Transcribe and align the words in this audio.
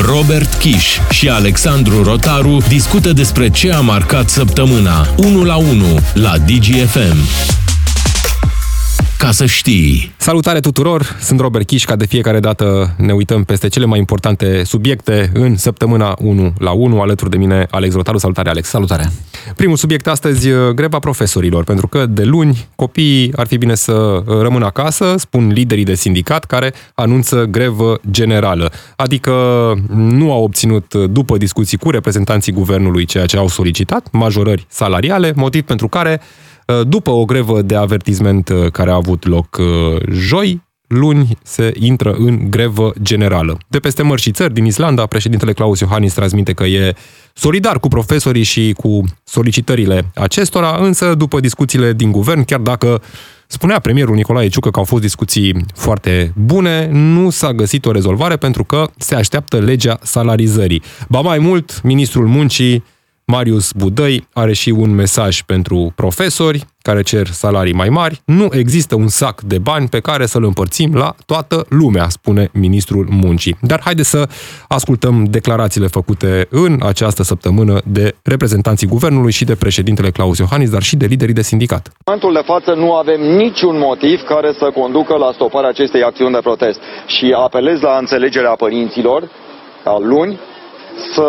Robert 0.00 0.54
Kiș 0.54 0.98
și 1.10 1.28
Alexandru 1.28 2.02
Rotaru 2.02 2.62
discută 2.68 3.12
despre 3.12 3.50
ce 3.50 3.72
a 3.72 3.80
marcat 3.80 4.28
săptămâna. 4.28 5.14
1 5.16 5.44
la 5.44 5.56
1 5.56 5.98
la 6.14 6.38
DGFM 6.38 7.16
ca 9.18 9.30
să 9.30 9.46
știi. 9.46 10.12
Salutare 10.16 10.60
tuturor, 10.60 11.16
sunt 11.20 11.40
Robert 11.40 11.66
Chiș, 11.66 11.84
ca 11.84 11.96
de 11.96 12.06
fiecare 12.06 12.40
dată 12.40 12.94
ne 12.96 13.12
uităm 13.12 13.44
peste 13.44 13.68
cele 13.68 13.84
mai 13.84 13.98
importante 13.98 14.64
subiecte 14.64 15.30
în 15.34 15.56
săptămâna 15.56 16.16
1 16.18 16.52
la 16.58 16.70
1, 16.70 17.00
alături 17.00 17.30
de 17.30 17.36
mine 17.36 17.66
Alex 17.70 17.94
Rotaru. 17.94 18.18
Salutare, 18.18 18.48
Alex! 18.48 18.68
Salutare! 18.68 19.10
Primul 19.56 19.76
subiect 19.76 20.06
astăzi, 20.06 20.48
greva 20.74 20.98
profesorilor, 20.98 21.64
pentru 21.64 21.86
că 21.86 22.06
de 22.06 22.24
luni 22.24 22.68
copiii 22.74 23.32
ar 23.36 23.46
fi 23.46 23.56
bine 23.56 23.74
să 23.74 24.22
rămână 24.26 24.64
acasă, 24.64 25.14
spun 25.18 25.48
liderii 25.48 25.84
de 25.84 25.94
sindicat 25.94 26.44
care 26.44 26.72
anunță 26.94 27.44
grevă 27.44 28.00
generală. 28.10 28.72
Adică 28.96 29.32
nu 29.94 30.32
au 30.32 30.42
obținut, 30.42 30.94
după 30.94 31.36
discuții 31.36 31.78
cu 31.78 31.90
reprezentanții 31.90 32.52
guvernului, 32.52 33.04
ceea 33.04 33.26
ce 33.26 33.36
au 33.36 33.48
solicitat, 33.48 34.08
majorări 34.12 34.66
salariale, 34.68 35.32
motiv 35.36 35.62
pentru 35.62 35.88
care 35.88 36.20
Uh, 36.20 36.46
după 36.86 37.10
o 37.10 37.24
grevă 37.24 37.62
de 37.62 37.76
avertisment 37.76 38.48
uh, 38.48 38.70
care 38.70 38.90
a 38.90 38.94
avut 38.94 39.26
loc 39.26 39.56
uh, 39.60 40.02
joi, 40.10 40.62
luni 40.86 41.38
se 41.42 41.72
intră 41.78 42.12
în 42.12 42.50
grevă 42.50 42.92
generală. 43.02 43.58
De 43.68 43.78
peste 43.78 44.02
mări 44.02 44.20
și 44.20 44.30
țări, 44.30 44.54
din 44.54 44.64
Islanda, 44.64 45.06
președintele 45.06 45.52
Claus 45.52 45.80
Iohannis 45.80 46.12
transmite 46.12 46.52
că 46.52 46.64
e 46.64 46.94
solidar 47.34 47.80
cu 47.80 47.88
profesorii 47.88 48.42
și 48.42 48.74
cu 48.76 49.04
solicitările 49.24 50.10
acestora, 50.14 50.76
însă 50.80 51.14
după 51.14 51.40
discuțiile 51.40 51.92
din 51.92 52.12
guvern, 52.12 52.44
chiar 52.44 52.60
dacă 52.60 53.02
spunea 53.46 53.78
premierul 53.78 54.14
Nicolae 54.14 54.48
Ciucă 54.48 54.70
că 54.70 54.78
au 54.78 54.84
fost 54.84 55.02
discuții 55.02 55.64
foarte 55.74 56.32
bune, 56.36 56.88
nu 56.92 57.30
s-a 57.30 57.52
găsit 57.52 57.86
o 57.86 57.92
rezolvare 57.92 58.36
pentru 58.36 58.64
că 58.64 58.90
se 58.96 59.14
așteaptă 59.14 59.58
legea 59.58 59.98
salarizării. 60.02 60.82
Ba 61.08 61.20
mai 61.20 61.38
mult, 61.38 61.82
ministrul 61.82 62.26
muncii 62.26 62.84
Marius 63.32 63.72
Budăi 63.72 64.28
are 64.32 64.52
și 64.52 64.70
un 64.70 64.94
mesaj 64.94 65.42
pentru 65.42 65.92
profesori 65.96 66.64
care 66.82 67.02
cer 67.02 67.26
salarii 67.26 67.72
mai 67.72 67.88
mari. 67.88 68.20
Nu 68.24 68.48
există 68.50 68.94
un 68.94 69.08
sac 69.08 69.40
de 69.40 69.58
bani 69.58 69.88
pe 69.88 70.00
care 70.00 70.26
să-l 70.26 70.44
împărțim 70.44 70.94
la 70.94 71.14
toată 71.26 71.66
lumea, 71.68 72.08
spune 72.08 72.50
ministrul 72.52 73.06
muncii. 73.10 73.56
Dar 73.60 73.80
haideți 73.84 74.10
să 74.10 74.28
ascultăm 74.68 75.24
declarațiile 75.24 75.86
făcute 75.86 76.46
în 76.50 76.78
această 76.82 77.22
săptămână 77.22 77.80
de 77.84 78.14
reprezentanții 78.22 78.86
guvernului 78.86 79.32
și 79.32 79.44
de 79.44 79.54
președintele 79.54 80.10
Claus 80.10 80.38
Iohannis, 80.38 80.70
dar 80.70 80.82
și 80.82 80.96
de 80.96 81.06
liderii 81.06 81.34
de 81.34 81.42
sindicat. 81.42 81.86
În 81.86 82.02
momentul 82.04 82.32
de 82.32 82.46
față 82.52 82.70
nu 82.80 82.92
avem 82.92 83.20
niciun 83.20 83.78
motiv 83.78 84.20
care 84.22 84.52
să 84.58 84.70
conducă 84.74 85.16
la 85.16 85.30
stoparea 85.34 85.68
acestei 85.68 86.02
acțiuni 86.02 86.32
de 86.32 86.40
protest 86.42 86.78
și 87.06 87.34
apelez 87.44 87.80
la 87.80 87.96
înțelegerea 87.98 88.54
părinților 88.64 89.30
ca 89.84 89.98
luni 90.00 90.38
să 91.14 91.28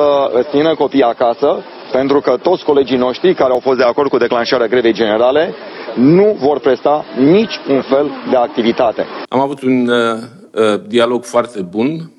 țină 0.51 0.75
copiii 0.75 1.03
acasă, 1.03 1.63
pentru 1.91 2.19
că 2.19 2.37
toți 2.41 2.63
colegii 2.63 2.97
noștri 2.97 3.35
care 3.35 3.51
au 3.51 3.59
fost 3.59 3.77
de 3.77 3.83
acord 3.83 4.09
cu 4.09 4.17
declanșarea 4.17 4.67
grevei 4.67 4.93
generale 4.93 5.53
nu 5.95 6.37
vor 6.39 6.59
presta 6.59 7.05
nici 7.17 7.59
un 7.67 7.81
fel 7.81 8.11
de 8.29 8.35
activitate. 8.35 9.05
Am 9.29 9.39
avut 9.39 9.61
un 9.61 9.87
uh, 9.87 10.17
uh, 10.51 10.81
dialog 10.87 11.23
foarte 11.23 11.61
bun 11.61 12.11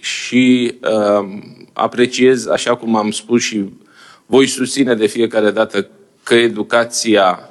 și 0.00 0.74
uh, 0.82 1.28
apreciez, 1.72 2.48
așa 2.48 2.74
cum 2.74 2.96
am 2.96 3.10
spus 3.10 3.42
și 3.42 3.64
voi 4.26 4.46
susține 4.46 4.94
de 4.94 5.06
fiecare 5.06 5.50
dată 5.50 5.88
că 6.22 6.34
educația 6.34 7.48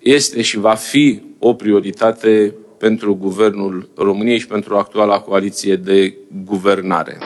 este 0.00 0.42
și 0.42 0.58
va 0.58 0.74
fi 0.74 1.22
o 1.38 1.54
prioritate 1.54 2.54
pentru 2.78 3.14
Guvernul 3.14 3.88
României 3.96 4.38
și 4.38 4.46
pentru 4.46 4.76
actuala 4.76 5.20
coaliție 5.20 5.76
de 5.76 6.14
guvernare. 6.44 7.18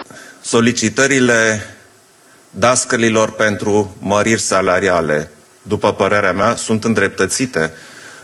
Solicitările 0.43 1.61
dascălilor 2.51 3.33
pentru 3.33 3.97
măriri 3.99 4.41
salariale, 4.41 5.31
după 5.63 5.93
părerea 5.93 6.33
mea, 6.33 6.57
sunt 6.57 6.85
îndreptățite 6.85 7.73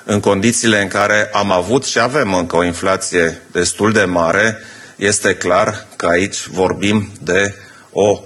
în 0.05 0.21
condițiile 0.21 0.83
în 0.83 0.89
care 0.89 1.31
am 1.33 1.51
avut 1.51 1.85
și 1.85 1.99
avem 1.99 2.35
încă 2.35 2.57
o 2.57 2.65
inflație 2.65 3.43
destul 3.53 3.93
de 3.93 4.05
mare, 4.05 4.59
este 4.97 5.35
clar 5.35 5.87
că 5.97 6.07
aici 6.07 6.47
vorbim 6.47 7.12
de 7.23 7.55
o 7.91 8.21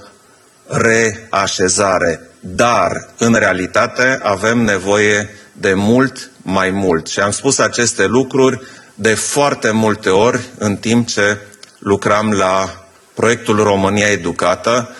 reașezare. 0.66 2.20
Dar, 2.40 3.08
în 3.18 3.34
realitate, 3.34 4.18
avem 4.22 4.58
nevoie 4.58 5.30
de 5.52 5.74
mult 5.74 6.30
mai 6.42 6.70
mult. 6.70 7.06
Și 7.06 7.20
am 7.20 7.30
spus 7.30 7.58
aceste 7.58 8.06
lucruri 8.06 8.60
de 8.94 9.14
foarte 9.14 9.70
multe 9.70 10.08
ori 10.10 10.40
în 10.58 10.76
timp 10.76 11.08
ce 11.08 11.36
lucram 11.78 12.32
la 12.32 12.84
proiectul 13.14 13.62
România 13.62 14.06
Educată, 14.06 14.90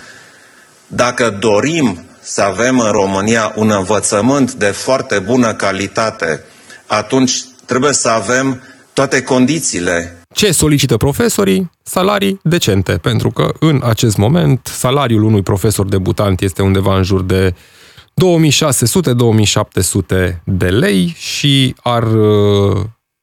dacă 0.88 1.36
dorim 1.40 1.98
să 2.20 2.42
avem 2.42 2.80
în 2.80 2.90
România 2.90 3.52
un 3.56 3.70
învățământ 3.70 4.52
de 4.52 4.66
foarte 4.66 5.18
bună 5.18 5.54
calitate, 5.54 6.44
atunci 6.86 7.44
trebuie 7.64 7.92
să 7.92 8.08
avem 8.08 8.62
toate 8.92 9.22
condițiile. 9.22 10.16
Ce 10.34 10.52
solicită 10.52 10.96
profesorii? 10.96 11.70
Salarii 11.82 12.40
decente, 12.42 12.92
pentru 12.92 13.30
că 13.30 13.52
în 13.60 13.80
acest 13.84 14.16
moment 14.16 14.66
salariul 14.72 15.22
unui 15.22 15.42
profesor 15.42 15.86
debutant 15.86 16.40
este 16.40 16.62
undeva 16.62 16.96
în 16.96 17.02
jur 17.02 17.22
de 17.22 17.54
2600-2700 17.54 17.54
de 20.44 20.66
lei 20.66 21.14
și 21.18 21.74
ar 21.82 22.02
uh, 22.02 22.76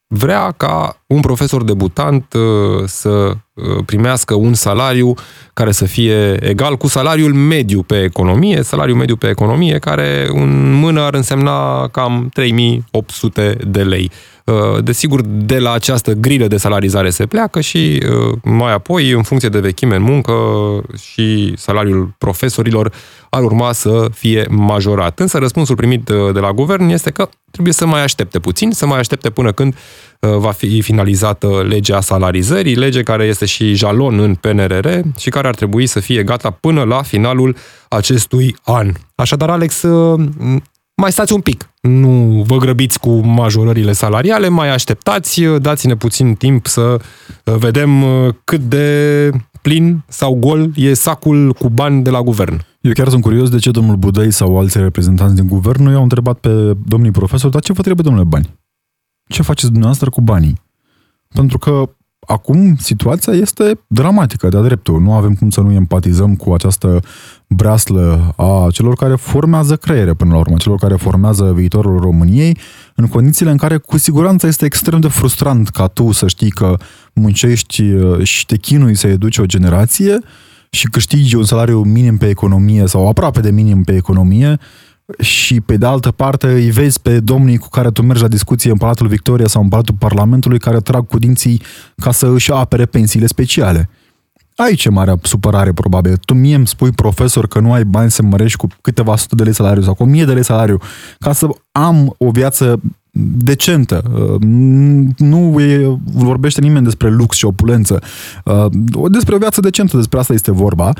vrea 0.08 0.52
ca 0.52 1.02
un 1.08 1.22
profesor 1.22 1.64
debutant 1.64 2.34
uh, 2.34 2.84
să 2.86 3.10
uh, 3.10 3.84
primească 3.86 4.34
un 4.34 4.54
salariu 4.54 5.14
care 5.54 5.72
să 5.72 5.86
fie 5.86 6.48
egal 6.50 6.78
cu 6.78 6.88
salariul 6.88 7.34
mediu 7.34 7.84
pe 7.84 8.04
economie, 8.04 8.64
salariul 8.64 8.98
mediu 8.98 9.16
pe 9.16 9.30
economie 9.30 9.80
care 9.80 10.28
în 10.30 10.72
mână 10.72 11.02
ar 11.02 11.14
însemna 11.14 11.88
cam 11.88 12.30
3800 12.34 13.58
de 13.68 13.84
lei. 13.84 14.12
Uh, 14.46 14.84
desigur, 14.84 15.22
de 15.26 15.60
la 15.60 15.72
această 15.72 16.14
grilă 16.14 16.48
de 16.48 16.58
salarizare 16.58 17.10
se 17.10 17.26
pleacă 17.26 17.62
și 17.62 18.04
mai 18.44 18.74
apoi, 18.74 19.12
în 19.12 19.24
funcție 19.24 19.50
de 19.50 19.60
vechime 19.60 19.96
în 19.96 20.02
muncă 20.02 20.34
și 21.12 21.54
salariul 21.58 22.16
profesorilor, 22.18 22.94
ar 23.30 23.44
urma 23.44 23.72
să 23.72 24.08
fie 24.14 24.46
majorat. 24.50 25.20
Însă 25.20 25.38
răspunsul 25.38 25.76
primit 25.76 26.04
de 26.34 26.40
la 26.40 26.52
guvern 26.52 26.90
este 26.90 27.12
că 27.12 27.30
trebuie 27.52 27.74
să 27.74 27.86
mai 27.86 28.04
aștepte 28.04 28.40
puțin, 28.40 28.72
să 28.72 28.86
mai 28.86 29.00
aștepte 29.00 29.30
până 29.30 29.52
când 29.52 29.76
va 30.20 30.52
fi 30.52 30.82
finalizată 30.82 31.66
legea 31.68 32.02
salarizării, 32.02 32.76
lege 32.76 33.04
care 33.04 33.24
este 33.24 33.46
și 33.46 33.74
jalon 33.74 34.20
în 34.20 34.36
PNRR 34.36 34.88
și 35.18 35.30
care 35.30 35.48
ar 35.48 35.56
trebui 35.56 35.86
să 35.86 36.00
fie 36.00 36.24
gata 36.24 36.50
până 36.50 36.84
la 36.84 37.02
finalul 37.02 37.56
acestui 37.90 38.56
an. 38.64 38.92
Așadar, 39.16 39.50
Alex, 39.50 39.84
mai 40.96 41.12
stați 41.12 41.34
un 41.34 41.42
pic. 41.42 41.70
Nu 41.82 42.44
vă 42.48 42.58
grăbiți 42.58 43.00
cu 43.00 43.10
majorările 43.12 43.92
salariale, 43.92 44.48
mai 44.48 44.70
așteptați, 44.70 45.42
dați-ne 45.42 45.96
puțin 45.96 46.36
timp 46.36 46.68
să 46.68 46.98
vedem 47.44 48.04
cât 48.44 48.60
de 48.60 49.30
plin 49.62 50.04
sau 50.08 50.36
gol 50.36 50.72
e 50.76 50.94
sacul 50.94 51.54
cu 51.54 51.70
bani 51.70 52.04
de 52.04 52.10
la 52.10 52.22
guvern. 52.22 52.66
Eu 52.82 52.92
chiar 52.92 53.10
sunt 53.10 53.22
curios 53.22 53.50
de 53.50 53.58
ce 53.58 53.72
domnul 53.72 53.96
Budăi 53.96 54.32
sau 54.32 54.58
alții 54.58 54.82
reprezentanți 54.82 55.36
din 55.36 55.48
guvern 55.48 55.84
nu 55.84 55.92
i-au 55.92 56.04
întrebat 56.04 56.38
pe 56.40 56.74
domnii 56.86 57.12
profesori, 57.12 57.52
dar 57.52 57.62
ce 57.62 57.74
vă 57.74 57.82
trebuie, 57.82 58.06
domnule, 58.06 58.28
bani? 58.30 58.60
Ce 59.28 59.42
faceți 59.42 59.68
dumneavoastră 59.68 60.10
cu 60.10 60.22
banii? 60.22 60.62
Pentru 61.34 61.58
că 61.58 61.90
acum 62.26 62.76
situația 62.76 63.34
este 63.34 63.80
dramatică 63.88 64.48
de-a 64.48 64.62
dreptul. 64.62 65.02
Nu 65.02 65.14
avem 65.14 65.34
cum 65.34 65.50
să 65.50 65.62
nu 65.62 65.72
empatizăm 65.72 66.36
cu 66.36 66.54
această 66.54 67.00
breaslă 67.48 68.34
a 68.36 68.68
celor 68.72 68.96
care 68.96 69.16
formează 69.16 69.76
creiere 69.76 70.14
până 70.14 70.34
la 70.34 70.40
urmă, 70.40 70.56
celor 70.58 70.78
care 70.78 70.96
formează 70.96 71.54
viitorul 71.56 72.00
României, 72.00 72.58
în 72.96 73.08
condițiile 73.08 73.52
în 73.52 73.58
care 73.58 73.78
cu 73.78 73.98
siguranță 73.98 74.48
este 74.48 74.66
extrem 74.66 75.00
de 75.00 75.08
frustrant 75.08 75.70
ca 75.70 75.88
tu 75.88 76.12
să 76.12 76.28
știi 76.28 76.50
că 76.50 76.78
muncești 77.14 77.82
uh, 77.82 78.24
și 78.24 78.46
te 78.46 78.58
chinui 78.58 78.96
să 78.96 79.08
educi 79.08 79.38
o 79.38 79.46
generație 79.46 80.20
și 80.70 80.88
câștigi 80.88 81.36
un 81.36 81.44
salariu 81.44 81.82
minim 81.82 82.18
pe 82.18 82.28
economie 82.30 82.88
sau 82.88 83.08
aproape 83.08 83.40
de 83.40 83.52
minim 83.52 83.84
pe 83.84 83.96
economie 83.96 84.60
și 85.20 85.62
pe 85.62 85.78
de 85.78 85.86
altă 85.86 86.12
parte 86.12 86.48
îi 86.48 86.72
vezi 86.72 87.02
pe 87.02 87.20
domnii 87.20 87.58
cu 87.58 87.70
care 87.70 87.92
tu 87.92 88.02
mergi 88.02 88.22
la 88.22 88.28
discuție 88.28 88.72
în 88.72 88.78
Palatul 88.78 89.08
Victoria 89.08 89.48
sau 89.48 89.62
în 89.62 89.70
Palatul 89.70 89.96
Parlamentului 90.00 90.60
care 90.60 90.80
trag 90.80 91.08
cu 91.08 91.20
dinții 91.20 91.62
ca 91.96 92.12
să 92.12 92.28
își 92.28 92.52
apere 92.52 92.86
pensiile 92.86 93.26
speciale. 93.26 93.90
Aici 94.56 94.86
e 94.86 94.90
marea 94.90 95.16
supărare, 95.22 95.74
probabil. 95.74 96.18
Tu 96.26 96.34
mie 96.34 96.56
îmi 96.56 96.68
spui, 96.68 96.92
profesor, 96.92 97.48
că 97.48 97.60
nu 97.60 97.74
ai 97.74 97.84
bani 97.84 98.12
să 98.12 98.24
mărești 98.24 98.58
cu 98.58 98.68
câteva 98.82 99.16
sute 99.16 99.36
de 99.36 99.44
lei 99.44 99.54
salariu 99.54 99.82
sau 99.82 99.94
cu 99.94 100.04
o 100.04 100.06
mie 100.06 100.26
de 100.26 100.34
lei 100.34 100.44
salariu 100.44 100.80
ca 101.20 101.34
să 101.34 101.48
am 101.72 102.16
o 102.18 102.32
viață 102.32 102.80
decentă. 103.38 104.04
Uh, 104.14 104.42
nu 105.18 105.62
e, 105.62 106.00
vorbește 106.04 106.62
nimeni 106.62 106.84
despre 106.84 107.10
lux 107.10 107.36
și 107.38 107.46
opulență. 107.46 108.02
Uh, 108.46 108.66
despre 109.10 109.36
o 109.36 109.38
viață 109.38 109.62
decentă, 109.62 109.98
despre 109.98 110.20
asta 110.20 110.34
este 110.34 110.52
vorba. 110.52 110.94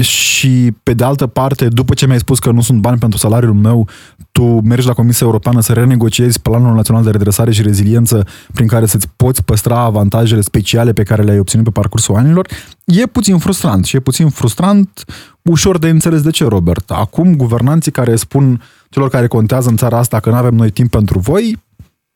Și 0.00 0.72
pe 0.82 0.94
de 0.94 1.04
altă 1.04 1.26
parte, 1.26 1.68
după 1.68 1.94
ce 1.94 2.06
mi-ai 2.06 2.18
spus 2.18 2.38
că 2.38 2.50
nu 2.50 2.60
sunt 2.60 2.80
bani 2.80 2.98
pentru 2.98 3.18
salariul 3.18 3.54
meu, 3.54 3.88
tu 4.32 4.44
mergi 4.44 4.86
la 4.86 4.92
Comisia 4.92 5.26
Europeană 5.26 5.60
să 5.60 5.72
renegociezi 5.72 6.40
Planul 6.40 6.74
Național 6.74 7.02
de 7.02 7.10
Redresare 7.10 7.52
și 7.52 7.62
Reziliență 7.62 8.26
prin 8.52 8.66
care 8.66 8.86
să-ți 8.86 9.08
poți 9.16 9.44
păstra 9.44 9.78
avantajele 9.78 10.40
speciale 10.40 10.92
pe 10.92 11.02
care 11.02 11.22
le-ai 11.22 11.38
obținut 11.38 11.64
pe 11.64 11.70
parcursul 11.70 12.14
anilor, 12.14 12.48
e 12.84 13.06
puțin 13.06 13.38
frustrant 13.38 13.84
și 13.84 13.96
e 13.96 14.00
puțin 14.00 14.28
frustrant 14.28 15.04
ușor 15.42 15.78
de 15.78 15.88
înțeles 15.88 16.22
de 16.22 16.30
ce, 16.30 16.44
Robert. 16.44 16.90
Acum, 16.90 17.36
guvernanții 17.36 17.92
care 17.92 18.16
spun 18.16 18.62
celor 18.90 19.08
care 19.08 19.26
contează 19.26 19.68
în 19.68 19.76
țara 19.76 19.98
asta 19.98 20.20
că 20.20 20.30
nu 20.30 20.36
avem 20.36 20.54
noi 20.54 20.70
timp 20.70 20.90
pentru 20.90 21.18
voi, 21.18 21.64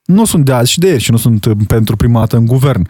nu 0.05 0.25
sunt 0.25 0.45
de 0.45 0.53
azi 0.53 0.71
și 0.71 0.79
de 0.79 0.87
ieri 0.87 1.03
și 1.03 1.11
nu 1.11 1.17
sunt 1.17 1.47
pentru 1.67 1.97
prima 1.97 2.19
dată 2.19 2.37
în 2.37 2.47
guvern 2.47 2.87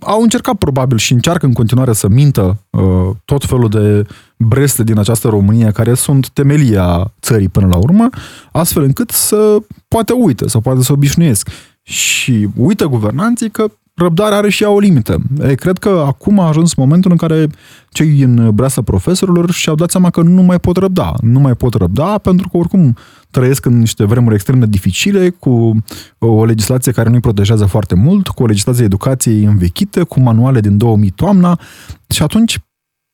au 0.00 0.22
încercat 0.22 0.54
probabil 0.54 0.96
și 0.96 1.12
încearcă 1.12 1.46
în 1.46 1.52
continuare 1.52 1.92
să 1.92 2.08
mintă 2.08 2.58
uh, 2.70 3.10
tot 3.24 3.44
felul 3.44 3.68
de 3.68 4.06
breste 4.36 4.82
din 4.82 4.98
această 4.98 5.28
România 5.28 5.70
care 5.70 5.94
sunt 5.94 6.30
temelia 6.30 7.12
țării 7.20 7.48
până 7.48 7.66
la 7.66 7.76
urmă, 7.76 8.08
astfel 8.52 8.82
încât 8.82 9.10
să 9.10 9.58
poate 9.88 10.12
uită, 10.12 10.48
să 10.48 10.60
poate 10.60 10.82
să 10.82 10.92
obișnuiesc. 10.92 11.48
Și 11.82 12.48
uită 12.56 12.86
guvernanții 12.86 13.50
că 13.50 13.70
răbdarea 13.94 14.36
are 14.36 14.50
și 14.50 14.62
ea 14.62 14.70
o 14.70 14.78
limită. 14.78 15.22
E, 15.40 15.54
cred 15.54 15.78
că 15.78 16.04
acum 16.06 16.38
a 16.38 16.48
ajuns 16.48 16.74
momentul 16.74 17.10
în 17.10 17.16
care 17.16 17.46
cei 17.88 18.20
în 18.20 18.50
breasa 18.54 18.82
profesorilor 18.82 19.50
și-au 19.50 19.74
dat 19.74 19.90
seama 19.90 20.10
că 20.10 20.22
nu 20.22 20.42
mai 20.42 20.58
pot 20.58 20.76
răbda. 20.76 21.14
Nu 21.20 21.40
mai 21.40 21.54
pot 21.54 21.74
răbda 21.74 22.18
pentru 22.18 22.48
că 22.48 22.56
oricum 22.56 22.96
trăiesc 23.30 23.64
în 23.64 23.78
niște 23.78 24.04
vremuri 24.04 24.34
extrem 24.34 24.58
de 24.58 24.66
dificile, 24.66 25.28
cu 25.28 25.82
o 26.18 26.44
legislație 26.44 26.92
care 26.92 27.08
nu-i 27.08 27.20
protejează 27.20 27.64
foarte 27.64 27.94
mult, 27.94 28.28
cu 28.28 28.42
o 28.42 28.46
legislație 28.46 28.84
educației 28.84 29.44
învechită, 29.44 30.04
cu 30.04 30.20
manuale 30.20 30.60
din 30.60 30.76
2000 30.76 31.10
toamna 31.10 31.60
și 32.08 32.22
atunci, 32.22 32.58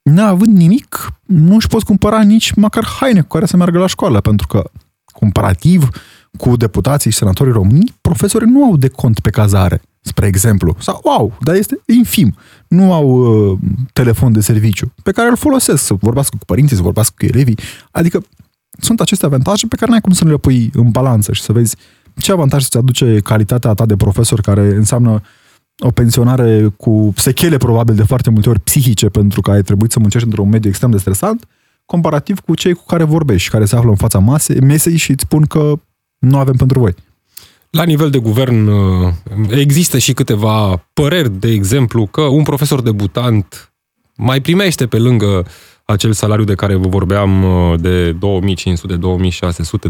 neavând 0.02 0.56
nimic, 0.56 1.12
nu 1.26 1.54
își 1.54 1.66
poți 1.66 1.84
cumpăra 1.84 2.22
nici 2.22 2.52
măcar 2.52 2.84
haine 3.00 3.20
cu 3.20 3.26
care 3.26 3.46
să 3.46 3.56
meargă 3.56 3.78
la 3.78 3.86
școală, 3.86 4.20
pentru 4.20 4.46
că, 4.46 4.70
comparativ 5.12 5.88
cu 6.38 6.56
deputații 6.56 7.10
și 7.10 7.16
senatorii 7.16 7.52
români, 7.52 7.94
profesorii 8.00 8.50
nu 8.50 8.64
au 8.64 8.76
de 8.76 8.88
cont 8.88 9.20
pe 9.20 9.30
cazare, 9.30 9.80
spre 10.00 10.26
exemplu. 10.26 10.76
Sau 10.78 11.00
wow, 11.04 11.38
dar 11.40 11.54
este 11.54 11.80
infim. 11.86 12.34
Nu 12.68 12.92
au 12.92 13.08
uh, 13.08 13.58
telefon 13.92 14.32
de 14.32 14.40
serviciu 14.40 14.92
pe 15.02 15.12
care 15.12 15.28
îl 15.28 15.36
folosesc 15.36 15.82
să 15.82 15.94
vorbească 15.94 16.36
cu 16.38 16.44
părinții, 16.44 16.76
să 16.76 16.82
vorbească 16.82 17.14
cu 17.18 17.24
elevii. 17.24 17.58
Adică 17.90 18.22
sunt 18.78 19.00
aceste 19.00 19.26
avantaje 19.26 19.66
pe 19.66 19.76
care 19.76 19.90
n-ai 19.90 20.00
cum 20.00 20.12
să 20.12 20.24
nu 20.24 20.30
le 20.30 20.36
pui 20.36 20.70
în 20.74 20.90
balanță 20.90 21.32
și 21.32 21.42
să 21.42 21.52
vezi 21.52 21.76
ce 22.16 22.32
avantaj 22.32 22.62
îți 22.64 22.76
aduce 22.76 23.18
calitatea 23.22 23.74
ta 23.74 23.86
de 23.86 23.96
profesor 23.96 24.40
care 24.40 24.74
înseamnă 24.74 25.22
o 25.78 25.90
pensionare 25.90 26.72
cu 26.76 27.12
sechele 27.16 27.56
probabil 27.56 27.94
de 27.94 28.02
foarte 28.02 28.30
multe 28.30 28.48
ori 28.48 28.60
psihice 28.60 29.08
pentru 29.08 29.40
că 29.40 29.50
ai 29.50 29.62
trebuit 29.62 29.92
să 29.92 29.98
muncești 29.98 30.26
într-un 30.26 30.48
mediu 30.48 30.68
extrem 30.68 30.90
de 30.90 30.98
stresant, 30.98 31.46
comparativ 31.84 32.40
cu 32.40 32.54
cei 32.54 32.72
cu 32.72 32.84
care 32.86 33.04
vorbești, 33.04 33.50
care 33.50 33.64
se 33.64 33.76
află 33.76 33.90
în 33.90 33.96
fața 33.96 34.18
mase, 34.18 34.60
mesei 34.60 34.96
și 34.96 35.10
îți 35.10 35.22
spun 35.22 35.42
că 35.42 35.72
nu 36.18 36.38
avem 36.38 36.54
pentru 36.54 36.78
voi. 36.78 36.94
La 37.70 37.84
nivel 37.84 38.10
de 38.10 38.18
guvern 38.18 38.66
uh, 38.66 39.12
există 39.50 39.98
și 39.98 40.12
câteva 40.12 40.86
păreri, 40.92 41.30
de 41.30 41.50
exemplu, 41.50 42.06
că 42.06 42.20
un 42.20 42.42
profesor 42.42 42.82
debutant 42.82 43.72
mai 44.16 44.40
primește 44.40 44.86
pe 44.86 44.98
lângă 44.98 45.46
acel 45.84 46.12
salariu 46.12 46.44
de 46.44 46.54
care 46.54 46.74
vă 46.74 46.88
vorbeam 46.88 47.44
uh, 47.44 47.80
de 47.80 48.12
2500-2600 48.12 48.18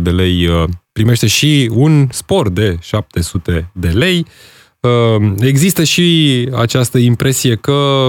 de 0.01 0.11
lei, 0.11 0.47
uh, 0.47 0.65
primește 0.93 1.27
și 1.27 1.71
un 1.75 2.09
spor 2.11 2.49
de 2.49 2.77
700 2.81 3.71
de 3.73 3.89
lei. 3.89 4.27
Uh, 4.81 5.33
există 5.41 5.85
și 5.85 6.49
această 6.57 6.99
impresie 6.99 7.57
că 7.57 8.09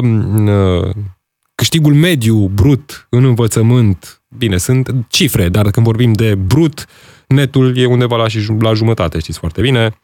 câștigul 1.55 1.93
mediu 1.93 2.35
brut 2.35 3.07
în 3.09 3.23
învățământ, 3.23 4.21
bine, 4.37 4.57
sunt 4.57 5.05
cifre, 5.07 5.49
dar 5.49 5.71
când 5.71 5.85
vorbim 5.85 6.13
de 6.13 6.35
brut, 6.35 6.85
netul 7.31 7.77
e 7.77 7.85
undeva 7.85 8.15
la, 8.15 8.25
la 8.59 8.73
jumătate, 8.73 9.19
știți 9.19 9.39
foarte 9.39 9.61
bine. 9.61 9.95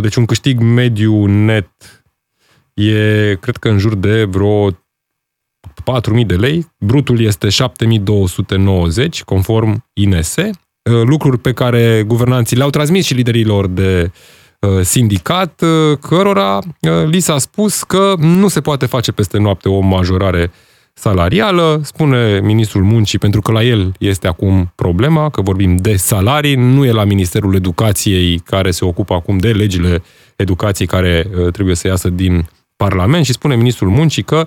Deci 0.00 0.14
un 0.14 0.24
câștig 0.24 0.60
mediu 0.60 1.26
net 1.26 1.68
e, 2.74 3.36
cred 3.40 3.56
că 3.56 3.68
în 3.68 3.78
jur 3.78 3.94
de 3.94 4.24
vreo 4.24 4.70
4.000 4.70 6.26
de 6.26 6.34
lei, 6.34 6.72
brutul 6.78 7.20
este 7.20 7.48
7.290, 7.48 9.24
conform 9.24 9.84
INSE, 9.92 10.50
uh, 10.90 11.02
lucruri 11.04 11.38
pe 11.38 11.52
care 11.52 12.02
guvernanții 12.06 12.56
le-au 12.56 12.70
transmis 12.70 13.04
și 13.04 13.14
liderilor 13.14 13.66
de 13.66 14.10
uh, 14.60 14.80
sindicat, 14.82 15.62
uh, 15.62 15.98
cărora 15.98 16.58
li 17.06 17.20
s-a 17.20 17.38
spus 17.38 17.82
că 17.82 18.14
nu 18.18 18.48
se 18.48 18.60
poate 18.60 18.86
face 18.86 19.12
peste 19.12 19.38
noapte 19.38 19.68
o 19.68 19.80
majorare 19.80 20.52
salarială, 20.94 21.80
spune 21.84 22.40
ministrul 22.40 22.82
muncii, 22.82 23.18
pentru 23.18 23.40
că 23.40 23.52
la 23.52 23.62
el 23.62 23.92
este 23.98 24.26
acum 24.26 24.72
problema, 24.74 25.30
că 25.30 25.42
vorbim 25.42 25.76
de 25.76 25.96
salarii, 25.96 26.54
nu 26.54 26.84
e 26.84 26.92
la 26.92 27.04
Ministerul 27.04 27.54
Educației 27.54 28.38
care 28.38 28.70
se 28.70 28.84
ocupă 28.84 29.14
acum 29.14 29.38
de 29.38 29.50
legile 29.50 30.02
educației 30.36 30.88
care 30.88 31.26
trebuie 31.52 31.74
să 31.74 31.86
iasă 31.86 32.08
din 32.08 32.48
Parlament 32.76 33.24
și 33.24 33.32
spune 33.32 33.56
ministrul 33.56 33.88
muncii 33.88 34.22
că 34.22 34.44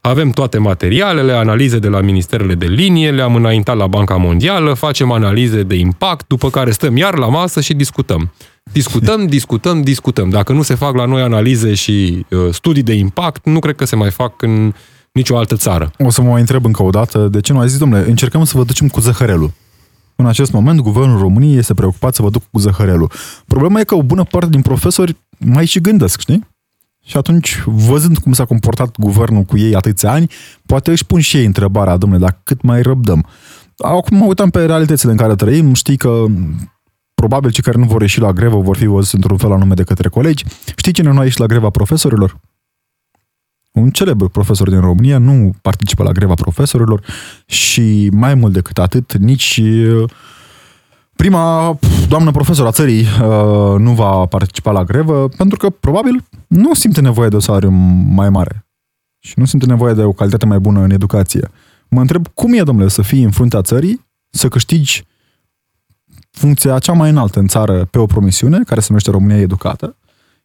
avem 0.00 0.30
toate 0.30 0.58
materialele, 0.58 1.32
analize 1.32 1.78
de 1.78 1.88
la 1.88 2.00
ministerele 2.00 2.54
de 2.54 2.66
linie, 2.66 3.10
le-am 3.10 3.34
înaintat 3.34 3.76
la 3.76 3.86
Banca 3.86 4.16
Mondială, 4.16 4.74
facem 4.74 5.10
analize 5.10 5.62
de 5.62 5.74
impact, 5.74 6.26
după 6.26 6.50
care 6.50 6.70
stăm 6.70 6.96
iar 6.96 7.16
la 7.16 7.26
masă 7.26 7.60
și 7.60 7.74
discutăm. 7.74 8.32
Discutăm, 8.72 9.26
discutăm, 9.36 9.82
discutăm. 9.82 10.28
Dacă 10.28 10.52
nu 10.52 10.62
se 10.62 10.74
fac 10.74 10.94
la 10.94 11.04
noi 11.04 11.22
analize 11.22 11.74
și 11.74 12.26
uh, 12.30 12.38
studii 12.50 12.82
de 12.82 12.92
impact, 12.92 13.46
nu 13.46 13.58
cred 13.58 13.74
că 13.74 13.84
se 13.84 13.96
mai 13.96 14.10
fac 14.10 14.42
în 14.42 14.72
nicio 15.12 15.36
altă 15.36 15.56
țară. 15.56 15.92
O 15.98 16.10
să 16.10 16.22
mă 16.22 16.30
mai 16.30 16.40
întreb 16.40 16.64
încă 16.64 16.82
o 16.82 16.90
dată, 16.90 17.28
de 17.28 17.40
ce 17.40 17.52
nu 17.52 17.58
ai 17.58 17.68
zis, 17.68 17.78
domnule, 17.78 18.08
încercăm 18.08 18.44
să 18.44 18.56
vă 18.56 18.64
ducem 18.64 18.88
cu 18.88 19.00
zăhărelul. 19.00 19.52
În 20.16 20.26
acest 20.26 20.52
moment, 20.52 20.80
guvernul 20.80 21.18
României 21.18 21.56
este 21.56 21.74
preocupat 21.74 22.14
să 22.14 22.22
vă 22.22 22.30
duc 22.30 22.42
cu 22.50 22.58
zăhărelul. 22.58 23.10
Problema 23.46 23.80
e 23.80 23.84
că 23.84 23.94
o 23.94 24.02
bună 24.02 24.24
parte 24.24 24.50
din 24.50 24.62
profesori 24.62 25.16
mai 25.38 25.66
și 25.66 25.80
gândesc, 25.80 26.20
știi? 26.20 26.48
Și 27.04 27.16
atunci, 27.16 27.62
văzând 27.66 28.18
cum 28.18 28.32
s-a 28.32 28.44
comportat 28.44 28.96
guvernul 28.98 29.42
cu 29.42 29.58
ei 29.58 29.74
atâția 29.74 30.10
ani, 30.10 30.30
poate 30.66 30.90
își 30.90 31.06
pun 31.06 31.20
și 31.20 31.36
ei 31.36 31.44
întrebarea, 31.44 31.96
domnule, 31.96 32.22
dar 32.22 32.40
cât 32.42 32.62
mai 32.62 32.82
răbdăm? 32.82 33.26
Acum 33.76 34.16
mă 34.16 34.24
uitam 34.24 34.50
pe 34.50 34.64
realitățile 34.64 35.10
în 35.10 35.16
care 35.16 35.34
trăim, 35.34 35.74
știi 35.74 35.96
că 35.96 36.24
probabil 37.14 37.50
cei 37.50 37.62
care 37.62 37.78
nu 37.78 37.84
vor 37.84 38.00
ieși 38.00 38.20
la 38.20 38.32
grevă 38.32 38.60
vor 38.60 38.76
fi 38.76 38.86
văzuți 38.86 39.14
într-un 39.14 39.36
fel 39.36 39.52
anume 39.52 39.74
de 39.74 39.82
către 39.82 40.08
colegi. 40.08 40.44
Știi 40.76 40.92
cine 40.92 41.10
nu 41.10 41.18
a 41.18 41.22
ieșit 41.22 41.38
la 41.38 41.46
greva 41.46 41.70
profesorilor? 41.70 42.36
Un 43.78 43.90
celebru 43.90 44.28
profesor 44.28 44.68
din 44.68 44.80
România 44.80 45.18
nu 45.18 45.50
participă 45.62 46.02
la 46.02 46.12
greva 46.12 46.34
profesorilor 46.34 47.02
și 47.46 48.08
mai 48.12 48.34
mult 48.34 48.52
decât 48.52 48.78
atât, 48.78 49.16
nici 49.16 49.60
Prima 51.22 51.78
doamnă 52.08 52.30
profesor 52.30 52.66
a 52.66 52.70
țării 52.70 53.00
uh, 53.00 53.78
nu 53.78 53.92
va 53.92 54.26
participa 54.26 54.70
la 54.70 54.84
grevă 54.84 55.28
pentru 55.28 55.58
că 55.58 55.70
probabil 55.70 56.24
nu 56.46 56.74
simte 56.74 57.00
nevoie 57.00 57.28
de 57.28 57.36
o 57.36 57.40
salariu 57.40 57.70
mai 58.14 58.30
mare 58.30 58.66
și 59.18 59.32
nu 59.36 59.44
simte 59.44 59.66
nevoie 59.66 59.94
de 59.94 60.02
o 60.02 60.12
calitate 60.12 60.46
mai 60.46 60.58
bună 60.58 60.80
în 60.80 60.90
educație. 60.90 61.50
Mă 61.88 62.00
întreb 62.00 62.26
cum 62.34 62.52
e, 62.52 62.62
domnule, 62.62 62.88
să 62.88 63.02
fii 63.02 63.22
în 63.22 63.30
fruntea 63.30 63.62
țării, 63.62 64.06
să 64.30 64.48
câștigi 64.48 65.04
funcția 66.30 66.78
cea 66.78 66.92
mai 66.92 67.10
înaltă 67.10 67.38
în 67.38 67.46
țară 67.46 67.84
pe 67.84 67.98
o 67.98 68.06
promisiune, 68.06 68.60
care 68.66 68.80
se 68.80 68.86
numește 68.88 69.10
România 69.10 69.36
Educată, 69.36 69.96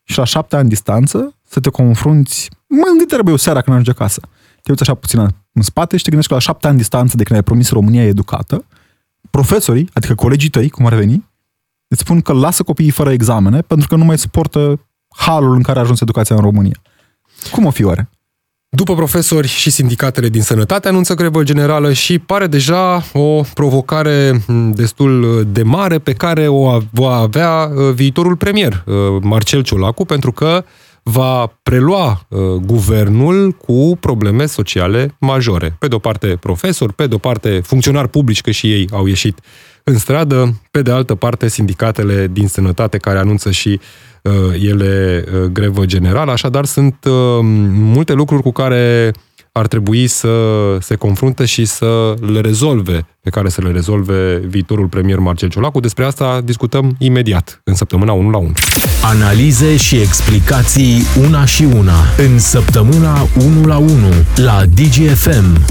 și 0.04 0.18
la 0.18 0.24
șapte 0.24 0.56
ani 0.56 0.70
distanță 0.70 1.36
să 1.48 1.60
te 1.60 1.70
confrunți, 1.70 2.50
mă 2.76 2.86
gândit 2.88 3.08
trebuie 3.08 3.34
o 3.34 3.38
seara 3.38 3.62
când 3.62 3.76
ajungi 3.76 4.00
acasă. 4.02 4.22
Te 4.62 4.70
uiți 4.70 4.82
așa 4.82 4.94
puțin 4.94 5.20
în 5.54 5.62
spate 5.62 5.98
și 5.98 6.04
te 6.04 6.10
gândești 6.10 6.32
că 6.32 6.38
la 6.38 6.46
șapte 6.46 6.68
ani 6.68 6.78
distanță 6.78 7.18
de 7.18 7.24
când 7.24 7.38
ai 7.40 7.44
promis 7.44 7.70
România 7.70 8.04
Educată, 8.04 8.66
profesorii, 9.30 9.90
adică 9.94 10.16
colegii 10.16 10.50
tăi, 10.50 10.70
cum 10.70 10.86
ar 10.86 10.94
veni, 10.94 11.30
îți 11.88 12.02
spun 12.02 12.22
că 12.22 12.34
lasă 12.34 12.64
copiii 12.64 12.90
fără 12.90 13.12
examene 13.12 13.62
pentru 13.62 13.88
că 13.88 13.96
nu 13.96 14.06
mai 14.06 14.18
suportă 14.18 14.80
halul 15.08 15.56
în 15.56 15.62
care 15.62 15.80
a 15.80 15.82
ajuns 15.82 16.02
educația 16.02 16.36
în 16.36 16.42
România. 16.42 16.82
Cum 17.52 17.66
o 17.66 17.70
fi 17.70 17.84
oare? 17.84 18.10
După 18.76 18.96
profesori 18.96 19.48
și 19.48 19.70
sindicatele 19.70 20.30
din 20.30 20.42
sănătate 20.42 20.88
anunță 20.88 21.14
grevă 21.14 21.44
generală 21.44 21.94
și 21.94 22.20
pare 22.20 22.48
deja 22.48 23.04
o 23.14 23.42
provocare 23.54 24.44
destul 24.72 25.46
de 25.52 25.64
mare 25.64 26.00
pe 26.00 26.14
care 26.14 26.48
o 26.48 26.80
va 26.92 27.16
avea 27.16 27.64
uh, 27.64 27.94
viitorul 27.94 28.36
premier, 28.36 28.84
uh, 28.86 28.96
Marcel 29.22 29.64
Ciolacu, 29.64 30.06
pentru 30.06 30.32
că 30.32 30.64
va 31.04 31.58
prelua 31.64 32.26
uh, 32.28 32.40
guvernul 32.66 33.52
cu 33.52 33.98
probleme 34.00 34.46
sociale 34.46 35.16
majore. 35.20 35.76
Pe 35.80 35.88
de 35.88 35.96
o 35.96 36.00
parte 36.00 36.38
profesori, 36.40 36.94
pe 36.94 37.08
de 37.08 37.16
o 37.16 37.18
parte 37.18 37.60
funcționari 37.64 38.10
publici, 38.10 38.42
că 38.42 38.52
și 38.52 38.72
ei 38.72 38.88
au 38.92 39.06
ieșit 39.06 39.40
în 39.84 39.98
stradă, 39.98 40.62
pe 40.72 40.82
de 40.82 40.92
altă 40.92 41.16
parte 41.16 41.48
sindicatele 41.48 42.28
din 42.32 42.48
sănătate 42.48 42.98
care 42.98 43.20
anunță 43.20 43.52
și 43.52 43.80
uh, 44.22 44.32
ele 44.62 45.24
uh, 45.28 45.42
grevă 45.42 45.86
generală, 45.86 46.32
așadar 46.32 46.66
sunt 46.66 46.96
uh, 47.06 47.40
multe 47.72 48.14
lucruri 48.14 48.42
cu 48.42 48.52
care 48.52 49.12
ar 49.56 49.68
trebui 49.68 50.08
să 50.08 50.30
se 50.80 50.96
confrunte 50.96 51.46
și 51.46 51.66
să 51.66 52.14
le 52.32 52.40
rezolve, 52.40 53.06
pe 53.22 53.30
care 53.30 53.50
să 53.50 53.62
le 53.62 53.72
rezolve 53.72 54.38
viitorul 54.38 54.88
premier 54.88 55.20
Marcel 55.20 55.50
Ciolacu. 55.50 55.80
Despre 55.80 56.06
asta 56.06 56.42
discutăm 56.44 56.96
imediat, 57.00 57.62
în 57.64 57.76
săptămâna 57.76 58.14
1 58.14 58.30
la 58.30 58.38
1. 58.38 58.52
Analize 59.04 59.78
și 59.78 59.96
explicații 59.96 61.02
una 61.28 61.46
și 61.46 61.64
una, 61.64 61.94
în 62.18 62.40
săptămâna 62.40 63.28
1 63.38 63.66
la 63.66 63.78
1, 63.78 63.90
la 64.36 64.64
DGFM. 64.66 65.66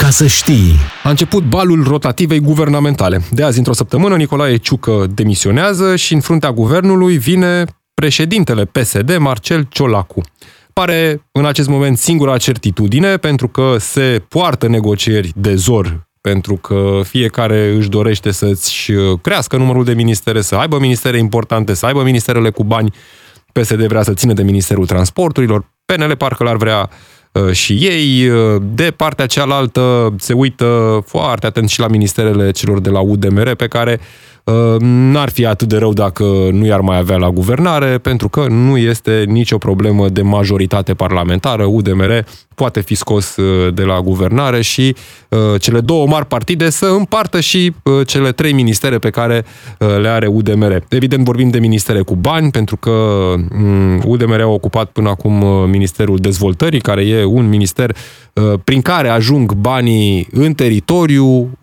Ca 0.00 0.10
să 0.10 0.26
știi. 0.26 0.74
A 1.02 1.08
început 1.10 1.42
balul 1.42 1.84
rotativei 1.84 2.40
guvernamentale. 2.40 3.22
De 3.30 3.42
azi, 3.42 3.58
într-o 3.58 3.72
săptămână, 3.72 4.16
Nicolae 4.16 4.56
Ciucă 4.56 5.06
demisionează 5.14 5.96
și 5.96 6.14
în 6.14 6.20
fruntea 6.20 6.52
guvernului 6.52 7.16
vine 7.16 7.64
președintele 7.94 8.64
PSD, 8.64 9.16
Marcel 9.16 9.66
Ciolacu. 9.68 10.22
Pare 10.74 11.26
în 11.32 11.44
acest 11.44 11.68
moment 11.68 11.98
singura 11.98 12.36
certitudine 12.36 13.16
pentru 13.16 13.48
că 13.48 13.76
se 13.78 14.24
poartă 14.28 14.68
negocieri 14.68 15.32
de 15.34 15.54
zor 15.54 16.06
pentru 16.20 16.56
că 16.56 17.00
fiecare 17.04 17.74
își 17.76 17.88
dorește 17.88 18.30
să-ți 18.30 18.92
crească 19.22 19.56
numărul 19.56 19.84
de 19.84 19.92
ministere, 19.92 20.40
să 20.40 20.54
aibă 20.54 20.78
ministere 20.78 21.18
importante, 21.18 21.74
să 21.74 21.86
aibă 21.86 22.02
ministerele 22.02 22.50
cu 22.50 22.64
bani. 22.64 22.94
PSD 23.52 23.86
vrea 23.86 24.02
să 24.02 24.14
țină 24.14 24.32
de 24.32 24.42
Ministerul 24.42 24.86
Transporturilor, 24.86 25.70
PNL 25.84 26.16
parcă 26.16 26.44
l-ar 26.44 26.56
vrea 26.56 26.90
uh, 27.32 27.52
și 27.52 27.72
ei. 27.72 28.28
Uh, 28.28 28.62
de 28.74 28.90
partea 28.90 29.26
cealaltă 29.26 30.14
se 30.18 30.32
uită 30.32 31.02
foarte 31.06 31.46
atent 31.46 31.68
și 31.68 31.80
la 31.80 31.88
ministerele 31.88 32.50
celor 32.50 32.80
de 32.80 32.90
la 32.90 33.00
UDMR 33.00 33.54
pe 33.54 33.66
care 33.66 34.00
uh, 34.00 34.33
n-ar 34.78 35.30
fi 35.30 35.46
atât 35.46 35.68
de 35.68 35.76
rău 35.76 35.92
dacă 35.92 36.24
nu 36.52 36.66
i-ar 36.66 36.80
mai 36.80 36.98
avea 36.98 37.16
la 37.16 37.30
guvernare, 37.30 37.98
pentru 37.98 38.28
că 38.28 38.46
nu 38.48 38.76
este 38.76 39.24
nicio 39.26 39.58
problemă 39.58 40.08
de 40.08 40.22
majoritate 40.22 40.94
parlamentară. 40.94 41.64
UDMR 41.64 42.24
poate 42.54 42.80
fi 42.80 42.94
scos 42.94 43.34
de 43.74 43.82
la 43.82 44.00
guvernare 44.00 44.62
și 44.62 44.96
cele 45.58 45.80
două 45.80 46.06
mari 46.06 46.26
partide 46.26 46.70
să 46.70 46.86
împartă 46.86 47.40
și 47.40 47.72
cele 48.06 48.32
trei 48.32 48.52
ministere 48.52 48.98
pe 48.98 49.10
care 49.10 49.44
le 49.78 50.08
are 50.08 50.26
UDMR. 50.26 50.84
Evident, 50.88 51.24
vorbim 51.24 51.50
de 51.50 51.58
ministere 51.58 52.00
cu 52.00 52.14
bani, 52.14 52.50
pentru 52.50 52.76
că 52.76 52.90
UDMR 54.04 54.40
a 54.40 54.46
ocupat 54.46 54.90
până 54.90 55.08
acum 55.08 55.44
Ministerul 55.70 56.16
Dezvoltării, 56.16 56.80
care 56.80 57.06
e 57.06 57.24
un 57.24 57.48
minister 57.48 57.96
prin 58.64 58.82
care 58.82 59.08
ajung 59.08 59.52
banii 59.52 60.28
în 60.32 60.54
teritoriu. 60.54 61.58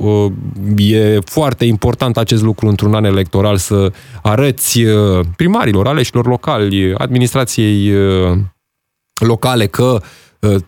E 0.77 1.19
foarte 1.25 1.65
important 1.65 2.17
acest 2.17 2.41
lucru 2.43 2.67
într-un 2.67 2.93
an 2.93 3.03
electoral 3.03 3.57
să 3.57 3.91
arăți 4.21 4.79
primarilor, 5.36 5.88
aleșilor 5.88 6.27
locali, 6.27 6.93
administrației 6.93 7.93
locale 9.13 9.65
că 9.65 10.01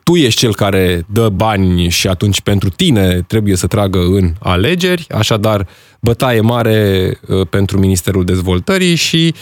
tu 0.04 0.16
ești 0.16 0.40
cel 0.40 0.56
care 0.56 1.06
dă 1.12 1.30
bani 1.30 1.90
și 1.90 2.08
atunci 2.08 2.42
pentru 2.42 2.70
tine 2.70 3.22
trebuie 3.28 3.56
să 3.56 3.68
tragă 3.68 4.00
în 4.00 4.34
alegeri, 4.40 5.06
așadar 5.10 5.68
bătaie 6.00 6.42
mare 6.42 7.20
pentru 7.50 7.80
Ministerul 7.80 8.26
Dezvoltării 8.26 8.96
și 8.96 9.34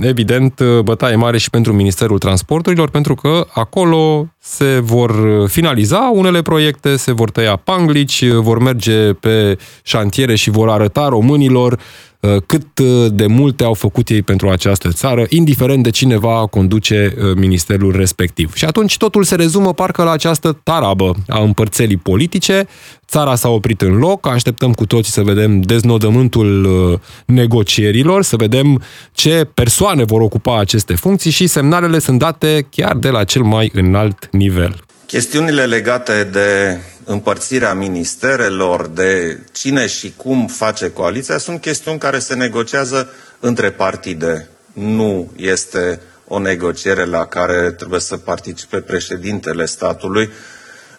evident 0.00 0.60
bătaie 0.82 1.16
mare 1.16 1.38
și 1.38 1.50
pentru 1.50 1.72
Ministerul 1.72 2.18
Transporturilor, 2.18 2.90
pentru 2.90 3.14
că 3.14 3.46
acolo 3.52 4.28
se 4.38 4.78
vor 4.82 5.12
finaliza 5.48 6.10
unele 6.14 6.42
proiecte, 6.42 6.96
se 6.96 7.12
vor 7.12 7.30
tăia 7.30 7.56
panglici, 7.56 8.28
vor 8.28 8.58
merge 8.58 9.12
pe 9.12 9.58
șantiere 9.82 10.34
și 10.34 10.50
vor 10.50 10.68
arăta 10.68 11.08
românilor 11.08 11.72
Uh, 11.72 12.13
cât 12.46 12.78
uh, 12.78 13.06
de 13.12 13.26
multe 13.26 13.64
au 13.64 13.74
făcut 13.74 14.08
ei 14.08 14.22
pentru 14.22 14.48
această 14.48 14.88
țară, 14.88 15.26
indiferent 15.28 15.82
de 15.82 15.90
cine 15.90 16.16
va 16.16 16.46
conduce 16.46 17.14
uh, 17.16 17.36
ministerul 17.36 17.96
respectiv. 17.96 18.54
Și 18.54 18.64
atunci 18.64 18.96
totul 18.96 19.24
se 19.24 19.34
rezumă 19.34 19.74
parcă 19.74 20.02
la 20.02 20.10
această 20.10 20.60
tarabă 20.62 21.14
a 21.28 21.40
împărțelii 21.40 21.96
politice. 21.96 22.66
Țara 23.06 23.34
s-a 23.34 23.48
oprit 23.48 23.80
în 23.80 23.96
loc, 23.96 24.26
așteptăm 24.26 24.72
cu 24.72 24.86
toții 24.86 25.12
să 25.12 25.22
vedem 25.22 25.60
deznodământul 25.60 27.00
negocierilor, 27.26 28.22
să 28.22 28.36
vedem 28.36 28.82
ce 29.12 29.48
persoane 29.54 30.04
vor 30.04 30.20
ocupa 30.20 30.58
aceste 30.58 30.94
funcții 30.94 31.30
și 31.30 31.46
semnalele 31.46 31.98
sunt 31.98 32.18
date 32.18 32.66
chiar 32.70 32.96
de 32.96 33.08
la 33.08 33.24
cel 33.24 33.42
mai 33.42 33.70
înalt 33.74 34.28
nivel. 34.30 34.84
Chestiunile 35.14 35.66
legate 35.66 36.24
de 36.24 36.78
împărțirea 37.04 37.74
ministerelor, 37.74 38.86
de 38.86 39.40
cine 39.52 39.86
și 39.86 40.12
cum 40.16 40.46
face 40.46 40.90
coaliția, 40.90 41.38
sunt 41.38 41.60
chestiuni 41.60 41.98
care 41.98 42.18
se 42.18 42.34
negociază 42.34 43.08
între 43.40 43.70
partide. 43.70 44.48
Nu 44.72 45.32
este 45.36 46.00
o 46.28 46.38
negociere 46.38 47.04
la 47.04 47.26
care 47.26 47.70
trebuie 47.70 48.00
să 48.00 48.16
participe 48.16 48.80
președintele 48.80 49.66
statului, 49.66 50.30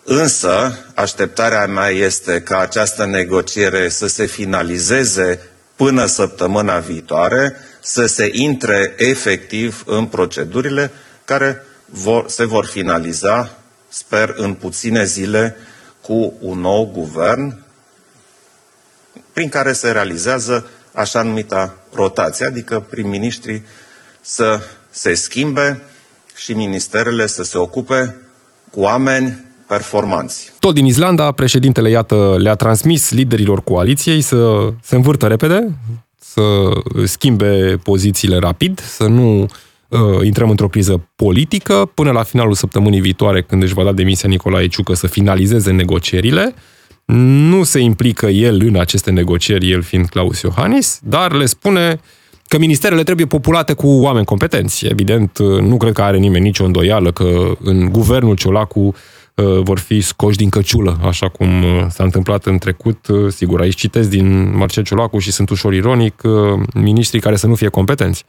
însă 0.04 0.80
așteptarea 0.94 1.66
mea 1.66 1.90
este 1.90 2.42
ca 2.42 2.60
această 2.60 3.06
negociere 3.06 3.90
să 3.90 4.08
se 4.08 4.26
finalizeze 4.26 5.40
până 5.76 6.06
săptămâna 6.06 6.78
viitoare, 6.78 7.56
să 7.80 8.06
se 8.06 8.30
intre 8.32 8.94
efectiv 8.98 9.84
în 9.86 10.06
procedurile 10.06 10.92
care 11.26 11.64
vor, 11.86 12.30
se 12.30 12.46
vor 12.46 12.66
finaliza, 12.66 13.60
sper, 13.98 14.34
în 14.38 14.54
puține 14.54 15.04
zile, 15.04 15.56
cu 16.02 16.34
un 16.40 16.60
nou 16.60 16.92
guvern 16.94 17.64
prin 19.34 19.50
care 19.50 19.74
se 19.74 19.92
realizează 19.92 20.68
așa 20.94 21.22
numita 21.22 21.74
rotație, 21.94 22.46
adică 22.46 22.86
prim-ministrii 22.90 23.64
să 24.22 24.60
se 24.90 25.14
schimbe 25.14 25.82
și 26.36 26.54
ministerele 26.54 27.28
să 27.28 27.44
se 27.44 27.58
ocupe 27.58 28.16
cu 28.72 28.80
oameni 28.80 29.46
performanți. 29.68 30.52
Tot 30.60 30.74
din 30.74 30.86
Islanda, 30.86 31.32
președintele, 31.32 31.90
iată, 31.90 32.36
le-a 32.38 32.56
transmis 32.56 33.12
liderilor 33.12 33.64
coaliției 33.64 34.22
să 34.22 34.70
se 34.84 34.96
învârtă 34.96 35.28
repede, 35.28 35.78
să 36.20 36.42
schimbe 37.04 37.80
pozițiile 37.84 38.38
rapid, 38.38 38.80
să 38.80 39.04
nu 39.04 39.42
uh, 39.42 39.50
intrăm 40.24 40.50
într-o 40.50 40.68
criză 40.68 41.10
politică 41.16 41.92
până 41.94 42.12
la 42.12 42.24
finalul 42.24 42.54
săptămânii 42.54 43.02
viitoare, 43.02 43.42
când 43.42 43.64
își 43.64 43.74
va 43.74 43.84
da 43.84 43.92
demisia 43.92 44.30
Nicolae 44.30 44.68
Ciucă 44.68 44.94
să 44.94 45.08
finalizeze 45.08 45.72
negocierile. 45.72 46.54
Nu 47.06 47.64
se 47.64 47.80
implică 47.80 48.26
el 48.26 48.62
în 48.66 48.76
aceste 48.76 49.12
negocieri, 49.12 49.72
el 49.72 49.82
fiind 49.82 50.10
Claus 50.10 50.42
Iohannis, 50.42 51.00
dar 51.04 51.32
le 51.32 51.46
spune 51.46 52.00
că 52.48 52.58
ministerele 52.58 53.04
trebuie 53.04 53.26
populate 53.26 53.74
cu 53.74 53.88
oameni 53.88 54.26
competenți. 54.26 54.86
Evident, 54.86 55.40
nu 55.40 55.78
cred 55.78 55.94
că 55.94 56.02
are 56.02 56.18
nimeni 56.18 56.44
nicio 56.44 56.64
îndoială 56.64 57.12
că 57.12 57.52
în 57.60 57.90
guvernul 57.92 58.36
Ciolacu 58.36 58.80
uh, 58.80 58.94
vor 59.64 59.80
fi 59.80 60.02
scoși 60.02 60.38
din 60.38 60.50
căciulă, 60.50 61.00
așa 61.04 61.30
cum 61.30 61.64
uh, 61.64 61.86
s-a 61.90 62.04
întâmplat 62.04 62.46
în 62.46 62.58
trecut. 62.58 63.08
Uh, 63.08 63.32
sigur, 63.32 63.62
aici 63.62 63.76
citesc 63.76 64.10
din 64.10 64.58
Marcel 64.58 64.84
Ciolacu 64.84 65.20
și 65.20 65.32
sunt 65.32 65.50
ușor 65.50 65.74
ironic, 65.74 66.22
ministrii 66.74 67.22
care 67.22 67.36
să 67.36 67.48
nu 67.48 67.56
fie 67.56 67.68
competenți. 67.68 68.26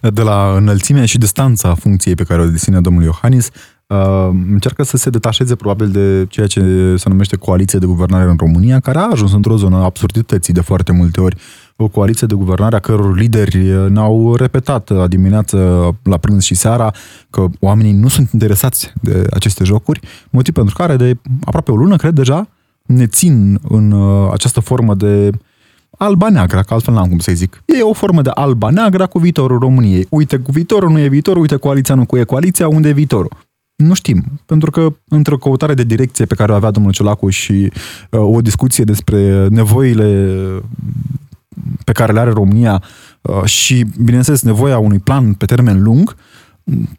De 0.00 0.22
la 0.22 0.54
înălțimea 0.56 1.04
și 1.04 1.18
distanța 1.18 1.74
funcției 1.74 2.14
pe 2.14 2.24
care 2.24 2.42
o 2.42 2.46
deține 2.46 2.80
domnul 2.80 3.02
Iohannis, 3.02 3.50
uh, 3.86 4.28
încearcă 4.50 4.82
să 4.82 4.96
se 4.96 5.10
detașeze 5.10 5.54
probabil 5.54 5.88
de 5.88 6.26
ceea 6.28 6.46
ce 6.46 6.60
se 6.96 7.08
numește 7.08 7.36
coaliție 7.36 7.78
de 7.78 7.86
guvernare 7.86 8.30
în 8.30 8.36
România, 8.38 8.80
care 8.80 8.98
a 8.98 9.08
ajuns 9.10 9.32
într-o 9.32 9.56
zonă 9.56 9.76
absurdității 9.76 10.52
de 10.52 10.60
foarte 10.60 10.92
multe 10.92 11.20
ori. 11.20 11.36
O 11.76 11.88
coaliție 11.88 12.26
de 12.26 12.34
guvernare 12.34 12.76
a 12.76 12.78
căror 12.78 13.16
lideri 13.16 13.90
ne-au 13.90 14.34
repetat 14.34 14.88
la 14.88 15.06
dimineață, 15.06 15.58
la 16.02 16.16
prânz 16.16 16.42
și 16.42 16.54
seara 16.54 16.94
că 17.30 17.46
oamenii 17.60 17.92
nu 17.92 18.08
sunt 18.08 18.30
interesați 18.32 18.92
de 19.00 19.24
aceste 19.30 19.64
jocuri, 19.64 20.00
motiv 20.30 20.54
pentru 20.54 20.74
care 20.74 20.96
de 20.96 21.16
aproape 21.44 21.70
o 21.70 21.76
lună, 21.76 21.96
cred 21.96 22.14
deja, 22.14 22.48
ne 22.86 23.06
țin 23.06 23.58
în 23.68 23.90
uh, 23.90 24.30
această 24.32 24.60
formă 24.60 24.94
de 24.94 25.30
alba-neagra, 26.04 26.62
că 26.62 26.74
altfel 26.74 26.94
n-am 26.94 27.08
cum 27.08 27.18
să 27.18 27.32
zic. 27.34 27.62
E 27.66 27.82
o 27.82 27.92
formă 27.92 28.22
de 28.22 28.30
alba-neagra 28.34 29.06
cu 29.06 29.18
viitorul 29.18 29.58
României. 29.58 30.06
Uite 30.10 30.36
cu 30.36 30.50
viitorul, 30.52 30.90
nu 30.90 30.98
e 30.98 31.08
viitorul, 31.08 31.40
uite 31.40 31.56
coaliția 31.56 31.94
nu 31.94 32.06
cu 32.06 32.16
e 32.16 32.24
coaliția, 32.24 32.68
unde 32.68 32.88
e 32.88 32.92
viitorul? 32.92 33.30
Nu 33.76 33.94
știm, 33.94 34.24
pentru 34.46 34.70
că 34.70 34.94
într-o 35.08 35.36
căutare 35.36 35.74
de 35.74 35.84
direcție 35.84 36.24
pe 36.24 36.34
care 36.34 36.52
o 36.52 36.54
avea 36.54 36.70
domnul 36.70 36.92
Ciolacu 36.92 37.28
și 37.28 37.72
uh, 38.10 38.20
o 38.20 38.40
discuție 38.40 38.84
despre 38.84 39.46
nevoile 39.48 40.38
pe 41.84 41.92
care 41.92 42.12
le 42.12 42.20
are 42.20 42.30
România 42.30 42.82
uh, 43.22 43.44
și, 43.44 43.86
bineînțeles, 44.04 44.42
nevoia 44.42 44.78
unui 44.78 44.98
plan 44.98 45.32
pe 45.32 45.44
termen 45.44 45.82
lung, 45.82 46.16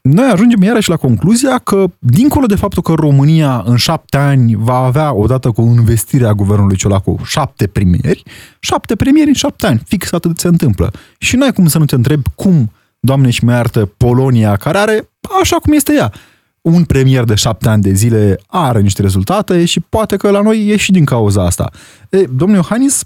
noi 0.01 0.25
ajungem 0.25 0.61
iarăși 0.61 0.89
la 0.89 0.97
concluzia 0.97 1.57
că, 1.57 1.85
dincolo 1.99 2.45
de 2.45 2.55
faptul 2.55 2.81
că 2.81 2.93
România 2.93 3.63
în 3.65 3.75
șapte 3.75 4.17
ani 4.17 4.55
va 4.55 4.77
avea, 4.77 5.13
odată 5.13 5.51
cu 5.51 5.61
investirea 5.61 6.33
guvernului 6.33 6.75
Ciolacu, 6.75 7.19
șapte 7.25 7.67
premieri, 7.67 8.23
șapte 8.59 8.95
premieri 8.95 9.27
în 9.27 9.33
șapte 9.33 9.67
ani, 9.67 9.81
fix 9.85 10.11
atât 10.11 10.37
se 10.37 10.47
întâmplă. 10.47 10.91
Și 11.17 11.35
nu 11.35 11.43
ai 11.43 11.53
cum 11.53 11.67
să 11.67 11.77
nu 11.77 11.85
te 11.85 11.95
întrebi 11.95 12.29
cum, 12.35 12.71
Doamne 13.05 13.29
și 13.29 13.45
mai 13.45 13.55
iartă, 13.55 13.85
Polonia, 13.85 14.55
care 14.55 14.77
are, 14.77 15.09
așa 15.41 15.55
cum 15.55 15.73
este 15.73 15.93
ea, 15.93 16.13
un 16.61 16.83
premier 16.83 17.23
de 17.23 17.35
șapte 17.35 17.69
ani 17.69 17.81
de 17.81 17.93
zile 17.93 18.39
are 18.47 18.81
niște 18.81 19.01
rezultate 19.01 19.65
și 19.65 19.79
poate 19.79 20.17
că 20.17 20.29
la 20.29 20.41
noi 20.41 20.67
e 20.67 20.77
și 20.77 20.91
din 20.91 21.05
cauza 21.05 21.45
asta. 21.45 21.71
E, 22.09 22.23
domnul 22.23 22.57
Iohannis 22.57 23.03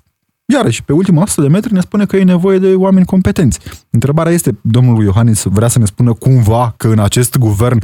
Iarăși, 0.53 0.83
pe 0.83 0.93
ultima 0.93 1.21
100 1.21 1.41
de 1.41 1.47
metri 1.47 1.73
ne 1.73 1.79
spune 1.79 2.05
că 2.05 2.17
e 2.17 2.23
nevoie 2.23 2.59
de 2.59 2.75
oameni 2.75 3.05
competenți. 3.05 3.59
Întrebarea 3.89 4.31
este, 4.31 4.57
domnul 4.61 5.03
Iohannis 5.03 5.43
vrea 5.43 5.67
să 5.67 5.79
ne 5.79 5.85
spună 5.85 6.13
cumva 6.13 6.73
că 6.77 6.87
în 6.87 6.99
acest 6.99 7.37
guvern 7.37 7.79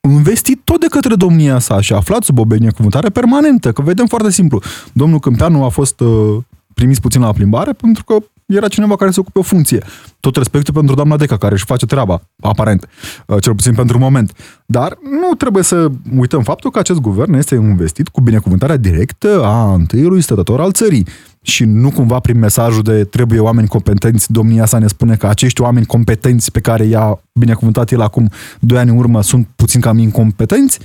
investit 0.00 0.60
tot 0.64 0.80
de 0.80 0.86
către 0.86 1.14
domnia 1.14 1.58
sa 1.58 1.80
și 1.80 1.92
aflat 1.92 2.22
sub 2.22 2.38
o 2.38 2.44
binecuvântare 2.44 3.08
permanentă, 3.08 3.72
că 3.72 3.82
vedem 3.82 4.06
foarte 4.06 4.30
simplu. 4.30 4.62
Domnul 4.92 5.18
Câmpeanu 5.18 5.64
a 5.64 5.68
fost 5.68 6.00
uh, 6.00 6.36
trimis 6.74 6.98
puțin 6.98 7.20
la 7.20 7.32
plimbare 7.32 7.72
pentru 7.72 8.04
că 8.04 8.16
era 8.46 8.68
cineva 8.68 8.96
care 8.96 9.10
se 9.10 9.20
ocupe 9.20 9.38
o 9.38 9.42
funcție. 9.42 9.82
Tot 10.20 10.36
respectul 10.36 10.74
pentru 10.74 10.94
doamna 10.94 11.16
Deca, 11.16 11.36
care 11.36 11.54
își 11.54 11.64
face 11.64 11.86
treaba, 11.86 12.22
aparent, 12.40 12.88
uh, 13.26 13.42
cel 13.42 13.54
puțin 13.54 13.74
pentru 13.74 13.98
moment. 13.98 14.32
Dar 14.66 14.98
nu 15.02 15.34
trebuie 15.34 15.62
să 15.62 15.88
uităm 16.16 16.42
faptul 16.42 16.70
că 16.70 16.78
acest 16.78 16.98
guvern 16.98 17.32
este 17.32 17.54
investit 17.54 18.08
cu 18.08 18.20
binecuvântarea 18.20 18.76
directă 18.76 19.44
a 19.44 19.72
întâiului 19.72 20.20
stătător 20.20 20.60
al 20.60 20.72
țării. 20.72 21.06
Și 21.42 21.64
nu 21.64 21.90
cumva 21.90 22.18
prin 22.18 22.38
mesajul 22.38 22.82
de 22.82 23.04
trebuie 23.04 23.38
oameni 23.38 23.68
competenți, 23.68 24.32
domnia 24.32 24.64
sa 24.64 24.78
ne 24.78 24.86
spune 24.86 25.16
că 25.16 25.26
acești 25.26 25.60
oameni 25.60 25.86
competenți 25.86 26.52
pe 26.52 26.60
care 26.60 26.84
i-a 26.84 27.20
binecuvântat 27.32 27.90
el 27.90 28.00
acum 28.00 28.30
doi 28.60 28.78
ani 28.78 28.90
în 28.90 28.96
urmă 28.96 29.22
sunt 29.22 29.48
puțin 29.56 29.80
cam 29.80 29.98
incompetenți 29.98 30.78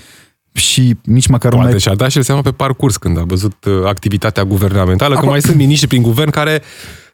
și 0.51 0.98
nici 1.03 1.27
măcar 1.27 1.51
Poate 1.51 1.70
mai... 1.70 1.80
și-a 1.80 1.96
dat 1.96 2.10
și 2.10 2.18
el 2.18 2.24
seama 2.24 2.41
pe 2.41 2.51
parcurs 2.51 2.98
când 2.98 3.18
a 3.18 3.24
văzut 3.24 3.65
uh, 3.65 3.74
activitatea 3.86 4.44
guvernamentală, 4.44 5.13
Acum- 5.13 5.24
că 5.24 5.30
mai 5.30 5.41
sunt 5.41 5.56
miniștri 5.56 5.88
prin 5.88 6.01
guvern 6.01 6.30
care 6.30 6.62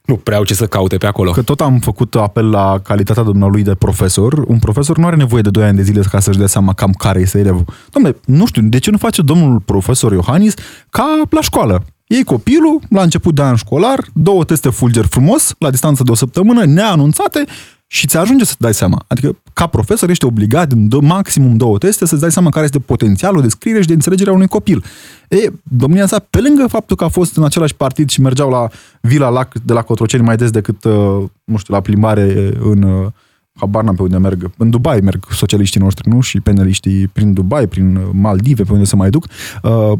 nu 0.08 0.16
prea 0.16 0.38
au 0.38 0.44
ce 0.44 0.54
să 0.54 0.66
caute 0.66 0.98
pe 0.98 1.06
acolo. 1.06 1.32
Că 1.32 1.42
tot 1.42 1.62
am 1.62 1.80
făcut 1.80 2.16
apel 2.16 2.50
la 2.50 2.80
calitatea 2.84 3.24
domnului 3.24 3.64
de 3.64 3.76
profesor. 3.76 4.44
Un 4.48 4.60
profesor 4.60 4.98
nu 4.98 5.06
are 5.06 5.16
nevoie 5.16 5.42
de 5.42 5.50
2 5.50 5.64
ani 5.64 5.76
de 5.76 5.82
zile 5.82 6.02
ca 6.02 6.20
să-și 6.20 6.38
dea 6.38 6.48
seama 6.48 6.74
cam 6.74 6.92
care 6.92 7.20
este 7.20 7.40
elevul. 7.40 7.66
Domnule, 7.92 8.18
nu 8.26 8.46
știu, 8.46 8.62
de 8.62 8.78
ce 8.78 8.92
nu 8.92 8.98
face 8.98 9.22
domnul 9.22 9.60
profesor 9.60 10.12
Iohannis 10.12 10.54
ca 10.90 11.22
la 11.30 11.42
școală? 11.42 11.84
Iei 12.08 12.24
copilul, 12.24 12.80
la 12.90 13.02
început 13.02 13.36
de 13.36 13.42
an 13.42 13.56
școlar, 13.56 14.06
două 14.14 14.44
teste 14.44 14.70
fulger 14.70 15.06
frumos, 15.06 15.54
la 15.58 15.70
distanță 15.70 16.04
de 16.04 16.12
o 16.12 16.16
săptămână, 16.16 16.66
neanunțate, 16.66 17.46
și 17.88 18.08
ți 18.08 18.18
ajunge 18.18 18.46
să-ți 18.46 18.60
dai 18.60 18.74
seama. 18.74 19.04
Adică, 19.08 19.38
ca 19.54 19.68
profesor, 19.68 20.10
ești 20.10 20.26
obligat 20.26 20.72
în 20.72 20.88
do- 20.88 21.02
maximum 21.02 21.58
două 21.58 21.78
teste 21.78 22.06
să-ți 22.06 22.22
dai 22.22 22.32
seama 22.32 22.50
care 22.50 22.66
este 22.66 22.80
potențialul 22.80 23.42
de 23.42 23.48
scriere 23.48 23.82
și 23.82 23.88
de 23.88 23.94
înțelegere 23.94 24.30
a 24.30 24.34
unui 24.34 24.48
copil. 24.48 24.84
E, 25.30 25.52
domnia 25.64 26.06
sa, 26.06 26.20
pe 26.20 26.42
lângă 26.42 26.68
faptul 26.68 26.96
că 26.96 27.04
a 27.04 27.08
fost 27.08 27.38
în 27.38 27.44
același 27.44 27.76
partid 27.76 28.10
și 28.10 28.22
mergeau 28.22 28.50
la 28.50 28.68
Vila 29.02 29.30
Lac 29.30 29.54
de 29.64 29.74
la 29.74 29.82
Cotroceni 29.82 30.24
mai 30.24 30.36
des 30.36 30.50
decât, 30.50 30.84
uh, 30.84 31.24
nu 31.44 31.58
știu, 31.58 31.74
la 31.74 31.82
plimbare 31.82 32.54
în... 32.60 32.82
uh, 32.82 33.08
Habar 33.60 33.84
n-am 33.84 33.96
pe 33.96 34.02
unde 34.02 34.18
merg. 34.18 34.52
În 34.58 34.70
Dubai 34.70 35.00
merg 35.00 35.24
socialiștii 35.32 35.82
noștri, 35.82 36.10
nu? 36.10 36.22
Și 36.22 36.40
peneliștii 36.40 37.08
prin 37.08 37.34
Dubai, 37.34 37.68
prin 37.68 37.96
uh, 37.96 38.04
Maldive, 38.12 38.64
pe 38.64 38.72
unde 38.72 38.84
se 38.84 38.96
mai 38.96 39.10
duc. 39.10 39.28
Uh, 39.64 39.92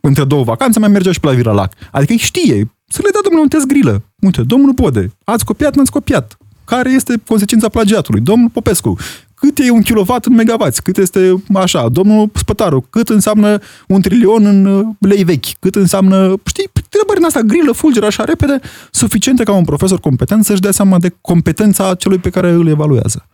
între 0.00 0.24
două 0.24 0.44
vacanțe 0.44 0.78
mai 0.78 0.88
mergea 0.88 1.12
și 1.12 1.20
pe 1.20 1.26
la 1.26 1.32
Vila 1.32 1.52
Lac. 1.52 1.72
Adică 1.92 2.12
îi 2.12 2.18
știe. 2.18 2.70
Să 2.86 3.00
le 3.02 3.08
dea 3.12 3.20
domnul 3.24 3.42
un 3.42 3.48
test 3.48 3.66
grilă. 3.66 4.02
Uite, 4.18 4.42
domnul 4.42 4.74
Pode, 4.74 5.12
ați 5.24 5.44
copiat, 5.44 5.74
n-ați 5.76 5.90
copiat. 5.90 6.38
Care 6.68 6.90
este 6.90 7.14
consecința 7.26 7.68
plagiatului? 7.68 8.20
Domnul 8.20 8.48
Popescu, 8.48 8.96
cât 9.34 9.58
e 9.58 9.70
un 9.70 9.82
kilowatt 9.82 10.24
în 10.24 10.34
megavați? 10.34 10.82
Cât 10.82 10.96
este 10.96 11.42
așa? 11.54 11.88
Domnul 11.88 12.30
Spătaru, 12.34 12.86
cât 12.90 13.08
înseamnă 13.08 13.58
un 13.86 14.00
trilion 14.00 14.46
în 14.46 14.64
uh, 14.64 14.86
lei 14.98 15.24
vechi? 15.24 15.58
Cât 15.60 15.74
înseamnă, 15.74 16.34
știi, 16.46 16.70
întrebări 16.72 17.18
în 17.18 17.24
asta 17.24 17.40
grilă, 17.40 17.72
fulger 17.72 18.04
așa 18.04 18.24
repede, 18.24 18.60
suficiente 18.90 19.42
ca 19.42 19.52
un 19.52 19.64
profesor 19.64 20.00
competent 20.00 20.44
să-și 20.44 20.60
dea 20.60 20.70
seama 20.70 20.98
de 20.98 21.14
competența 21.20 21.94
celui 21.94 22.18
pe 22.18 22.30
care 22.30 22.50
îl 22.50 22.68
evaluează. 22.68 23.28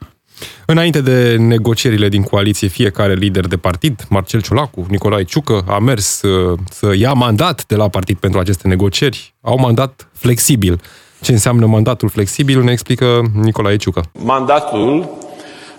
Înainte 0.66 1.00
de 1.00 1.36
negocierile 1.36 2.08
din 2.08 2.22
coaliție, 2.22 2.68
fiecare 2.68 3.14
lider 3.14 3.46
de 3.46 3.56
partid, 3.56 4.06
Marcel 4.08 4.42
Ciolacu, 4.42 4.86
Nicolae 4.88 5.24
Ciucă, 5.24 5.64
a 5.68 5.78
mers 5.78 6.22
uh, 6.22 6.58
să 6.70 6.94
ia 6.96 7.12
mandat 7.12 7.64
de 7.66 7.76
la 7.76 7.88
partid 7.88 8.16
pentru 8.16 8.40
aceste 8.40 8.68
negocieri. 8.68 9.34
Au 9.40 9.58
mandat 9.58 10.08
flexibil. 10.12 10.80
Ce 11.24 11.32
înseamnă 11.32 11.66
mandatul 11.66 12.08
flexibil 12.08 12.62
ne 12.62 12.72
explică 12.72 13.22
Nicolae 13.42 13.76
Ciucă. 13.76 14.02
Mandatul 14.24 15.08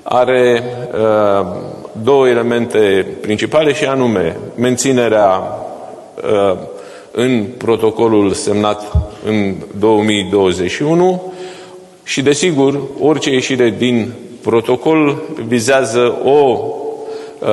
are 0.03 0.63
uh, 0.91 1.47
două 2.01 2.27
elemente 2.27 3.07
principale 3.21 3.73
și 3.73 3.85
anume 3.85 4.37
menținerea 4.55 5.41
uh, 6.15 6.57
în 7.11 7.45
protocolul 7.57 8.31
semnat 8.31 8.91
în 9.25 9.55
2021 9.79 11.33
și 12.03 12.21
desigur 12.21 12.79
orice 12.99 13.31
ieșire 13.31 13.69
din 13.77 14.11
protocol 14.41 15.21
vizează 15.47 16.17
o 16.23 16.59
uh, 17.39 17.47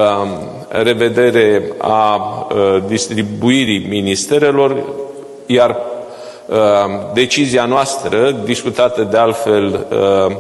revedere 0.69 1.63
a 1.79 2.17
uh, 2.17 2.83
distribuirii 2.87 3.87
ministerelor, 3.89 4.77
iar 5.47 5.71
uh, 5.71 5.92
decizia 7.15 7.65
noastră, 7.65 8.43
discutată 8.45 9.09
de 9.11 9.17
altfel 9.17 9.87
uh, 9.91 10.37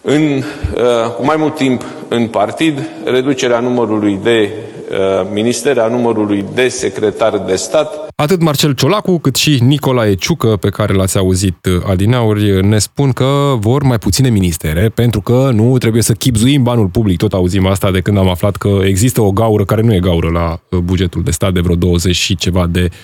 în, 0.00 0.22
uh, 0.22 1.10
cu 1.16 1.24
mai 1.24 1.36
mult 1.38 1.54
timp 1.54 1.84
în 2.08 2.26
partid, 2.26 2.88
reducerea 3.04 3.60
numărului 3.60 4.18
de 4.22 4.50
uh, 4.90 5.26
ministere, 5.32 5.80
a 5.80 5.88
numărului 5.88 6.44
de 6.54 6.68
secretari 6.68 7.46
de 7.46 7.56
stat, 7.56 8.04
Atât 8.16 8.40
Marcel 8.40 8.74
Ciolacu, 8.74 9.18
cât 9.18 9.34
și 9.34 9.58
Nicolae 9.62 10.14
Ciucă, 10.14 10.56
pe 10.56 10.68
care 10.68 10.92
l-ați 10.92 11.18
auzit 11.18 11.66
uh, 11.66 11.82
adineauri, 11.90 12.66
ne 12.66 12.78
spun 12.78 13.12
că 13.12 13.54
vor 13.58 13.82
mai 13.82 13.98
puține 13.98 14.28
ministere, 14.28 14.88
pentru 14.94 15.20
că 15.20 15.50
nu 15.52 15.78
trebuie 15.78 16.02
să 16.02 16.12
chipzuim 16.12 16.62
banul 16.62 16.86
public. 16.86 17.18
Tot 17.18 17.32
auzim 17.32 17.66
asta 17.66 17.90
de 17.90 18.00
când 18.00 18.18
am 18.18 18.28
aflat 18.28 18.56
că 18.56 18.78
există 18.84 19.20
o 19.20 19.30
gaură 19.30 19.64
care 19.64 19.82
nu 19.82 19.94
e 19.94 19.98
gaură 19.98 20.30
la 20.32 20.60
uh, 20.70 20.78
bugetul 20.78 21.22
de 21.22 21.30
stat 21.30 21.52
de 21.52 21.60
vreo 21.60 21.74
20 21.74 22.16
și 22.16 22.36
ceva 22.36 22.66
de 22.70 22.88
uh, 22.90 22.96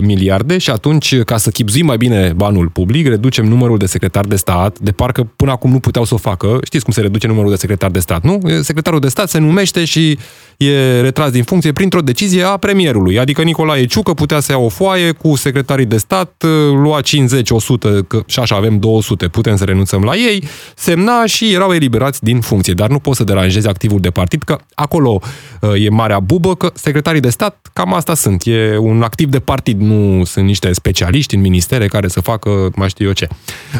miliarde 0.00 0.58
și 0.58 0.70
atunci, 0.70 1.22
ca 1.22 1.36
să 1.36 1.50
chipzuim 1.50 1.86
mai 1.86 1.96
bine 1.96 2.32
banul 2.36 2.68
public, 2.68 3.06
reducem 3.06 3.44
numărul 3.44 3.78
de 3.78 3.86
secretari 3.86 4.28
de 4.28 4.36
stat, 4.36 4.78
de 4.78 4.92
parcă 4.92 5.32
până 5.36 5.50
acum 5.50 5.70
nu 5.70 5.80
puteau 5.80 6.04
să 6.04 6.14
o 6.14 6.16
facă. 6.16 6.58
Știți 6.64 6.84
cum 6.84 6.92
se 6.92 7.00
reduce 7.00 7.26
numărul 7.26 7.50
de 7.50 7.56
secretari 7.56 7.92
de 7.92 7.98
stat, 7.98 8.22
nu? 8.22 8.40
Secretarul 8.60 9.00
de 9.00 9.08
stat 9.08 9.28
se 9.28 9.38
numește 9.38 9.84
și 9.84 10.18
e 10.56 11.00
retras 11.00 11.30
din 11.30 11.42
funcție 11.42 11.72
printr-o 11.72 12.00
decizie 12.00 12.42
a 12.42 12.56
premierului. 12.56 13.18
Adică 13.18 13.42
Nicolae 13.42 13.84
Ciucă 13.84 14.14
putea 14.14 14.40
să 14.40 14.52
ia 14.52 14.58
o 14.58 14.68
foaie 14.68 15.12
cu 15.12 15.36
secretarii 15.36 15.86
de 15.86 15.96
stat, 15.96 16.44
lua 16.82 17.00
50, 17.00 17.50
100, 17.50 18.02
că 18.02 18.22
și 18.26 18.38
așa 18.38 18.56
avem 18.56 18.78
200, 18.78 19.28
putem 19.28 19.56
să 19.56 19.64
renunțăm 19.64 20.02
la 20.02 20.14
ei, 20.14 20.44
semna 20.74 21.26
și 21.26 21.52
erau 21.52 21.72
eliberați 21.72 22.24
din 22.24 22.40
funcție. 22.40 22.72
Dar 22.72 22.88
nu 22.88 22.98
poți 22.98 23.16
să 23.16 23.24
deranjezi 23.24 23.68
activul 23.68 24.00
de 24.00 24.10
partid, 24.10 24.42
că 24.42 24.58
acolo 24.74 25.20
uh, 25.60 25.84
e 25.84 25.88
marea 25.88 26.20
bubă, 26.20 26.54
că 26.54 26.70
secretarii 26.74 27.20
de 27.20 27.30
stat 27.30 27.70
cam 27.72 27.94
asta 27.94 28.14
sunt. 28.14 28.42
E 28.44 28.76
un 28.78 29.02
activ 29.02 29.28
de 29.28 29.38
partid, 29.38 29.71
nu 29.78 30.24
sunt 30.24 30.46
niște 30.46 30.72
specialiști 30.72 31.34
în 31.34 31.40
ministere 31.40 31.86
care 31.86 32.08
să 32.08 32.20
facă 32.20 32.70
mai 32.76 32.88
știu 32.88 33.06
eu 33.06 33.12
ce. 33.12 33.28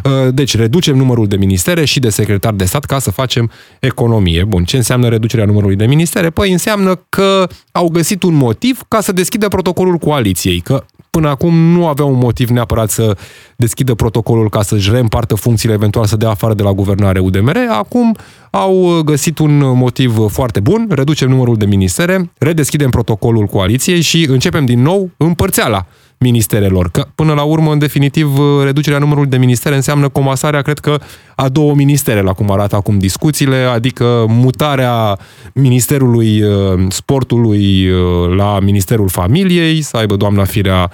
Uh, 0.04 0.34
Deci 0.34 0.56
reducem 0.56 0.96
numărul 0.96 1.26
de 1.26 1.36
ministere 1.36 1.84
și 1.84 2.00
de 2.00 2.08
secretari 2.08 2.56
de 2.56 2.64
stat 2.64 2.84
ca 2.84 2.98
să 2.98 3.10
facem 3.10 3.50
economie. 3.80 4.44
Bun, 4.44 4.64
ce 4.64 4.76
înseamnă 4.76 5.08
reducerea 5.08 5.44
numărului 5.44 5.76
de 5.76 5.86
ministere? 5.86 6.30
Păi 6.30 6.52
înseamnă 6.52 6.94
că 7.08 7.48
au 7.72 7.88
găsit 7.88 8.22
un 8.22 8.34
motiv 8.34 8.80
ca 8.88 9.00
să 9.00 9.12
deschidă 9.12 9.48
protocolul 9.48 9.96
coaliției, 9.96 10.60
că 10.60 10.84
până 11.16 11.28
acum 11.28 11.54
nu 11.54 11.86
aveau 11.86 12.10
un 12.10 12.18
motiv 12.18 12.48
neapărat 12.48 12.90
să 12.90 13.16
deschidă 13.56 13.94
protocolul 13.94 14.48
ca 14.48 14.62
să-și 14.62 14.90
reîmpartă 14.90 15.34
funcțiile, 15.34 15.74
eventual 15.74 16.04
să 16.04 16.16
dea 16.16 16.28
afară 16.28 16.54
de 16.54 16.62
la 16.62 16.72
guvernare 16.72 17.18
UDMR. 17.18 17.56
Acum 17.70 18.16
au 18.50 19.02
găsit 19.04 19.38
un 19.38 19.58
motiv 19.58 20.30
foarte 20.30 20.60
bun, 20.60 20.86
reducem 20.90 21.28
numărul 21.28 21.56
de 21.56 21.64
ministere, 21.64 22.30
redeschidem 22.38 22.90
protocolul 22.90 23.46
coaliției 23.46 24.00
și 24.00 24.26
începem 24.28 24.64
din 24.64 24.82
nou 24.82 25.10
împărțeala 25.16 25.86
ministerelor. 26.22 26.90
Că 26.90 27.06
până 27.14 27.32
la 27.32 27.42
urmă, 27.42 27.72
în 27.72 27.78
definitiv, 27.78 28.38
reducerea 28.62 28.98
numărului 28.98 29.30
de 29.30 29.36
ministere 29.36 29.74
înseamnă 29.74 30.08
comasarea, 30.08 30.62
cred 30.62 30.78
că, 30.78 30.98
a 31.36 31.48
două 31.48 31.74
ministere, 31.74 32.20
la 32.20 32.32
cum 32.32 32.50
arată 32.50 32.76
acum 32.76 32.98
discuțiile, 32.98 33.56
adică 33.56 34.24
mutarea 34.28 35.18
Ministerului 35.54 36.42
uh, 36.42 36.80
Sportului 36.88 37.88
uh, 37.88 38.36
la 38.36 38.58
Ministerul 38.60 39.08
Familiei, 39.08 39.80
să 39.82 39.96
aibă 39.96 40.16
doamna 40.16 40.44
Firea 40.44 40.90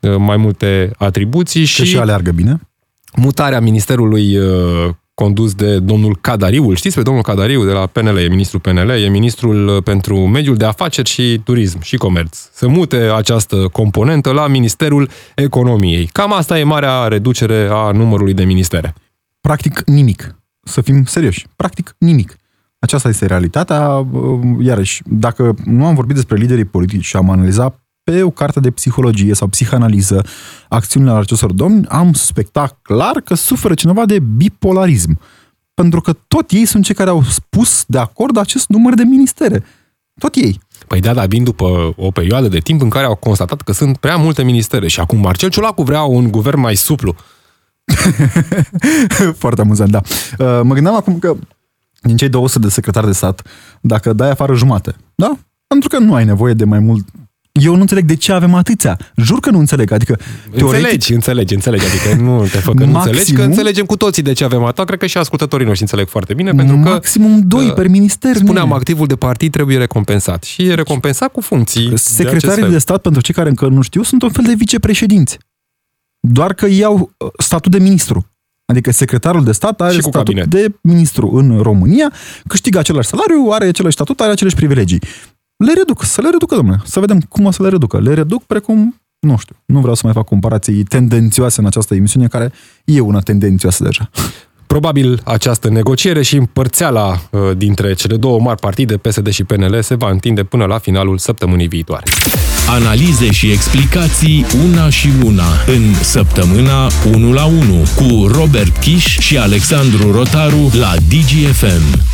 uh, 0.00 0.16
mai 0.18 0.36
multe 0.36 0.90
atribuții 0.98 1.64
Și, 1.64 1.84
și, 1.84 1.90
și 1.90 1.98
aleargă 1.98 2.30
bine. 2.30 2.60
mutarea 3.16 3.60
Ministerului 3.60 4.36
uh, 4.36 4.90
condus 5.22 5.54
de 5.54 5.78
domnul 5.78 6.16
Cadariu. 6.20 6.74
Știți 6.74 6.94
pe 6.94 7.02
domnul 7.02 7.22
Cadariu 7.22 7.64
de 7.64 7.72
la 7.72 7.86
PNL, 7.86 8.16
e 8.16 8.28
ministrul 8.28 8.60
PNL, 8.60 8.90
e 8.90 9.08
ministrul 9.08 9.68
uh, 9.68 9.82
pentru 9.82 10.26
mediul 10.26 10.56
de 10.56 10.64
afaceri 10.64 11.08
și 11.08 11.40
turism 11.44 11.80
și 11.80 11.96
comerț. 11.96 12.38
Să 12.52 12.68
mute 12.68 12.96
această 12.96 13.68
componentă 13.72 14.32
la 14.32 14.46
Ministerul 14.46 15.08
Economiei. 15.34 16.06
Cam 16.06 16.32
asta 16.32 16.58
e 16.58 16.62
marea 16.62 17.06
reducere 17.08 17.68
a 17.70 17.90
numărului 17.90 18.34
de 18.34 18.44
ministere. 18.44 18.94
Practic 19.40 19.82
nimic. 19.86 20.36
Să 20.62 20.80
fim 20.80 21.04
serioși. 21.04 21.46
Practic 21.56 21.94
nimic. 21.98 22.36
Aceasta 22.78 23.08
este 23.08 23.26
realitatea. 23.26 23.88
Uh, 23.88 24.40
Iarăși, 24.60 25.02
dacă 25.06 25.54
nu 25.64 25.86
am 25.86 25.94
vorbit 25.94 26.14
despre 26.14 26.36
liderii 26.36 26.64
politici 26.64 27.04
și 27.04 27.16
am 27.16 27.30
analizat 27.30 27.81
pe 28.04 28.22
o 28.22 28.30
carte 28.30 28.60
de 28.60 28.70
psihologie 28.70 29.34
sau 29.34 29.48
psihanaliză 29.48 30.24
acțiunile 30.68 31.12
acestor 31.12 31.52
domni, 31.52 31.86
am 31.86 32.12
suspectat 32.12 32.78
clar 32.82 33.20
că 33.20 33.34
suferă 33.34 33.74
cineva 33.74 34.06
de 34.06 34.18
bipolarism. 34.18 35.18
Pentru 35.74 36.00
că 36.00 36.12
tot 36.12 36.50
ei 36.50 36.64
sunt 36.64 36.84
cei 36.84 36.94
care 36.94 37.10
au 37.10 37.22
spus 37.22 37.84
de 37.86 37.98
acord 37.98 38.36
acest 38.36 38.68
număr 38.68 38.94
de 38.94 39.02
ministere. 39.02 39.64
Tot 40.18 40.34
ei. 40.34 40.60
Păi 40.86 41.00
da, 41.00 41.14
dar 41.14 41.26
vin 41.26 41.44
după 41.44 41.94
o 41.96 42.10
perioadă 42.10 42.48
de 42.48 42.58
timp 42.58 42.80
în 42.82 42.88
care 42.88 43.06
au 43.06 43.14
constatat 43.14 43.60
că 43.60 43.72
sunt 43.72 43.96
prea 43.96 44.16
multe 44.16 44.42
ministere 44.42 44.88
și 44.88 45.00
acum 45.00 45.18
Marcel 45.18 45.50
Ciolacu 45.50 45.82
vrea 45.82 46.02
un 46.02 46.30
guvern 46.30 46.60
mai 46.60 46.76
suplu. 46.76 47.14
Foarte 49.42 49.60
amuzant, 49.60 49.90
da. 49.90 50.00
Uh, 50.38 50.60
Mă 50.62 50.74
gândeam 50.74 50.94
acum 50.94 51.18
că 51.18 51.36
din 52.00 52.16
cei 52.16 52.28
200 52.28 52.64
de 52.64 52.72
secretari 52.72 53.06
de 53.06 53.12
stat, 53.12 53.42
dacă 53.80 54.12
dai 54.12 54.30
afară 54.30 54.54
jumate, 54.54 54.94
da? 55.14 55.38
Pentru 55.66 55.88
că 55.88 55.98
nu 55.98 56.14
ai 56.14 56.24
nevoie 56.24 56.54
de 56.54 56.64
mai 56.64 56.78
mult 56.78 57.08
Eu 57.60 57.74
nu 57.74 57.80
înțeleg 57.80 58.04
de 58.04 58.14
ce 58.16 58.32
avem 58.32 58.54
atâția. 58.54 58.98
Jur 59.16 59.40
că 59.40 59.50
nu 59.50 59.58
înțeleg. 59.58 59.90
Adică, 59.90 60.18
teoretic, 60.56 60.74
Înțelegi, 60.74 61.12
înțelegi, 61.12 61.54
înțelegi. 61.54 61.84
Adică 61.86 62.22
nu 62.22 62.40
te 62.42 62.58
fă 62.58 62.72
că 62.74 62.84
nu 62.84 62.98
înțelegi, 62.98 63.32
că 63.32 63.42
înțelegem 63.42 63.84
cu 63.84 63.96
toții 63.96 64.22
de 64.22 64.32
ce 64.32 64.44
avem 64.44 64.64
atât. 64.64 64.86
Cred 64.86 64.98
că 64.98 65.06
și 65.06 65.18
ascultătorii 65.18 65.66
noștri 65.66 65.82
înțeleg 65.82 66.08
foarte 66.08 66.34
bine, 66.34 66.52
pentru 66.52 66.76
că 66.82 66.88
maximum 66.88 67.40
doi 67.46 67.66
uh, 67.66 67.74
per 67.74 67.88
minister. 67.88 68.36
spuneam, 68.36 68.64
nene. 68.66 68.76
activul 68.78 69.06
de 69.06 69.16
partid 69.16 69.52
trebuie 69.52 69.78
recompensat. 69.78 70.42
Și 70.42 70.62
e 70.62 70.74
recompensat 70.74 71.32
cu 71.32 71.40
funcții. 71.40 71.82
de 71.82 71.88
acest 71.88 72.04
Secretarii 72.04 72.62
fel. 72.62 72.70
de 72.70 72.78
stat, 72.78 73.00
pentru 73.00 73.20
cei 73.20 73.34
care 73.34 73.48
încă 73.48 73.66
nu 73.68 73.80
știu, 73.82 74.02
sunt 74.02 74.22
un 74.22 74.30
fel 74.30 74.44
de 74.44 74.54
vicepreședinți. 74.54 75.38
Doar 76.20 76.54
că 76.54 76.66
iau 76.68 77.12
uh, 77.16 77.28
statut 77.38 77.70
de 77.72 77.78
ministru. 77.78 78.26
Adică 78.64 78.90
secretarul 78.90 79.44
de 79.44 79.52
stat 79.52 79.80
are 79.80 79.92
Și 79.92 80.00
cu 80.00 80.08
statut 80.08 80.34
cabinet. 80.34 80.46
de 80.50 80.74
ministru 80.80 81.30
în 81.34 81.58
România, 81.62 82.12
câștigă 82.46 82.78
același 82.78 83.08
salariu, 83.08 83.48
are 83.50 83.64
același 83.66 83.94
statut, 83.94 84.20
are 84.20 84.30
aceleași 84.30 84.56
privilegii. 84.56 85.02
Le 85.64 85.72
reduc, 85.76 86.04
să 86.04 86.20
le 86.20 86.28
reducă, 86.30 86.54
domnule. 86.54 86.80
Să 86.84 87.00
vedem 87.00 87.20
cum 87.20 87.44
o 87.44 87.50
să 87.50 87.62
le 87.62 87.68
reducă. 87.68 88.00
Le 88.00 88.14
reduc 88.14 88.42
precum, 88.42 89.00
nu 89.18 89.36
știu, 89.36 89.56
nu 89.64 89.80
vreau 89.80 89.94
să 89.94 90.00
mai 90.04 90.12
fac 90.12 90.24
comparații 90.24 90.82
tendențioase 90.82 91.60
în 91.60 91.66
această 91.66 91.94
emisiune, 91.94 92.26
care 92.26 92.52
e 92.84 93.00
una 93.00 93.20
tendențioasă 93.20 93.82
deja. 93.84 94.10
Probabil 94.66 95.20
această 95.24 95.68
negociere 95.68 96.22
și 96.22 96.36
împărțeala 96.36 97.20
uh, 97.30 97.40
dintre 97.56 97.94
cele 97.94 98.16
două 98.16 98.40
mari 98.40 98.60
partide, 98.60 98.96
PSD 98.96 99.28
și 99.28 99.44
PNL, 99.44 99.82
se 99.82 99.94
va 99.94 100.10
întinde 100.10 100.44
până 100.44 100.64
la 100.64 100.78
finalul 100.78 101.18
săptămânii 101.18 101.68
viitoare. 101.68 102.04
Analize 102.68 103.30
și 103.30 103.50
explicații 103.50 104.46
una 104.64 104.88
și 104.88 105.08
una 105.24 105.46
în 105.66 105.94
săptămâna 105.94 106.90
1 107.14 107.32
la 107.32 107.44
1 107.44 107.58
cu 107.96 108.26
Robert 108.26 108.76
Kiș 108.76 109.18
și 109.18 109.38
Alexandru 109.38 110.12
Rotaru 110.12 110.70
la 110.72 110.94
DGFM. 111.08 112.11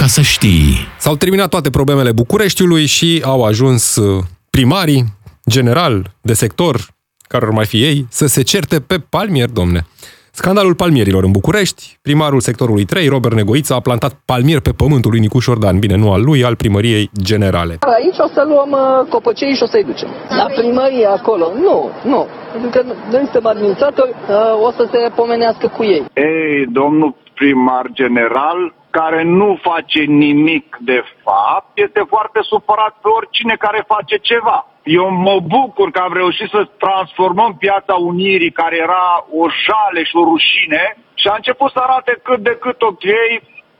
Ca 0.00 0.06
să 0.06 0.20
știi... 0.20 0.74
S-au 0.98 1.16
terminat 1.16 1.48
toate 1.48 1.70
problemele 1.70 2.12
Bucureștiului 2.12 2.86
și 2.86 3.22
au 3.24 3.44
ajuns 3.44 3.96
uh, 3.96 4.22
primarii, 4.50 5.04
general, 5.48 5.94
de 6.22 6.32
sector, 6.32 6.76
care 7.28 7.44
ar 7.46 7.52
mai 7.52 7.66
fi 7.66 7.82
ei, 7.84 8.06
să 8.10 8.26
se 8.26 8.42
certe 8.42 8.80
pe 8.80 8.96
palmier, 9.10 9.48
domne. 9.48 9.80
Scandalul 10.32 10.74
palmierilor 10.74 11.24
în 11.24 11.30
București, 11.30 11.98
primarul 12.02 12.40
sectorului 12.40 12.84
3, 12.84 13.08
Robert 13.08 13.34
Negoiță, 13.34 13.74
a 13.74 13.80
plantat 13.80 14.12
palmier 14.24 14.60
pe 14.60 14.72
pământul 14.82 15.10
lui 15.10 15.20
Nicuș 15.20 15.44
Șordan, 15.44 15.78
bine, 15.78 15.96
nu 15.96 16.12
al 16.12 16.22
lui, 16.24 16.44
al 16.44 16.56
primăriei 16.56 17.10
generale. 17.22 17.74
Aici 17.96 18.18
o 18.26 18.28
să 18.34 18.42
luăm 18.50 18.70
uh, 18.70 19.08
copăcei 19.08 19.54
și 19.54 19.62
o 19.62 19.66
să-i 19.66 19.84
ducem. 19.84 20.08
La 20.28 20.46
primărie 20.58 21.06
acolo? 21.06 21.46
Nu, 21.66 21.90
nu. 22.04 22.26
Pentru 22.52 22.70
că 22.70 22.80
noi 23.10 23.22
suntem 23.22 23.46
administratori, 23.46 24.10
uh, 24.10 24.66
o 24.66 24.70
să 24.70 24.88
se 24.92 24.98
pomenească 25.14 25.66
cu 25.76 25.82
ei. 25.84 26.04
Ei, 26.14 26.66
domnul 26.80 27.14
primar 27.34 27.86
general, 27.92 28.58
care 28.90 29.22
nu 29.22 29.58
face 29.62 30.00
nimic 30.00 30.76
de 30.80 31.02
fapt, 31.24 31.70
este 31.74 32.02
foarte 32.08 32.40
supărat 32.42 32.94
pe 33.02 33.08
oricine 33.08 33.54
care 33.58 33.84
face 33.86 34.16
ceva. 34.16 34.66
Eu 34.82 35.10
mă 35.10 35.36
bucur 35.40 35.90
că 35.90 36.00
am 36.00 36.12
reușit 36.12 36.48
să 36.48 36.68
transformăm 36.78 37.56
piața 37.56 37.94
Unirii, 37.94 38.52
care 38.52 38.76
era 38.76 39.26
o 39.40 39.44
jale 39.64 40.02
și 40.04 40.16
o 40.16 40.24
rușine, 40.24 40.96
și 41.14 41.26
a 41.28 41.34
început 41.36 41.70
să 41.70 41.78
arate 41.82 42.20
cât 42.22 42.40
de 42.48 42.54
cât 42.60 42.82
ok, 42.82 43.06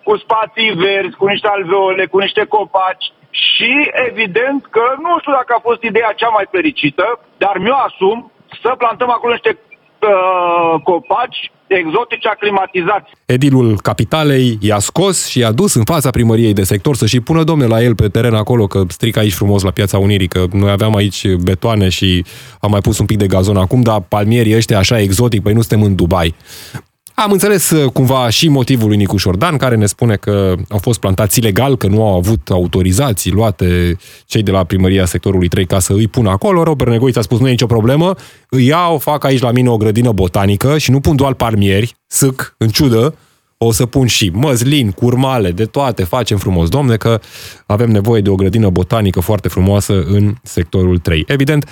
cu 0.04 0.16
spații 0.16 0.70
verzi, 0.84 1.16
cu 1.16 1.26
niște 1.26 1.48
alveole, 1.48 2.06
cu 2.06 2.18
niște 2.18 2.44
copaci. 2.44 3.06
Și 3.30 3.72
evident 4.08 4.66
că 4.66 4.84
nu 5.04 5.18
știu 5.18 5.32
dacă 5.32 5.54
a 5.54 5.66
fost 5.68 5.82
ideea 5.82 6.12
cea 6.16 6.28
mai 6.28 6.46
fericită, 6.50 7.20
dar 7.36 7.58
mi-o 7.58 7.76
asum 7.88 8.32
să 8.62 8.74
plantăm 8.78 9.10
acolo 9.10 9.32
niște 9.32 9.58
uh, 10.02 10.80
copaci 10.82 11.50
exotici 11.66 12.26
aclimatizați. 12.26 13.10
Edilul 13.26 13.80
capitalei 13.80 14.58
i-a 14.60 14.78
scos 14.78 15.26
și 15.26 15.38
i-a 15.38 15.52
dus 15.52 15.74
în 15.74 15.84
fața 15.84 16.10
primăriei 16.10 16.52
de 16.52 16.62
sector 16.62 16.96
să 16.96 17.06
și 17.06 17.20
pună 17.20 17.42
domne 17.44 17.66
la 17.66 17.82
el 17.82 17.94
pe 17.94 18.08
teren 18.08 18.34
acolo, 18.34 18.66
că 18.66 18.82
strică 18.88 19.18
aici 19.18 19.34
frumos 19.34 19.62
la 19.62 19.70
Piața 19.70 19.98
Unirii, 19.98 20.28
că 20.28 20.44
noi 20.52 20.70
aveam 20.70 20.96
aici 20.96 21.34
betoane 21.34 21.88
și 21.88 22.24
am 22.60 22.70
mai 22.70 22.80
pus 22.80 22.98
un 22.98 23.06
pic 23.06 23.16
de 23.16 23.26
gazon 23.26 23.56
acum, 23.56 23.80
dar 23.82 24.00
palmierii 24.00 24.56
ăștia 24.56 24.78
așa 24.78 25.00
exotic, 25.00 25.42
păi 25.42 25.52
nu 25.52 25.60
suntem 25.60 25.86
în 25.86 25.94
Dubai. 25.94 26.34
Am 27.14 27.32
înțeles 27.32 27.70
uh, 27.70 27.90
cumva 27.92 28.28
și 28.28 28.48
motivul 28.48 28.88
lui 28.88 28.96
Nicu 28.96 29.16
Șordan, 29.16 29.56
care 29.56 29.76
ne 29.76 29.86
spune 29.86 30.16
că 30.16 30.54
au 30.68 30.78
fost 30.78 31.00
plantați 31.00 31.38
ilegal, 31.38 31.76
că 31.76 31.86
nu 31.86 32.06
au 32.06 32.16
avut 32.16 32.50
autorizații 32.50 33.30
luate 33.30 33.96
cei 34.26 34.42
de 34.42 34.50
la 34.50 34.64
primăria 34.64 35.04
sectorului 35.04 35.48
3 35.48 35.66
ca 35.66 35.78
să 35.78 35.92
îi 35.92 36.08
pună 36.08 36.30
acolo. 36.30 36.62
Robert 36.62 36.90
Negoiț 36.90 37.16
a 37.16 37.20
spus, 37.20 37.38
nu 37.40 37.46
e 37.46 37.50
nicio 37.50 37.66
problemă, 37.66 38.14
îi 38.48 38.66
iau, 38.66 38.98
fac 38.98 39.24
aici 39.24 39.40
la 39.40 39.50
mine 39.50 39.68
o 39.68 39.76
grădină 39.76 40.12
botanică 40.12 40.78
și 40.78 40.90
nu 40.90 41.00
pun 41.00 41.16
doar 41.16 41.34
palmieri, 41.34 41.94
sâc, 42.06 42.54
în 42.58 42.68
ciudă, 42.68 43.14
o 43.58 43.72
să 43.72 43.86
pun 43.86 44.06
și 44.06 44.30
măslin, 44.34 44.90
curmale, 44.90 45.50
de 45.50 45.64
toate, 45.64 46.04
facem 46.04 46.38
frumos, 46.38 46.68
domne, 46.68 46.96
că 46.96 47.20
avem 47.66 47.90
nevoie 47.90 48.20
de 48.20 48.30
o 48.30 48.34
grădină 48.34 48.68
botanică 48.68 49.20
foarte 49.20 49.48
frumoasă 49.48 50.02
în 50.02 50.34
sectorul 50.42 50.98
3. 50.98 51.24
Evident, 51.26 51.68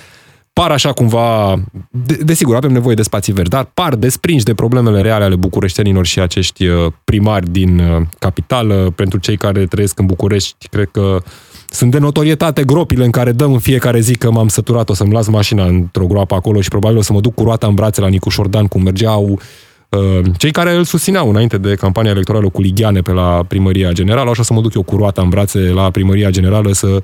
par 0.59 0.71
așa 0.71 0.91
cumva, 0.91 1.55
de- 1.89 2.19
desigur, 2.23 2.55
avem 2.55 2.71
nevoie 2.71 2.95
de 2.95 3.01
spații 3.01 3.33
verzi, 3.33 3.49
dar 3.49 3.71
par 3.73 3.95
desprinși 3.95 4.43
de 4.43 4.53
problemele 4.53 5.01
reale 5.01 5.23
ale 5.23 5.35
bucureștenilor 5.35 6.05
și 6.05 6.19
acești 6.19 6.65
uh, 6.67 6.91
primari 7.03 7.51
din 7.51 7.79
uh, 7.79 8.01
capitală. 8.19 8.93
Pentru 8.95 9.19
cei 9.19 9.37
care 9.37 9.65
trăiesc 9.65 9.99
în 9.99 10.05
București, 10.05 10.67
cred 10.67 10.89
că 10.91 11.17
sunt 11.69 11.91
de 11.91 11.97
notorietate 11.97 12.63
gropile 12.63 13.05
în 13.05 13.11
care 13.11 13.31
dăm 13.31 13.53
în 13.53 13.59
fiecare 13.59 13.99
zi 13.99 14.15
că 14.15 14.31
m-am 14.31 14.47
săturat, 14.47 14.89
o 14.89 14.93
să-mi 14.93 15.11
las 15.11 15.27
mașina 15.27 15.65
într-o 15.65 16.05
groapă 16.05 16.35
acolo 16.35 16.61
și 16.61 16.69
probabil 16.69 16.97
o 16.97 17.01
să 17.01 17.13
mă 17.13 17.19
duc 17.19 17.33
cu 17.33 17.43
roata 17.43 17.67
în 17.67 17.73
brațe 17.73 18.01
la 18.01 18.07
Nicu 18.07 18.29
Șordan, 18.29 18.67
cum 18.67 18.81
mergeau 18.81 19.39
uh, 19.89 20.25
cei 20.37 20.51
care 20.51 20.75
îl 20.75 20.83
susțineau 20.83 21.29
înainte 21.29 21.57
de 21.57 21.75
campania 21.75 22.11
electorală 22.11 22.49
cu 22.49 22.61
Lighiane 22.61 23.01
pe 23.01 23.11
la 23.11 23.43
primăria 23.47 23.91
generală, 23.91 24.29
așa 24.29 24.43
să 24.43 24.53
mă 24.53 24.61
duc 24.61 24.73
eu 24.73 24.83
cu 24.83 24.95
roata 24.95 25.21
în 25.21 25.29
brațe 25.29 25.59
la 25.59 25.91
primăria 25.91 26.29
generală 26.29 26.71
să 26.73 26.87
uh, 26.87 27.01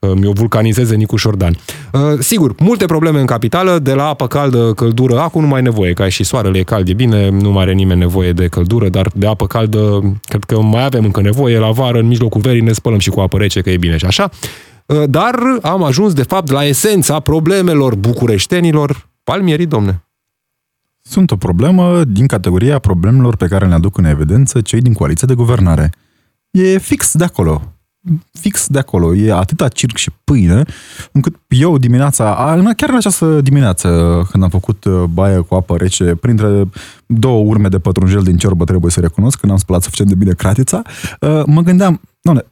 mi-o 0.00 0.32
vulcanizeze 0.32 0.94
Nicu 0.94 1.16
Șordan. 1.16 1.56
Uh, 1.92 2.00
Sigur, 2.18 2.54
multe 2.58 2.84
probleme 2.84 3.20
în 3.20 3.26
capitală, 3.26 3.78
de 3.78 3.92
la 3.92 4.08
apă 4.08 4.26
caldă, 4.26 4.72
căldură, 4.72 5.20
acum 5.20 5.40
nu 5.40 5.46
mai 5.46 5.58
e 5.58 5.62
nevoie, 5.62 5.92
ca 5.92 6.08
și 6.08 6.24
soarele 6.24 6.58
e 6.58 6.62
cald, 6.62 6.88
e 6.88 6.94
bine, 6.94 7.28
nu 7.28 7.50
mai 7.50 7.62
are 7.62 7.72
nimeni 7.72 8.00
nevoie 8.00 8.32
de 8.32 8.46
căldură, 8.46 8.88
dar 8.88 9.10
de 9.14 9.26
apă 9.26 9.46
caldă, 9.46 10.12
cred 10.22 10.44
că 10.44 10.60
mai 10.60 10.84
avem 10.84 11.04
încă 11.04 11.20
nevoie, 11.20 11.58
la 11.58 11.70
vară, 11.70 11.98
în 11.98 12.06
mijlocul 12.06 12.40
verii, 12.40 12.60
ne 12.60 12.72
spălăm 12.72 12.98
și 12.98 13.10
cu 13.10 13.20
apă 13.20 13.36
rece, 13.38 13.60
că 13.60 13.70
e 13.70 13.76
bine 13.76 13.96
și 13.96 14.04
așa. 14.04 14.30
Uh, 14.86 15.02
Dar 15.08 15.34
am 15.62 15.82
ajuns, 15.82 16.12
de 16.12 16.22
fapt, 16.22 16.50
la 16.50 16.64
esența 16.64 17.20
problemelor 17.20 17.94
bucureștenilor, 17.94 19.08
palmierii, 19.24 19.66
domne. 19.66 20.00
Sunt 21.02 21.30
o 21.30 21.36
problemă 21.36 22.04
din 22.04 22.26
categoria 22.26 22.78
problemelor 22.78 23.36
pe 23.36 23.46
care 23.46 23.66
le 23.66 23.74
aduc 23.74 23.98
în 23.98 24.04
evidență 24.04 24.60
cei 24.60 24.80
din 24.80 24.92
coaliția 24.92 25.26
de 25.26 25.34
guvernare. 25.34 25.90
E 26.50 26.78
fix 26.78 27.14
de 27.14 27.24
acolo. 27.24 27.75
Fix 28.32 28.66
de 28.66 28.78
acolo. 28.78 29.14
E 29.14 29.32
atâta 29.32 29.68
circ 29.68 29.96
și 29.96 30.10
pâine, 30.24 30.62
încât 31.12 31.34
eu 31.48 31.78
dimineața, 31.78 32.34
a, 32.34 32.54
în- 32.54 32.72
chiar 32.76 32.88
în 32.88 32.96
această 32.96 33.40
dimineață, 33.40 33.88
când 34.30 34.42
am 34.42 34.48
făcut 34.48 34.84
uh, 34.84 35.02
baie 35.02 35.38
cu 35.38 35.54
apă 35.54 35.76
rece, 35.76 36.04
printre 36.04 36.64
două 37.06 37.44
urme 37.44 37.68
de 37.68 37.78
pătrunjel 37.78 38.22
din 38.22 38.36
ciorbă, 38.36 38.64
trebuie 38.64 38.90
să 38.90 39.00
recunosc, 39.00 39.38
când 39.40 39.52
am 39.52 39.58
spălat 39.58 39.82
suficient 39.82 40.10
de 40.10 40.16
bine 40.16 40.32
cratița, 40.32 40.82
uh, 41.20 41.42
mă 41.46 41.60
gândeam, 41.60 42.00
doamne, 42.20 42.42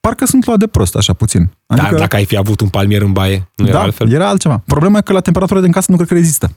parcă 0.00 0.26
sunt 0.26 0.46
luat 0.46 0.58
de 0.58 0.66
prost, 0.66 0.96
așa 0.96 1.12
puțin. 1.12 1.50
Adică... 1.66 1.88
Dar 1.90 1.98
dacă 1.98 2.16
ai 2.16 2.24
fi 2.24 2.36
avut 2.36 2.60
un 2.60 2.68
palmier 2.68 3.02
în 3.02 3.12
baie, 3.12 3.50
nu 3.56 3.66
era 3.66 3.76
da, 3.76 3.82
altfel? 3.82 4.12
era 4.12 4.28
altceva. 4.28 4.62
Problema 4.66 4.98
e 4.98 5.00
că 5.00 5.12
la 5.12 5.20
temperatura 5.20 5.60
din 5.60 5.72
casă 5.72 5.86
nu 5.90 5.96
cred 5.96 6.08
că 6.08 6.14
rezistă. 6.14 6.50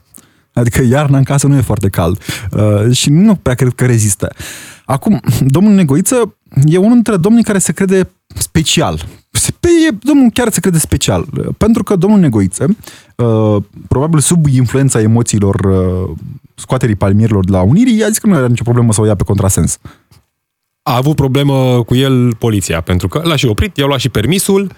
Adică 0.52 0.82
iarna 0.82 1.18
în 1.18 1.24
casă 1.24 1.46
nu 1.46 1.56
e 1.56 1.60
foarte 1.60 1.88
cald 1.88 2.22
uh, 2.50 2.96
și 2.96 3.10
nu 3.10 3.34
prea 3.34 3.54
cred 3.54 3.72
că 3.72 3.86
rezistă. 3.86 4.32
Acum, 4.84 5.20
domnul 5.40 5.72
Negoiță 5.72 6.36
e 6.66 6.76
unul 6.76 6.92
dintre 6.92 7.16
domnii 7.16 7.42
care 7.42 7.58
se 7.58 7.72
crede 7.72 8.10
special. 8.34 9.06
Se, 9.30 9.52
pe, 9.60 9.68
e, 9.88 9.96
domnul 10.02 10.30
chiar 10.30 10.52
se 10.52 10.60
crede 10.60 10.78
special. 10.78 11.26
Uh, 11.38 11.46
Pentru 11.56 11.82
că 11.82 11.96
domnul 11.96 12.18
Negoiță, 12.18 12.76
uh, 13.16 13.62
probabil 13.88 14.20
sub 14.20 14.46
influența 14.46 15.00
emoțiilor 15.00 15.54
uh, 15.54 16.16
scoaterii 16.54 16.94
palmierilor 16.94 17.44
de 17.44 17.52
la 17.52 17.62
Unirii, 17.62 17.98
i-a 17.98 18.08
zis 18.08 18.18
că 18.18 18.26
nu 18.26 18.36
era 18.36 18.46
nicio 18.46 18.64
problemă 18.64 18.92
să 18.92 19.00
o 19.00 19.06
ia 19.06 19.14
pe 19.14 19.24
contrasens. 19.24 19.78
a 20.82 20.96
avut 20.96 21.16
problemă 21.16 21.82
cu 21.82 21.94
el 21.94 22.34
poliția, 22.34 22.80
pentru 22.80 23.08
că 23.08 23.20
l-a 23.24 23.36
și 23.36 23.46
oprit, 23.46 23.76
i-au 23.76 23.88
luat 23.88 24.00
și 24.00 24.08
permisul. 24.08 24.72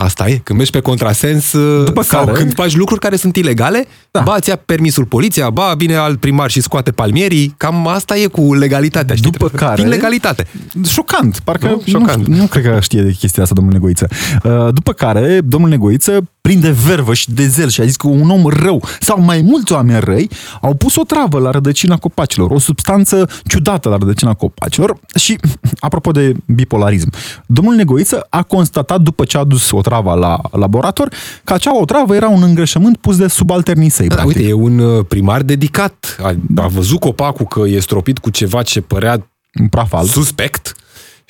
Asta 0.00 0.28
e, 0.28 0.40
când 0.44 0.58
mergi 0.58 0.72
pe 0.72 0.80
contrasens 0.80 1.52
După 1.84 2.02
sau 2.02 2.24
care- 2.24 2.38
când 2.38 2.54
faci 2.54 2.76
lucruri 2.76 3.00
care 3.00 3.16
sunt 3.16 3.36
ilegale, 3.36 3.86
da. 4.10 4.18
Da. 4.18 4.24
ba 4.30 4.38
ți-a 4.40 4.56
permisul 4.56 5.04
poliția, 5.04 5.50
ba 5.50 5.74
vine 5.76 5.94
alt 5.94 6.20
primar 6.20 6.50
și 6.50 6.60
scoate 6.60 6.90
palmierii, 6.90 7.54
cam 7.56 7.86
asta 7.86 8.16
e 8.16 8.26
cu 8.26 8.54
legalitatea, 8.54 9.14
știi? 9.14 9.30
După 9.30 9.48
care- 9.48 9.74
Din 9.82 9.88
legalitate. 9.90 10.46
Șocant, 10.88 11.40
parcă 11.44 11.66
Nu? 11.66 11.72
nu, 11.72 11.82
Șocant. 11.86 12.26
Nu, 12.26 12.36
nu 12.36 12.46
cred 12.46 12.64
că 12.64 12.78
știe 12.80 13.02
de 13.02 13.10
chestia 13.12 13.42
asta 13.42 13.54
domnul 13.54 13.72
Negoiță. 13.72 14.08
Uh, 14.42 14.68
După 14.74 14.92
care, 14.92 15.40
domnul 15.44 15.68
Negoiță, 15.70 16.28
plin 16.48 16.60
de 16.60 16.70
vervă 16.70 17.14
și 17.14 17.30
de 17.30 17.46
zel 17.46 17.68
și 17.68 17.80
a 17.80 17.84
zis 17.84 17.96
că 17.96 18.06
un 18.06 18.30
om 18.30 18.46
rău 18.46 18.82
sau 19.00 19.20
mai 19.20 19.40
mulți 19.40 19.72
oameni 19.72 20.00
răi 20.00 20.30
au 20.60 20.74
pus 20.74 20.96
o 20.96 21.02
travă 21.02 21.38
la 21.38 21.50
rădăcina 21.50 21.96
copacilor, 21.96 22.50
o 22.50 22.58
substanță 22.58 23.28
ciudată 23.44 23.88
la 23.88 23.96
rădăcina 23.96 24.34
copacilor 24.34 24.98
și, 25.14 25.38
apropo 25.78 26.10
de 26.10 26.34
bipolarism, 26.46 27.12
domnul 27.46 27.74
Negoiță 27.74 28.26
a 28.30 28.42
constatat 28.42 29.00
după 29.00 29.24
ce 29.24 29.38
a 29.38 29.44
dus 29.44 29.70
o 29.70 29.80
travă 29.80 30.14
la 30.14 30.40
laborator 30.58 31.08
că 31.44 31.52
acea 31.52 31.80
otravă 31.80 32.14
era 32.14 32.28
un 32.28 32.42
îngrășământ 32.42 32.96
pus 32.96 33.16
de 33.16 33.26
subalternii 33.26 33.88
săi. 33.88 34.08
Da, 34.08 34.14
practic. 34.14 34.36
uite, 34.36 34.48
e 34.48 34.52
un 34.52 34.78
uh, 34.78 35.04
primar 35.08 35.42
dedicat. 35.42 36.16
A, 36.22 36.34
a 36.56 36.66
văzut 36.66 37.00
copacul 37.00 37.46
că 37.46 37.62
e 37.66 37.80
stropit 37.80 38.18
cu 38.18 38.30
ceva 38.30 38.62
ce 38.62 38.80
părea 38.80 39.30
un 39.60 39.68
praf 39.68 39.92
alb. 39.92 40.08
suspect 40.08 40.74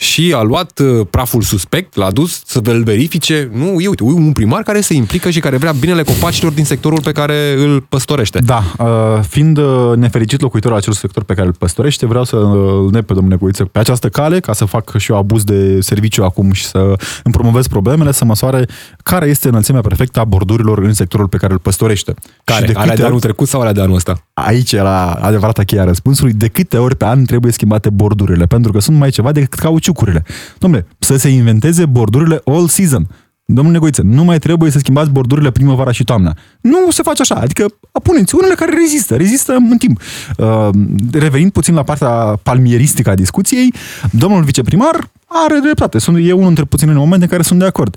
și 0.00 0.32
a 0.36 0.42
luat 0.42 0.78
uh, 0.78 1.06
praful 1.10 1.42
suspect, 1.42 1.96
l-a 1.96 2.10
dus 2.10 2.42
să 2.46 2.60
îl 2.64 2.82
verifice. 2.82 3.50
Nu, 3.52 3.80
e, 3.80 3.88
uite, 3.88 4.02
un 4.02 4.32
primar 4.32 4.62
care 4.62 4.80
se 4.80 4.94
implică 4.94 5.30
și 5.30 5.40
care 5.40 5.56
vrea 5.56 5.72
binele 5.72 6.02
copacilor 6.02 6.52
din 6.52 6.64
sectorul 6.64 7.00
pe 7.02 7.12
care 7.12 7.54
îl 7.56 7.80
păstorește. 7.80 8.38
Da, 8.38 8.62
uh, 8.78 9.22
fiind 9.28 9.58
uh, 9.58 9.96
nefericit 9.96 10.40
locuitor 10.40 10.70
al 10.70 10.76
acel 10.76 10.92
sector 10.92 11.22
pe 11.22 11.34
care 11.34 11.46
îl 11.46 11.52
păstorește, 11.52 12.06
vreau 12.06 12.24
să 12.24 12.36
îl 12.36 12.90
ne 12.90 13.00
pe 13.00 13.12
domnule 13.12 13.34
Negoiță 13.34 13.64
pe 13.64 13.78
această 13.78 14.08
cale, 14.08 14.40
ca 14.40 14.52
să 14.52 14.64
fac 14.64 14.96
și 14.96 15.10
eu 15.10 15.18
abuz 15.18 15.44
de 15.44 15.80
serviciu 15.80 16.22
acum 16.24 16.52
și 16.52 16.64
să 16.64 16.78
îmi 17.22 17.34
promovez 17.34 17.66
problemele, 17.66 18.12
să 18.12 18.24
măsoare 18.24 18.66
care 19.02 19.26
este 19.26 19.48
înălțimea 19.48 19.80
perfectă 19.80 20.20
a 20.20 20.24
bordurilor 20.24 20.78
în 20.78 20.92
sectorul 20.92 21.28
pe 21.28 21.36
care 21.36 21.52
îl 21.52 21.58
păstorește. 21.58 22.14
Care? 22.44 22.66
Și 22.66 22.72
de 22.72 22.78
alea 22.78 22.90
câte 22.90 23.00
de 23.00 23.06
anul 23.06 23.18
ori- 23.18 23.22
trecut 23.22 23.48
sau 23.48 23.60
alea 23.60 23.72
de 23.72 23.80
anul 23.80 23.94
ăsta? 23.94 24.22
Aici 24.46 24.72
era 24.72 25.10
adevărata 25.10 25.62
cheia 25.62 25.84
răspunsului. 25.84 26.32
De 26.32 26.48
câte 26.48 26.76
ori 26.76 26.96
pe 26.96 27.04
an 27.04 27.24
trebuie 27.24 27.52
schimbate 27.52 27.90
bordurile? 27.90 28.46
Pentru 28.46 28.72
că 28.72 28.80
sunt 28.80 28.96
mai 28.96 29.10
ceva 29.10 29.32
decât 29.32 29.58
cauciucurile. 29.58 30.24
Domnule, 30.58 30.86
să 30.98 31.16
se 31.16 31.28
inventeze 31.28 31.86
bordurile 31.86 32.40
all 32.44 32.68
season. 32.68 33.06
Domnule 33.44 33.76
Negoiță, 33.76 34.02
nu 34.02 34.24
mai 34.24 34.38
trebuie 34.38 34.70
să 34.70 34.78
schimbați 34.78 35.10
bordurile 35.10 35.50
primăvara 35.50 35.92
și 35.92 36.04
toamna. 36.04 36.36
Nu 36.60 36.90
se 36.90 37.02
face 37.02 37.22
așa. 37.22 37.34
Adică 37.34 37.66
puneți 38.02 38.34
unele 38.34 38.54
care 38.54 38.72
rezistă, 38.80 39.16
rezistă 39.16 39.52
în 39.52 39.76
timp. 39.78 40.00
Uh, 40.36 40.68
revenind 41.12 41.52
puțin 41.52 41.74
la 41.74 41.82
partea 41.82 42.08
palmieristică 42.42 43.10
a 43.10 43.14
discuției, 43.14 43.74
domnul 44.10 44.42
viceprimar 44.42 45.10
are 45.26 45.58
dreptate. 45.62 45.98
Sunt, 45.98 46.16
e 46.20 46.32
unul 46.32 46.46
dintre 46.46 46.64
puținele 46.64 46.98
momente 46.98 47.24
în 47.24 47.30
care 47.30 47.42
sunt 47.42 47.58
de 47.58 47.64
acord. 47.64 47.96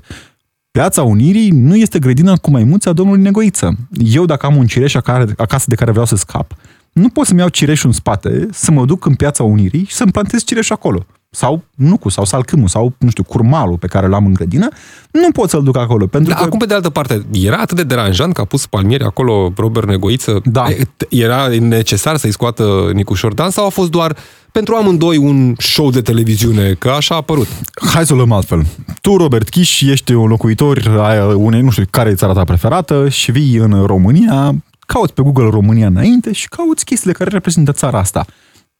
Piața 0.78 1.02
Unirii 1.02 1.50
nu 1.50 1.76
este 1.76 1.98
grădina 1.98 2.36
cu 2.36 2.50
maimuțe 2.50 2.88
a 2.88 2.92
domnului 2.92 3.22
Negoiță. 3.22 3.76
Eu, 3.98 4.24
dacă 4.24 4.46
am 4.46 4.56
un 4.56 4.66
cireș 4.66 4.94
acare- 4.94 5.32
acasă 5.36 5.64
de 5.68 5.74
care 5.74 5.90
vreau 5.90 6.06
să 6.06 6.16
scap, 6.16 6.54
nu 6.92 7.08
pot 7.08 7.26
să-mi 7.26 7.38
iau 7.38 7.48
cireșul 7.48 7.88
în 7.88 7.94
spate, 7.94 8.48
să 8.52 8.70
mă 8.70 8.84
duc 8.84 9.04
în 9.06 9.14
Piața 9.14 9.42
Unirii 9.42 9.84
și 9.84 9.94
să-mi 9.94 10.10
plantez 10.10 10.44
cireșul 10.44 10.74
acolo. 10.74 11.06
Sau 11.34 11.62
nucul, 11.74 12.10
sau 12.10 12.24
salcâmul, 12.24 12.68
sau, 12.68 12.92
nu 12.98 13.10
știu, 13.10 13.22
curmalul 13.22 13.76
pe 13.76 13.86
care 13.86 14.06
l-am 14.06 14.26
în 14.26 14.32
grădină, 14.32 14.68
nu 15.10 15.30
pot 15.30 15.48
să-l 15.50 15.62
duc 15.62 15.76
acolo. 15.76 16.06
Pentru 16.06 16.30
Da, 16.30 16.36
că 16.36 16.42
acum, 16.42 16.58
pe 16.58 16.64
de 16.66 16.74
altă 16.74 16.90
parte, 16.90 17.22
era 17.30 17.56
atât 17.56 17.76
de 17.76 17.82
deranjant 17.82 18.34
că 18.34 18.40
a 18.40 18.44
pus 18.44 18.66
palmieri 18.66 19.04
acolo 19.04 19.52
Robert 19.56 19.86
Negoiță? 19.86 20.40
Da. 20.44 20.64
E, 20.68 20.84
t- 20.84 21.08
Era 21.08 21.46
necesar 21.48 22.16
să-i 22.16 22.32
scoată 22.32 22.90
Nicu 22.92 23.14
Șordan 23.14 23.50
sau 23.50 23.66
a 23.66 23.68
fost 23.68 23.90
doar 23.90 24.16
pentru 24.52 24.74
amândoi 24.74 25.16
un 25.16 25.54
show 25.58 25.90
de 25.90 26.00
televiziune? 26.02 26.72
Că 26.72 26.88
așa 26.90 27.14
a 27.14 27.18
apărut. 27.18 27.46
Hai 27.92 28.06
să 28.06 28.12
o 28.12 28.16
luăm 28.16 28.32
altfel. 28.32 28.66
Tu, 29.00 29.16
Robert 29.16 29.48
Chiș, 29.48 29.80
ești 29.80 30.12
un 30.12 30.28
locuitor 30.28 30.96
a 30.98 31.34
unei, 31.36 31.60
nu 31.60 31.70
știu 31.70 31.84
care 31.90 32.10
e 32.10 32.14
țara 32.14 32.32
ta 32.32 32.44
preferată 32.44 33.08
și 33.08 33.30
vii 33.30 33.54
în 33.56 33.82
România, 33.86 34.54
cauți 34.86 35.12
pe 35.12 35.22
Google 35.22 35.48
România 35.50 35.86
înainte 35.86 36.32
și 36.32 36.48
cauți 36.48 36.84
chestiile 36.84 37.12
care 37.12 37.30
reprezintă 37.30 37.72
țara 37.72 37.98
asta. 37.98 38.24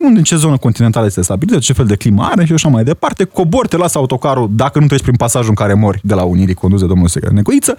Unde, 0.03 0.19
în 0.19 0.25
ce 0.25 0.37
zonă 0.37 0.57
continentală 0.57 1.07
este 1.07 1.23
stabilită, 1.23 1.59
ce 1.59 1.73
fel 1.73 1.87
de 1.87 1.97
climă 1.97 2.29
are 2.33 2.45
și 2.45 2.53
așa 2.53 2.69
mai 2.69 2.85
departe. 2.85 3.25
Cobori, 3.25 3.69
te 3.69 3.77
lasă 3.77 3.99
autocarul 3.99 4.49
dacă 4.53 4.79
nu 4.79 4.87
treci 4.87 5.03
prin 5.03 5.15
pasajul 5.15 5.49
în 5.49 5.55
care 5.55 5.75
mori 5.75 6.01
de 6.03 6.15
la 6.15 6.23
Unirii 6.23 6.55
condus 6.55 6.81
de 6.81 6.87
domnul 6.87 7.09
secretar 7.09 7.35
Negoiță, 7.37 7.77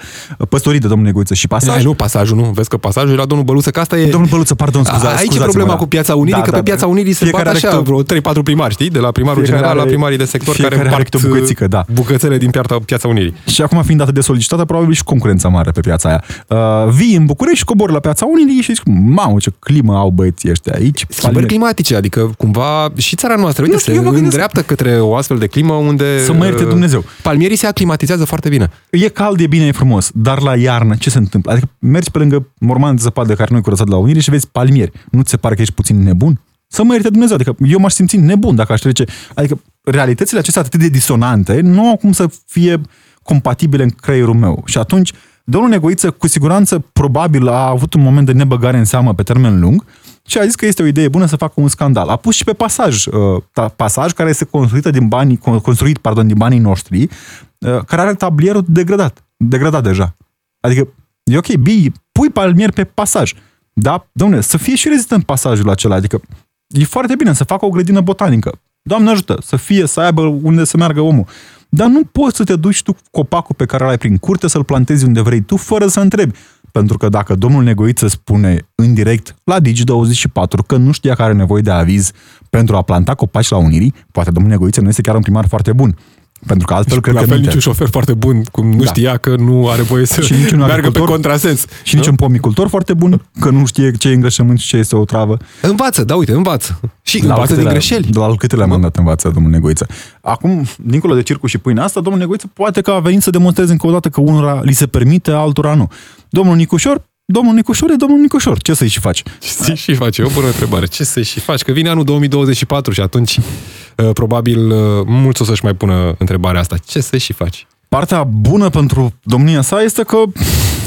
păstorit 0.50 0.82
de 0.82 0.88
domnul 0.88 1.06
Negoiță 1.06 1.34
și 1.34 1.48
pasaj. 1.48 1.76
Ai, 1.78 1.84
nu, 1.84 1.94
pasajul, 1.94 2.38
nu? 2.38 2.44
Vezi 2.44 2.70
că 2.70 2.78
pasajul 2.78 3.12
era 3.12 3.26
domnul 3.26 3.46
Băluță, 3.46 3.70
că 3.70 3.80
asta 3.80 3.98
e... 3.98 4.10
Domnul 4.10 4.30
Băluță, 4.30 4.56
pardon, 4.56 4.84
scuza, 4.84 5.08
Aici 5.08 5.14
e 5.18 5.18
scuzați-mă, 5.24 5.44
problema 5.46 5.70
da. 5.72 5.76
cu 5.76 5.86
Piața 5.88 6.16
Unirii, 6.16 6.34
Da, 6.40 6.42
că 6.42 6.52
da, 6.52 6.58
pe 6.58 6.64
Piața 6.64 6.82
da. 6.82 6.88
Unirii 6.88 7.14
se 7.14 7.24
Fiecare 7.24 7.44
bat 7.44 7.54
așa 7.56 7.68
are 7.68 7.78
câte 7.78 7.92
o- 7.92 8.04
vreo 8.04 8.42
3-4 8.42 8.44
primari, 8.44 8.74
știi? 8.74 8.90
De 8.90 9.00
la 9.00 9.12
primarul 9.12 9.38
Fiecare 9.42 9.58
general 9.58 9.76
la 9.76 9.82
are- 9.82 9.92
primarii 9.92 10.18
de 10.18 10.26
sector 10.26 10.54
fiecare 10.54 10.76
care 10.76 10.88
are 10.88 10.96
împart 10.98 11.10
câte 11.14 11.28
o 11.28 11.30
bucățică, 11.34 11.68
da. 11.68 11.86
bucățele 11.94 12.38
din 12.38 12.50
piața, 12.50 12.78
Piața 12.86 13.08
Unirii. 13.08 13.34
Și 13.46 13.62
acum 13.62 13.82
fiind 13.84 14.02
atât 14.02 14.14
de 14.14 14.22
solicitată, 14.22 14.66
probabil 14.66 14.94
și 14.94 15.04
concurența 15.04 15.48
mare 15.48 15.72
pe 15.72 15.80
piața 15.80 16.10
aia. 16.10 16.24
Uh, 16.48 16.92
vii 16.92 17.16
în 17.16 17.26
București, 17.26 17.66
cobori 17.66 17.92
la 17.92 18.00
piața 18.00 18.26
Unirii 18.26 18.62
și 18.62 18.74
zici, 18.74 18.84
mamă, 18.86 19.38
ce 19.40 19.52
climă 19.60 19.96
au 19.96 20.10
băieții 20.10 20.50
ăștia 20.50 20.74
aici. 20.76 21.06
Schimbări 21.10 21.46
climatice, 21.46 21.96
adică 21.96 22.13
cumva 22.22 22.92
și 22.96 23.16
țara 23.16 23.36
noastră, 23.36 23.62
uite, 23.62 23.74
Nu 23.74 23.80
știu, 23.80 23.94
se 23.94 23.98
eu 23.98 24.04
mă 24.04 24.10
gândesc- 24.12 24.32
îndreaptă 24.32 24.62
către 24.62 25.00
o 25.00 25.16
astfel 25.16 25.38
de 25.38 25.48
climă 25.48 25.74
unde... 25.74 26.24
Să 26.24 26.34
mă 26.34 26.46
ierte 26.46 26.64
uh, 26.64 26.70
Dumnezeu. 26.70 27.04
Palmierii 27.22 27.58
se 27.58 27.68
aclimatizează 27.68 28.26
foarte 28.26 28.50
bine. 28.50 28.70
E 28.90 29.08
cald, 29.08 29.40
e 29.40 29.48
bine, 29.48 29.66
e 29.66 29.72
frumos, 29.72 30.12
dar 30.14 30.42
la 30.42 30.56
iarnă 30.56 30.96
ce 30.96 31.10
se 31.10 31.18
întâmplă? 31.18 31.52
Adică 31.52 31.70
mergi 31.80 32.12
pe 32.12 32.18
lângă 32.18 32.48
morman 32.60 32.96
de 32.96 33.02
zăpadă 33.02 33.34
care 33.34 33.50
nu 33.52 33.58
e 33.58 33.62
curățat 33.62 33.88
la 33.88 33.98
Unirii 33.98 34.22
și 34.22 34.30
vezi 34.30 34.48
palmieri. 34.52 34.92
Nu 35.12 35.22
ți 35.22 35.30
se 35.30 35.38
pare 35.38 35.56
că 35.56 35.62
ești 35.62 35.74
puțin 35.74 36.04
nebun? 36.04 36.40
Să 36.68 36.84
mă 36.84 36.94
ierte 36.94 37.10
Dumnezeu, 37.10 37.36
adică 37.36 37.56
eu 37.68 37.80
m-aș 37.80 37.94
simți 37.94 38.18
nebun 38.18 38.56
dacă 38.56 38.74
aș 38.74 38.80
trece. 38.80 39.04
Adică 39.34 39.62
realitățile 39.84 40.40
acestea 40.40 40.62
atât 40.62 40.80
de 40.80 40.88
disonante 40.88 41.60
nu 41.62 41.88
au 41.90 41.96
cum 41.98 42.12
să 42.12 42.30
fie 42.46 42.82
compatibile 43.24 43.84
în 43.84 43.90
creierul 43.90 44.34
meu. 44.36 44.64
Și 44.66 44.78
atunci, 44.78 45.12
domnul 45.44 45.70
Negoiță, 45.70 46.12
cu 46.12 46.28
siguranță, 46.28 46.86
probabil 46.94 47.48
a 47.48 47.68
avut 47.68 47.94
un 47.94 48.02
moment 48.02 48.26
de 48.26 48.32
nebăgare 48.32 48.78
în 48.78 48.86
seamă 48.86 49.14
pe 49.14 49.24
termen 49.24 49.60
lung 49.60 49.86
și 50.28 50.38
a 50.38 50.44
zis 50.44 50.56
că 50.56 50.66
este 50.66 50.82
o 50.82 50.86
idee 50.86 51.08
bună 51.08 51.26
să 51.26 51.36
facă 51.36 51.54
un 51.56 51.68
scandal. 51.68 52.08
A 52.10 52.16
pus 52.16 52.36
și 52.36 52.44
pe 52.44 52.54
pasaj, 52.54 53.06
uh, 53.06 53.42
ta- 53.42 53.76
pasaj 53.76 54.12
care 54.12 54.30
este 54.30 54.46
construită 54.46 54.90
din 54.90 55.08
banii, 55.08 55.38
con- 55.38 55.62
construit, 55.62 55.98
pardon, 55.98 56.28
din 56.28 56.38
banii 56.38 56.60
noștri, 56.60 57.02
uh, 57.04 57.84
care 57.86 58.02
are 58.02 58.14
tablierul 58.14 58.66
degradat, 58.68 59.24
degradat 59.38 59.84
deja. 59.84 60.16
Adică, 60.60 60.88
e 61.24 61.38
ok, 61.38 61.54
bii, 61.56 61.92
pui 62.12 62.30
palmier 62.30 62.72
pe 62.72 62.84
pasaj. 62.84 63.34
Da, 63.74 64.08
domnule, 64.12 64.42
să 64.42 64.58
fie 64.58 64.76
și 64.76 64.88
rezistent 64.88 65.26
pasajul 65.26 65.70
acela, 65.70 65.96
adică 65.96 66.22
e 66.68 66.84
foarte 66.84 67.16
bine 67.16 67.34
să 67.34 67.44
facă 67.44 67.66
o 67.66 67.70
grădină 67.70 68.02
botanică. 68.02 68.60
Doamne 68.82 69.10
ajută, 69.10 69.38
să 69.42 69.56
fie, 69.56 69.86
să 69.88 70.00
aibă 70.00 70.22
unde 70.22 70.64
să 70.64 70.78
meargă 70.78 71.02
omul. 71.02 71.26
Dar 71.70 71.88
nu 71.88 72.04
poți 72.04 72.38
să 72.38 72.44
te 72.44 72.56
duci 72.56 72.84
tu 72.84 72.94
cu 72.94 73.02
copacul 73.12 73.56
pe 73.56 73.66
care 73.66 73.84
îl 73.84 73.90
ai 73.90 73.98
prin 73.98 74.18
curte 74.18 74.48
să-l 74.48 74.64
plantezi 74.64 75.06
unde 75.06 75.22
vrei 75.22 75.42
tu, 75.42 75.58
fără 75.58 75.88
să 75.88 76.00
întrebi. 76.00 76.38
Pentru 76.80 76.98
că 76.98 77.10
dacă 77.10 77.36
domnul 77.36 77.64
Negoiță 77.64 78.08
spune 78.08 78.68
în 78.76 78.94
direct 78.94 79.36
la 79.44 79.58
Digi24 79.60 80.66
că 80.68 80.78
nu 80.78 80.92
știa 80.92 81.16
că 81.16 81.22
are 81.22 81.34
nevoie 81.34 81.62
de 81.62 81.72
aviz 81.72 82.12
pentru 82.50 82.76
a 82.76 82.82
planta 82.82 83.16
copaci 83.16 83.50
la 83.50 83.58
Unirii, 83.58 83.94
poate 84.12 84.32
domnul 84.32 84.52
Negoiță 84.52 84.82
nu 84.82 84.88
este 84.88 85.02
chiar 85.02 85.16
un 85.16 85.22
primar 85.22 85.48
foarte 85.48 85.74
bun. 85.74 85.98
Pentru 86.48 86.68
că 86.68 86.74
altfel 86.74 87.02
cred 87.02 87.14
la 87.14 87.20
că 87.20 87.26
fel 87.26 87.36
minte. 87.38 87.54
nici 87.56 87.66
un 87.66 87.72
șofer 87.72 87.88
foarte 87.92 88.14
bun, 88.14 88.44
cum 88.52 88.70
nu 88.72 88.78
Da. 88.84 88.86
știa 88.86 89.18
că 89.18 89.36
nu 89.36 89.70
are 89.70 89.82
voie 89.82 90.06
să 90.06 90.22
Și 90.22 90.34
niciun 90.34 90.58
meargă 90.58 90.76
pe 90.82 90.88
agricultor- 90.88 91.08
contrasens. 91.08 91.66
Și 91.84 91.96
nici 91.96 92.08
un 92.08 92.16
pomicultor 92.16 92.68
foarte 92.68 92.94
bun, 92.94 93.22
că 93.40 93.50
nu 93.50 93.66
știe 93.66 93.92
ce 93.92 94.10
e 94.10 94.14
îngrășământ 94.14 94.60
și 94.60 94.68
ce 94.68 94.78
este 94.78 94.96
o 94.96 95.06
travă. 95.06 95.38
Învață, 95.62 96.04
da, 96.04 96.16
uite, 96.16 96.32
învață. 96.32 96.80
Și 97.02 97.18
La 97.24 97.34
învață 97.34 97.46
din 97.54 97.56
câtelea- 97.64 97.72
greșeli. 97.72 98.10
La 98.14 98.24
al 98.24 98.38
câtelea 98.38 98.66
mandat 98.66 98.96
învață 98.96 99.30
domnul 99.34 99.52
Negoiță. 99.52 99.88
Acum, 100.22 100.66
dincolo 100.84 101.14
de 101.16 101.22
circul 101.24 101.50
și 101.50 101.58
pâinea 101.58 101.84
asta, 101.84 102.00
domnul 102.02 102.22
Negoiță 102.22 102.48
poate 102.54 102.82
că 102.82 102.92
a 102.92 103.00
venit 103.00 103.22
să 103.22 103.30
demonstreze 103.30 103.72
încă 103.72 103.88
o 103.88 103.92
dată 103.92 104.10
că 104.10 104.22
unora 104.22 104.60
li 104.64 104.74
se 104.74 104.88
permite, 104.88 105.32
altora 105.32 105.74
nu. 105.76 105.88
Domnul 106.30 106.56
Nicușor, 106.56 107.04
domnul 107.34 107.54
Nicușor 107.54 107.90
e 107.90 107.96
domnul 107.96 108.20
Nicușor. 108.20 108.62
Ce 108.62 108.74
să-i 108.74 108.88
și 108.88 109.00
faci? 109.00 109.24
Ce 109.66 109.74
și 109.74 109.94
face? 109.94 110.22
E 110.22 110.26
o 110.26 110.30
bună 110.30 110.46
întrebare. 110.48 110.86
Ce 110.86 111.04
să 111.04 111.22
și 111.22 111.40
faci? 111.40 111.62
Că 111.62 111.72
vine 111.72 111.90
anul 111.90 112.04
2024 112.04 112.92
și 112.92 113.02
atunci 113.02 113.38
uh, 113.38 114.10
probabil 114.14 114.70
uh, 114.72 114.78
mulți 115.06 115.42
o 115.42 115.46
să-și 115.46 115.64
mai 115.64 115.74
pună 115.74 116.16
întrebarea 116.18 116.60
asta. 116.60 116.76
Ce 116.86 117.00
să 117.02 117.18
și 117.18 117.34
faci? 117.34 117.68
Partea 117.90 118.24
bună 118.24 118.70
pentru 118.70 119.14
domnia 119.24 119.62
sa 119.62 119.82
este 119.82 120.04
că 120.04 120.18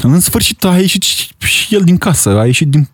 în 0.03 0.21
sfârșit 0.21 0.65
a 0.65 0.77
ieșit 0.79 1.03
și 1.03 1.29
și 1.39 1.75
el 1.75 1.83
din 1.85 1.97
casă, 1.97 2.39
a 2.39 2.47
ieșit 2.47 2.69
din 2.69 2.89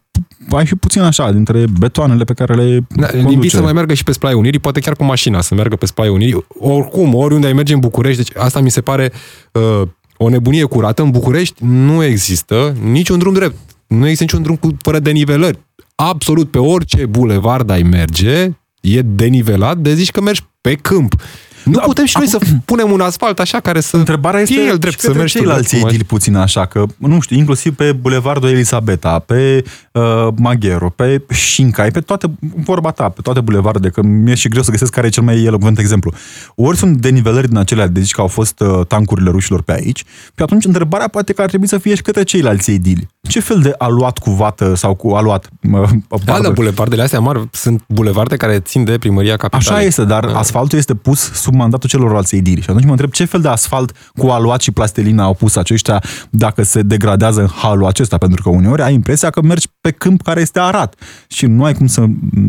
a 0.51 0.59
ieșit 0.59 0.79
puțin 0.81 1.01
așa, 1.01 1.33
dintre 1.33 1.65
betoanele 1.79 2.25
pe 2.25 2.33
care 2.33 2.55
le 2.55 2.85
Da, 2.88 3.07
conduce. 3.07 3.29
limbi 3.29 3.49
să 3.49 3.62
mai 3.62 3.73
meargă 3.73 3.95
și 3.95 4.05
pe 4.05 4.12
Splai 4.12 4.35
Unirii, 4.35 4.59
poate 4.59 4.81
chiar 4.81 4.95
cu 4.97 5.05
mașina 5.05 5.41
să 5.41 5.55
meargă 5.55 5.77
pe 5.77 5.87
Splai 5.87 6.09
Unirii. 6.09 6.45
Oricum, 6.59 7.15
oriunde 7.15 7.47
ai 7.47 7.53
merge 7.53 7.75
în 7.75 7.81
București, 7.81 8.23
deci 8.23 8.37
asta 8.37 8.61
mi 8.61 8.71
se 8.71 8.81
pare 8.81 9.12
uh, 9.53 9.88
o 10.23 10.29
nebunie 10.29 10.65
curată. 10.65 11.03
În 11.03 11.11
București 11.11 11.65
nu 11.65 12.05
există 12.05 12.77
niciun 12.83 13.19
drum 13.19 13.33
drept. 13.33 13.57
Nu 13.87 14.03
există 14.03 14.23
niciun 14.23 14.43
drum 14.43 14.57
cu, 14.57 14.77
fără 14.79 14.99
denivelări. 14.99 15.59
Absolut 15.95 16.51
pe 16.51 16.59
orice 16.59 17.07
bulevard 17.07 17.71
ai 17.71 17.83
merge, 17.83 18.51
e 18.81 19.03
denivelat, 19.03 19.79
de 19.79 19.95
zici 19.95 20.11
că 20.11 20.21
mergi 20.21 20.43
pe 20.61 20.75
câmp. 20.75 21.15
Nu 21.64 21.72
Da, 21.72 21.81
putem 21.81 22.05
și 22.05 22.14
noi 22.18 22.27
să 22.29 22.38
punem 22.64 22.90
un 22.90 23.01
asfalt 23.01 23.38
așa 23.38 23.61
care 23.61 23.81
să 23.81 23.96
Întrebarea 23.96 24.40
este 24.40 24.55
fie 24.55 24.62
el 24.62 24.79
drept 24.79 24.94
și 24.94 25.01
să 25.01 25.07
către 25.07 25.18
mergi 25.20 25.37
tu 25.37 25.38
ceilalți 25.42 25.68
drept, 25.68 25.79
cum 25.83 25.88
ai- 25.88 25.94
edili 25.94 26.09
puțin 26.09 26.37
așa, 26.37 26.66
că, 26.66 26.85
nu 26.98 27.20
știu, 27.20 27.37
inclusiv 27.37 27.75
pe 27.75 27.92
Bulevardul 27.92 28.48
Elisabeta, 28.48 29.18
pe 29.18 29.64
uh, 29.92 30.29
Maghero, 30.37 30.88
pe 30.88 31.22
Șincai, 31.31 31.90
pe 31.90 32.01
toate, 32.01 32.27
vorba 32.64 32.90
ta, 32.90 33.09
pe 33.09 33.20
toate 33.22 33.40
bulevardele, 33.40 33.90
că 33.90 34.03
mi-e 34.03 34.35
și 34.35 34.48
greu 34.48 34.62
să 34.62 34.70
găsesc 34.70 34.92
care 34.92 35.07
e 35.07 35.11
cel 35.11 35.22
mai 35.22 35.42
elocvent 35.44 35.79
exemplu. 35.79 36.12
Ori 36.55 36.77
sunt 36.77 36.96
denivelări 36.96 37.48
din 37.48 37.57
acelea, 37.57 37.87
de 37.87 38.01
zici 38.01 38.12
că 38.12 38.20
au 38.20 38.27
fost 38.27 38.61
uh, 38.61 38.87
tancurile 38.87 39.31
rușilor 39.31 39.62
pe 39.62 39.72
aici, 39.72 39.98
și 40.25 40.42
atunci 40.42 40.64
întrebarea 40.64 41.09
poate 41.09 41.33
că 41.33 41.42
ar 41.42 41.48
trebui 41.48 41.68
să 41.68 41.79
fie 41.79 41.94
și 41.94 42.03
către 42.03 42.22
ceilalți 42.22 42.70
edili. 42.70 43.09
Ce 43.29 43.40
fel 43.40 43.61
de 43.61 43.75
aluat 43.79 44.18
cu 44.18 44.31
vată 44.31 44.75
sau 44.75 44.94
cu 44.94 45.09
aluat? 45.11 45.48
Uh, 45.72 45.88
Da, 46.09 46.16
barbă? 46.25 46.42
da, 46.42 46.51
bulevardele 46.51 47.03
astea 47.03 47.20
mari 47.20 47.48
sunt 47.53 47.83
bulevarde 47.88 48.37
care 48.37 48.59
țin 48.61 48.85
de 48.85 48.98
primăria 48.98 49.37
capitalei. 49.37 49.79
Așa 49.79 49.87
este, 49.87 50.05
dar 50.05 50.25
Da. 50.27 50.38
asfaltul 50.38 50.79
este 50.79 50.94
pus 50.94 51.33
sub 51.33 51.52
mandatul 51.57 51.88
celorlalți 51.88 52.37
edili. 52.37 52.61
Și 52.61 52.71
atunci 52.71 52.85
mă 52.85 52.91
întreb 52.91 53.11
ce 53.11 53.25
fel 53.25 53.41
de 53.41 53.49
asfalt 53.49 53.93
cu 54.17 54.27
aluat 54.27 54.61
și 54.61 54.71
plastelina 54.71 55.25
au 55.25 55.35
pus 55.35 55.57
aceștia 55.57 56.03
dacă 56.31 56.62
se 56.62 56.83
degradează 56.83 57.41
în 57.41 57.49
halul 57.49 57.87
acesta, 57.87 58.19
pentru 58.19 58.43
că 58.43 58.49
uneori 58.49 58.83
ai 58.83 58.95
impresia 58.95 59.31
că 59.31 59.43
mergi 59.43 59.67
pe 59.81 59.91
câmp 59.91 60.23
care 60.23 60.41
este 60.41 60.59
arat 60.59 60.95
și 61.27 61.47
nu 61.47 61.65
ai 61.65 61.75
cum 61.75 61.87
să 61.87 62.05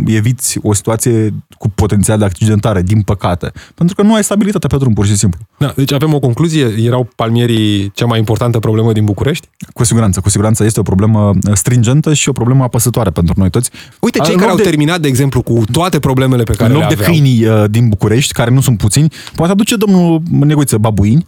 eviți 0.06 0.60
o 0.62 0.74
situație 0.74 1.34
cu 1.58 1.70
potențial 1.70 2.18
de 2.18 2.26
accidentare, 2.26 2.82
din 2.82 3.02
păcate. 3.02 3.52
Pentru 3.76 3.96
că 3.96 4.02
nu 4.02 4.14
ai 4.14 4.24
stabilitate 4.24 4.68
pe 4.68 4.78
drum, 4.78 4.94
pur 4.94 5.06
și 5.06 5.16
simplu. 5.16 5.40
Da, 5.58 5.74
deci 5.76 5.92
avem 5.92 6.14
o 6.14 6.20
concluzie. 6.20 6.76
Erau 6.86 7.10
palmierii 7.16 7.92
cea 7.92 8.06
mai 8.06 8.20
importantă 8.20 8.60
problemă 8.60 8.94
din 8.94 9.06
București? 9.06 9.48
Cu 9.74 9.84
siguranță, 9.84 10.20
cu 10.20 10.30
siguranță 10.30 10.64
asta 10.64 10.66
este 10.66 10.80
o 10.80 10.96
problemă 10.96 11.34
stringentă 11.54 12.14
și 12.14 12.30
o 12.30 12.32
problemă 12.32 12.64
apăsătoare 12.64 13.10
pentru 13.10 13.34
noi 13.38 13.50
toți. 13.50 13.70
Uite, 14.00 14.20
cei 14.20 14.34
În 14.34 14.40
care 14.40 14.50
loc 14.50 14.60
au 14.60 14.66
terminat, 14.66 15.00
de 15.00 15.08
exemplu, 15.08 15.42
cu 15.42 15.64
toate 15.72 16.00
problemele 16.00 16.44
pe 16.44 16.54
care 16.54 16.70
în 16.70 16.80
loc 16.80 16.90
le 16.90 16.96
de 16.96 17.02
aveau. 17.02 17.12
câinii 17.12 17.46
uh, 17.46 17.64
din 17.70 17.90
București, 17.90 18.34
care 18.34 18.52
nu 18.52 18.62
sunt 18.62 18.78
puțini, 18.78 18.93
poate 19.36 19.52
aduce 19.52 19.76
domnul 19.76 20.22
Negoiță 20.32 20.78
babuini 20.78 21.24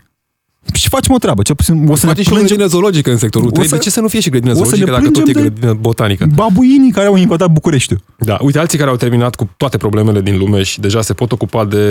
și 0.73 0.89
facem 0.89 1.13
o 1.13 1.17
treabă. 1.17 1.41
Cel 1.41 1.55
puțin 1.55 1.87
o 1.87 1.95
să 1.95 2.05
Poate 2.05 2.17
ne 2.19 2.23
și 2.23 2.29
o 2.29 2.33
plângem 2.33 2.55
grădină 2.57 2.67
zoologică 2.79 3.11
în 3.11 3.17
sectorul 3.17 3.47
O 3.47 3.51
3. 3.51 3.67
să- 3.67 3.75
De 3.75 3.81
ce 3.81 3.89
să 3.89 4.01
nu 4.01 4.07
fie 4.07 4.19
și 4.19 4.29
grădină 4.29 4.51
o 4.51 4.53
să 4.55 4.59
zoologică 4.61 4.89
ne 4.89 4.91
dacă 4.97 5.05
tot 5.11 5.15
e 5.17 5.21
plângem 5.31 5.43
de- 5.43 5.49
grădină 5.49 5.79
botanică? 5.81 6.27
babuinii 6.35 6.91
care 6.91 7.07
au 7.07 7.15
invadat 7.15 7.51
Bucureștiul. 7.51 7.99
Da, 8.17 8.37
uite, 8.41 8.59
alții 8.59 8.77
care 8.77 8.89
au 8.89 8.95
terminat 8.95 9.35
cu 9.35 9.49
toate 9.57 9.77
problemele 9.77 10.21
din 10.21 10.37
lume 10.37 10.63
și 10.63 10.79
deja 10.79 11.01
se 11.01 11.13
pot 11.13 11.31
ocupa 11.31 11.65
de 11.65 11.85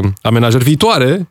uh, 0.00 0.08
amenajări 0.22 0.64
viitoare, 0.64 1.10
uh, 1.18 1.26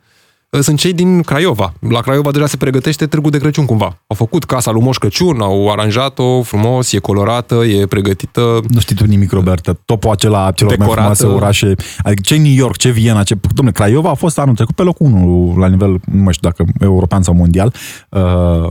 sunt 0.60 0.78
cei 0.78 0.92
din 0.92 1.22
Craiova. 1.22 1.72
La 1.88 2.00
Craiova 2.00 2.30
deja 2.30 2.46
se 2.46 2.56
pregătește 2.56 3.06
Târgul 3.06 3.30
de 3.30 3.38
Crăciun 3.38 3.64
cumva. 3.64 3.84
Au 3.84 4.16
făcut 4.16 4.44
casa 4.44 4.70
lui 4.70 4.82
Moș 4.82 4.96
Crăciun, 4.96 5.40
au 5.40 5.72
aranjat-o 5.72 6.42
frumos, 6.42 6.92
e 6.92 6.98
colorată, 6.98 7.54
e 7.54 7.86
pregătită. 7.86 8.60
Nu 8.68 8.80
știi 8.80 8.96
tu 8.96 9.04
nimic, 9.04 9.32
Robertă. 9.32 9.80
Topul 9.84 10.10
acela 10.10 10.50
celor 10.50 10.76
mai 10.76 10.86
Decorată. 10.86 11.14
frumoase 11.14 11.44
orașe. 11.44 11.74
Adică 11.98 12.20
ce 12.24 12.36
New 12.36 12.52
York, 12.52 12.76
ce 12.76 12.90
Viena, 12.90 13.22
ce... 13.22 13.34
Dom'le, 13.34 13.72
Craiova 13.72 14.10
a 14.10 14.14
fost 14.14 14.38
anul 14.38 14.54
trecut 14.54 14.74
pe 14.74 14.82
locul 14.82 15.06
1 15.06 15.54
la 15.58 15.68
nivel, 15.68 15.90
nu 15.90 16.22
mai 16.22 16.32
știu 16.32 16.50
dacă 16.50 16.70
european 16.80 17.22
sau 17.22 17.34
mondial, 17.34 17.74
uh, 18.08 18.20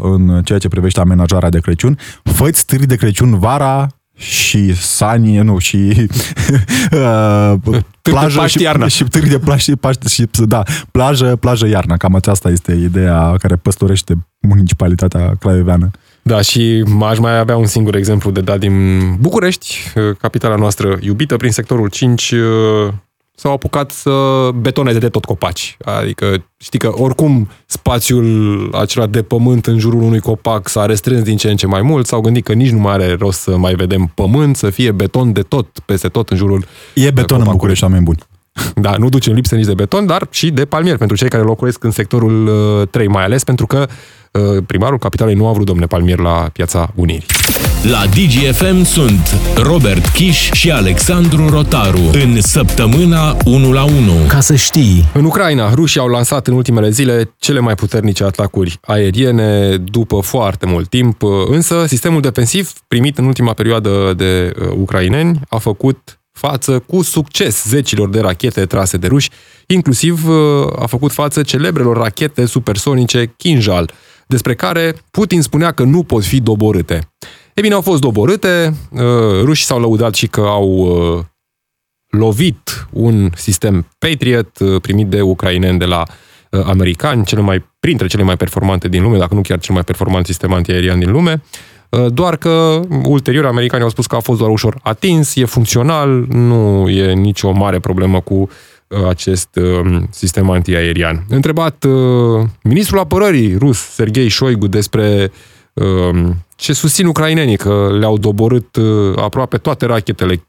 în 0.01 0.41
ceea 0.43 0.59
ce 0.59 0.67
privește 0.67 0.99
amenajarea 0.99 1.49
de 1.49 1.59
Crăciun. 1.59 1.97
Făți 2.23 2.59
stâri 2.59 2.85
de 2.85 2.95
Crăciun 2.95 3.39
vara 3.39 3.87
și 4.15 4.75
sani, 4.75 5.37
nu, 5.37 5.57
și 5.57 5.75
uh, 6.91 7.53
plajă 8.01 8.37
Paști 8.37 8.57
și, 8.57 8.63
iarna. 8.63 8.87
și 8.87 9.03
târg 9.03 9.27
de 9.27 9.39
Paști, 9.39 9.75
Paști 9.75 10.13
și, 10.13 10.27
da, 10.45 10.63
plajă, 10.91 11.35
plajă 11.35 11.67
iarna. 11.67 11.97
Cam 11.97 12.15
aceasta 12.15 12.49
este 12.49 12.71
ideea 12.71 13.35
care 13.37 13.55
păstorește 13.55 14.27
municipalitatea 14.39 15.35
craioveană. 15.39 15.91
Da, 16.21 16.41
și 16.41 16.83
aș 17.01 17.17
mai 17.17 17.39
avea 17.39 17.57
un 17.57 17.65
singur 17.65 17.95
exemplu 17.95 18.31
de 18.31 18.41
dat 18.41 18.59
din 18.59 18.99
București, 19.19 19.77
uh, 19.95 20.15
capitala 20.19 20.55
noastră 20.55 20.97
iubită, 21.01 21.37
prin 21.37 21.51
sectorul 21.51 21.89
5, 21.89 22.31
uh, 22.31 22.93
s-au 23.35 23.51
apucat 23.51 23.91
să 23.91 24.49
betoneze 24.55 24.99
de 24.99 25.09
tot 25.09 25.25
copaci. 25.25 25.77
Adică 25.81 26.45
știi 26.57 26.79
că 26.79 26.91
oricum 26.95 27.49
spațiul 27.65 28.69
acela 28.73 29.05
de 29.05 29.21
pământ 29.21 29.65
în 29.65 29.79
jurul 29.79 30.01
unui 30.01 30.19
copac 30.19 30.67
s-a 30.67 30.85
restrâns 30.85 31.23
din 31.23 31.37
ce 31.37 31.49
în 31.49 31.55
ce 31.55 31.67
mai 31.67 31.81
mult, 31.81 32.05
s-au 32.05 32.21
gândit 32.21 32.43
că 32.43 32.53
nici 32.53 32.71
nu 32.71 32.79
mai 32.79 32.93
are 32.93 33.15
rost 33.19 33.39
să 33.39 33.57
mai 33.57 33.75
vedem 33.75 34.11
pământ, 34.15 34.55
să 34.55 34.69
fie 34.69 34.91
beton 34.91 35.31
de 35.31 35.41
tot, 35.41 35.79
peste 35.85 36.07
tot 36.07 36.29
în 36.29 36.37
jurul 36.37 36.65
E 36.93 37.11
beton 37.11 37.13
în 37.15 37.25
copacului. 37.27 37.51
București, 37.51 37.83
oameni 37.83 38.03
buni. 38.03 38.19
Da, 38.75 38.95
nu 38.97 39.09
ducem 39.09 39.33
lipsă 39.33 39.55
nici 39.55 39.65
de 39.65 39.73
beton, 39.73 40.05
dar 40.05 40.27
și 40.31 40.51
de 40.51 40.65
palmier 40.65 40.97
pentru 40.97 41.15
cei 41.17 41.29
care 41.29 41.43
locuiesc 41.43 41.83
în 41.83 41.91
sectorul 41.91 42.47
uh, 42.81 42.87
3, 42.87 43.07
mai 43.07 43.23
ales 43.23 43.43
pentru 43.43 43.65
că 43.65 43.85
uh, 43.87 43.93
primarul 44.67 44.97
capitalei 44.97 45.35
nu 45.35 45.47
a 45.47 45.51
vrut 45.51 45.65
domne 45.65 45.85
palmier 45.85 46.19
la 46.19 46.49
piața 46.53 46.91
Unirii. 46.95 47.25
La 47.83 48.05
DGFM 48.05 48.83
sunt 48.83 49.35
Robert 49.55 50.07
Kiș 50.07 50.51
și 50.51 50.71
Alexandru 50.71 51.49
Rotaru 51.49 52.09
în 52.11 52.41
săptămâna 52.41 53.37
1 53.45 53.71
la 53.71 53.83
1. 53.83 53.93
Ca 54.27 54.39
să 54.39 54.55
știi, 54.55 55.09
În 55.13 55.25
Ucraina, 55.25 55.73
rușii 55.73 55.99
au 55.99 56.07
lansat 56.07 56.47
în 56.47 56.53
ultimele 56.53 56.89
zile 56.89 57.33
cele 57.37 57.59
mai 57.59 57.75
puternice 57.75 58.23
atacuri 58.23 58.79
aeriene 58.81 59.77
după 59.77 60.19
foarte 60.19 60.65
mult 60.65 60.89
timp, 60.89 61.21
însă 61.47 61.85
sistemul 61.87 62.21
defensiv 62.21 62.73
primit 62.87 63.17
în 63.17 63.25
ultima 63.25 63.53
perioadă 63.53 64.13
de 64.17 64.51
uh, 64.59 64.67
ucraineni 64.77 65.39
a 65.49 65.57
făcut 65.57 66.19
față 66.31 66.79
cu 66.79 67.01
succes 67.01 67.63
zecilor 67.67 68.09
de 68.09 68.19
rachete 68.19 68.65
trase 68.65 68.97
de 68.97 69.07
ruși, 69.07 69.29
inclusiv 69.67 70.27
uh, 70.27 70.35
a 70.79 70.85
făcut 70.85 71.11
față 71.11 71.41
celebrelor 71.41 71.97
rachete 71.97 72.45
supersonice 72.45 73.33
Kinjal, 73.37 73.91
despre 74.27 74.55
care 74.55 74.95
Putin 75.11 75.41
spunea 75.41 75.71
că 75.71 75.83
nu 75.83 76.03
pot 76.03 76.23
fi 76.23 76.41
doborâte. 76.41 77.13
E 77.53 77.61
bine, 77.61 77.73
au 77.73 77.81
fost 77.81 78.01
doborâte, 78.01 78.73
uh, 78.91 79.01
rușii 79.41 79.65
s-au 79.65 79.79
lăudat 79.79 80.13
și 80.13 80.27
că 80.27 80.41
au 80.41 80.69
uh, 80.69 81.23
lovit 82.07 82.87
un 82.91 83.29
sistem 83.35 83.87
Patriot 83.97 84.59
uh, 84.59 84.81
primit 84.81 85.07
de 85.07 85.21
ucraineni 85.21 85.79
de 85.79 85.85
la 85.85 86.03
uh, 86.49 86.61
americani, 86.65 87.25
cele 87.25 87.41
mai, 87.41 87.65
printre 87.79 88.07
cele 88.07 88.23
mai 88.23 88.37
performante 88.37 88.87
din 88.87 89.01
lume, 89.01 89.17
dacă 89.17 89.33
nu 89.33 89.41
chiar 89.41 89.59
cel 89.59 89.73
mai 89.73 89.83
performant 89.83 90.25
sistem 90.25 90.53
antiaerian 90.53 90.99
din 90.99 91.11
lume, 91.11 91.41
uh, 91.89 92.05
doar 92.13 92.35
că 92.35 92.81
ulterior 93.03 93.45
americanii 93.45 93.85
au 93.85 93.91
spus 93.91 94.05
că 94.05 94.15
a 94.15 94.19
fost 94.19 94.39
doar 94.39 94.51
ușor 94.51 94.79
atins, 94.83 95.35
e 95.35 95.45
funcțional, 95.45 96.25
nu 96.29 96.89
e 96.89 97.13
nicio 97.13 97.51
mare 97.51 97.79
problemă 97.79 98.21
cu 98.21 98.33
uh, 98.33 98.49
acest 99.07 99.55
uh, 99.55 100.01
sistem 100.09 100.49
antiaerian. 100.49 101.25
Întrebat 101.29 101.83
uh, 101.83 102.43
ministrul 102.63 102.99
apărării 102.99 103.57
rus, 103.57 103.77
Sergei 103.77 104.29
Shoigu, 104.29 104.67
despre 104.67 105.31
uh, 105.73 106.29
ce 106.55 106.73
susțin 106.73 107.05
ucrainenii, 107.05 107.57
că 107.57 107.95
le-au 107.99 108.17
doborât 108.17 108.75
uh, 108.75 109.17
aproape 109.17 109.57
toate 109.57 109.85
rachetele 109.85 110.47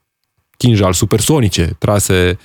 Kinjal 0.56 0.92
supersonice 0.92 1.76
trase 1.78 2.38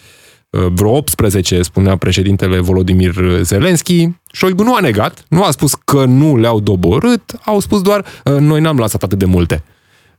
uh, 0.50 0.66
vreo 0.74 0.90
18, 0.90 1.62
spunea 1.62 1.98
președintele 1.98 2.60
Volodimir 2.60 3.16
Zelenski. 3.42 4.10
Șoigu 4.32 4.64
nu 4.64 4.76
a 4.76 4.80
negat, 4.80 5.26
nu 5.30 5.44
a 5.44 5.52
spus 5.52 5.74
că 5.74 6.06
nu 6.06 6.38
le-au 6.38 6.60
doborât, 6.60 7.32
au 7.46 7.60
spus 7.60 7.82
doar 7.82 8.06
uh, 8.26 8.34
noi 8.34 8.62
n-am 8.62 8.78
lansat 8.78 9.04
atât 9.04 9.18
de 9.18 9.26
multe. 9.26 9.64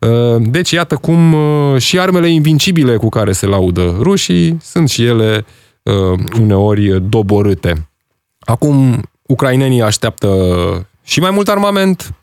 Uh, 0.01 0.37
Deci 0.39 0.71
iată 0.71 0.97
cum 0.97 1.33
uh, 1.33 1.81
și 1.81 1.99
armele 1.99 2.29
invincibile 2.29 2.97
cu 2.97 3.09
care 3.09 3.33
se 3.33 3.47
laudă 3.47 3.97
rușii 3.99 4.59
sunt 4.63 4.89
și 4.89 5.05
ele 5.05 5.45
uh, 5.83 6.19
uneori 6.41 7.01
doborâte. 7.09 7.89
Acum, 8.39 9.03
ucrainenii 9.23 9.83
așteaptă 9.83 10.29
și 11.03 11.21
mai 11.21 11.31
mult 11.31 11.49
armament, 11.49 12.15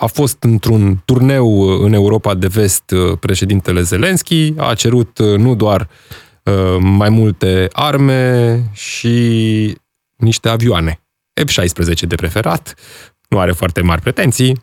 a 0.00 0.06
fost 0.06 0.42
într-un 0.42 1.02
turneu 1.04 1.60
în 1.60 1.92
Europa 1.92 2.34
de 2.34 2.46
vest 2.46 2.90
uh, 2.90 3.18
președintele 3.18 3.82
Zelenski, 3.82 4.54
a 4.56 4.74
cerut 4.74 5.18
uh, 5.18 5.38
nu 5.38 5.54
doar 5.54 5.88
uh, 6.44 6.76
mai 6.80 7.08
multe 7.08 7.68
arme 7.72 8.62
și 8.72 9.76
niște 10.16 10.48
avioane. 10.48 11.00
F-16 11.40 12.06
de 12.06 12.14
preferat, 12.14 12.74
nu 13.28 13.38
are 13.38 13.52
foarte 13.52 13.80
mari 13.82 14.00
pretenții. 14.00 14.62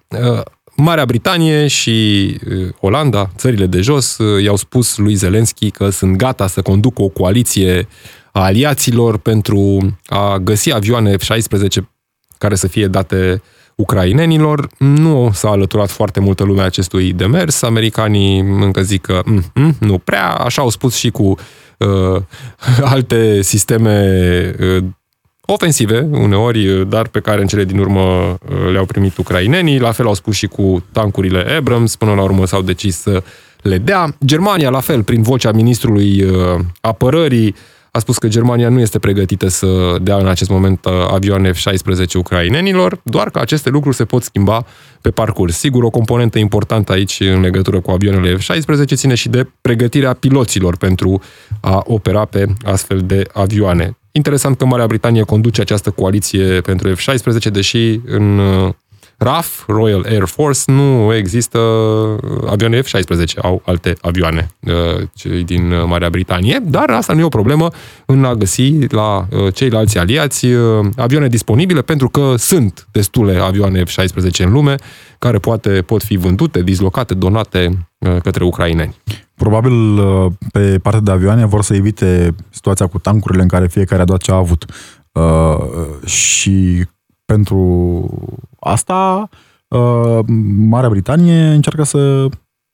Uh, 0.77 0.83
Marea 0.85 1.05
Britanie 1.05 1.67
și 1.67 2.37
uh, 2.49 2.69
Olanda, 2.79 3.29
țările 3.35 3.65
de 3.65 3.81
jos, 3.81 4.17
uh, 4.17 4.43
i-au 4.43 4.55
spus 4.55 4.97
lui 4.97 5.13
Zelenski 5.13 5.71
că 5.71 5.89
sunt 5.89 6.15
gata 6.15 6.47
să 6.47 6.61
conducă 6.61 7.01
o 7.01 7.07
coaliție 7.07 7.87
a 8.31 8.43
aliaților 8.43 9.17
pentru 9.17 9.79
a 10.05 10.37
găsi 10.37 10.73
avioane 10.73 11.15
F-16 11.15 11.83
care 12.37 12.55
să 12.55 12.67
fie 12.67 12.87
date 12.87 13.41
ucrainenilor. 13.75 14.67
Nu 14.77 15.29
s-a 15.33 15.49
alăturat 15.49 15.89
foarte 15.89 16.19
multă 16.19 16.43
lume 16.43 16.61
acestui 16.61 17.13
demers. 17.13 17.61
Americanii 17.61 18.39
încă 18.39 18.81
zic 18.81 19.01
că 19.01 19.21
mm, 19.25 19.43
mm, 19.53 19.75
nu 19.79 19.97
prea. 19.97 20.29
Așa 20.29 20.61
au 20.61 20.69
spus 20.69 20.95
și 20.95 21.09
cu 21.09 21.35
uh, 21.77 22.21
alte 22.93 23.41
sisteme 23.41 24.55
uh, 24.59 24.83
ofensive, 25.53 26.07
uneori, 26.11 26.67
uh, 26.67 26.87
dar 26.87 27.07
pe 27.07 27.19
care 27.19 27.41
în 27.41 27.47
cele 27.47 27.63
din 27.63 27.77
urmă 27.77 28.01
uh, 28.01 28.71
le-au 28.71 28.85
primit 28.85 29.17
ucrainenii. 29.17 29.79
La 29.79 29.91
fel 29.91 30.05
au 30.05 30.13
spus 30.13 30.35
și 30.35 30.47
cu 30.47 30.83
tancurile 30.91 31.55
Abrams. 31.57 31.95
Până 31.95 32.13
la 32.13 32.21
urmă 32.21 32.45
s-au 32.45 32.61
decis 32.61 32.97
să 32.97 33.23
le 33.61 33.77
dea. 33.77 34.15
Germania, 34.25 34.69
la 34.69 34.79
fel, 34.79 35.03
prin 35.03 35.21
vocea 35.21 35.51
ministrului 35.51 36.23
uh, 36.23 36.59
apărării, 36.81 37.55
a 37.91 37.99
spus 37.99 38.17
că 38.17 38.27
Germania 38.27 38.69
nu 38.69 38.79
este 38.79 38.99
pregătită 38.99 39.47
să 39.47 39.95
dea 40.01 40.17
în 40.17 40.27
acest 40.27 40.49
moment 40.49 40.85
uh, 40.85 40.91
avioane 41.11 41.51
F-16 41.51 42.13
ucrainenilor, 42.17 42.99
doar 43.03 43.29
că 43.29 43.39
aceste 43.39 43.69
lucruri 43.69 43.95
se 43.95 44.05
pot 44.05 44.23
schimba 44.23 44.65
pe 45.01 45.09
parcurs. 45.09 45.57
Sigur, 45.57 45.83
o 45.83 45.89
componentă 45.89 46.39
importantă 46.39 46.91
aici 46.91 47.19
în 47.19 47.41
legătură 47.41 47.79
cu 47.79 47.91
avioanele 47.91 48.35
F-16 48.35 48.93
ține 48.93 49.15
și 49.15 49.29
de 49.29 49.49
pregătirea 49.61 50.13
piloților 50.13 50.77
pentru 50.77 51.21
a 51.61 51.81
opera 51.85 52.25
pe 52.25 52.45
astfel 52.63 52.99
de 52.99 53.23
avioane. 53.33 53.97
Interesant 54.17 54.57
că 54.57 54.65
Marea 54.65 54.87
Britanie 54.87 55.21
conduce 55.21 55.61
această 55.61 55.89
coaliție 55.89 56.61
pentru 56.61 56.95
F-16, 56.95 57.51
deși 57.51 57.99
în 58.05 58.37
uh, 58.37 58.73
RAF, 59.17 59.63
Royal 59.67 60.05
Air 60.09 60.25
Force, 60.25 60.61
nu 60.65 61.13
există 61.13 61.59
avioane 62.47 62.81
F-16, 62.81 63.37
au 63.41 63.61
alte 63.65 63.95
avioane, 64.01 64.47
uh, 64.59 65.07
cei 65.13 65.43
din 65.43 65.71
uh, 65.71 65.83
Marea 65.85 66.09
Britanie, 66.09 66.59
dar 66.63 66.89
asta 66.89 67.13
nu 67.13 67.19
e 67.19 67.23
o 67.23 67.29
problemă 67.29 67.69
în 68.05 68.23
a 68.23 68.33
găsi 68.33 68.73
la 68.89 69.27
uh, 69.31 69.53
ceilalți 69.53 69.97
aliați 69.97 70.45
uh, 70.45 70.85
avioane 70.95 71.27
disponibile, 71.27 71.81
pentru 71.81 72.09
că 72.09 72.33
sunt 72.37 72.87
destule 72.91 73.39
avioane 73.39 73.83
F-16 73.83 74.37
în 74.37 74.51
lume, 74.51 74.75
care 75.19 75.37
poate 75.37 75.69
pot 75.69 76.03
fi 76.03 76.15
vândute, 76.15 76.61
dislocate, 76.61 77.13
donate 77.13 77.87
uh, 77.97 78.17
către 78.21 78.43
ucraineni. 78.43 78.95
Probabil 79.37 79.97
uh, 79.97 80.31
pe 80.51 80.79
partea 80.81 81.01
de 81.01 81.11
avioane 81.11 81.45
vor 81.45 81.61
să 81.61 81.75
evite 81.75 82.35
situația 82.49 82.87
cu 82.87 82.99
tancurile 82.99 83.41
în 83.41 83.47
care 83.47 83.67
fiecare 83.67 84.01
a 84.01 84.05
dat 84.05 84.21
ce 84.21 84.31
a 84.31 84.35
avut. 84.35 84.65
Uh, 85.11 86.05
și 86.05 86.85
pentru 87.25 88.09
asta 88.59 89.29
uh, 89.67 90.19
Marea 90.67 90.89
Britanie 90.89 91.47
încearcă 91.47 91.83
să 91.83 92.29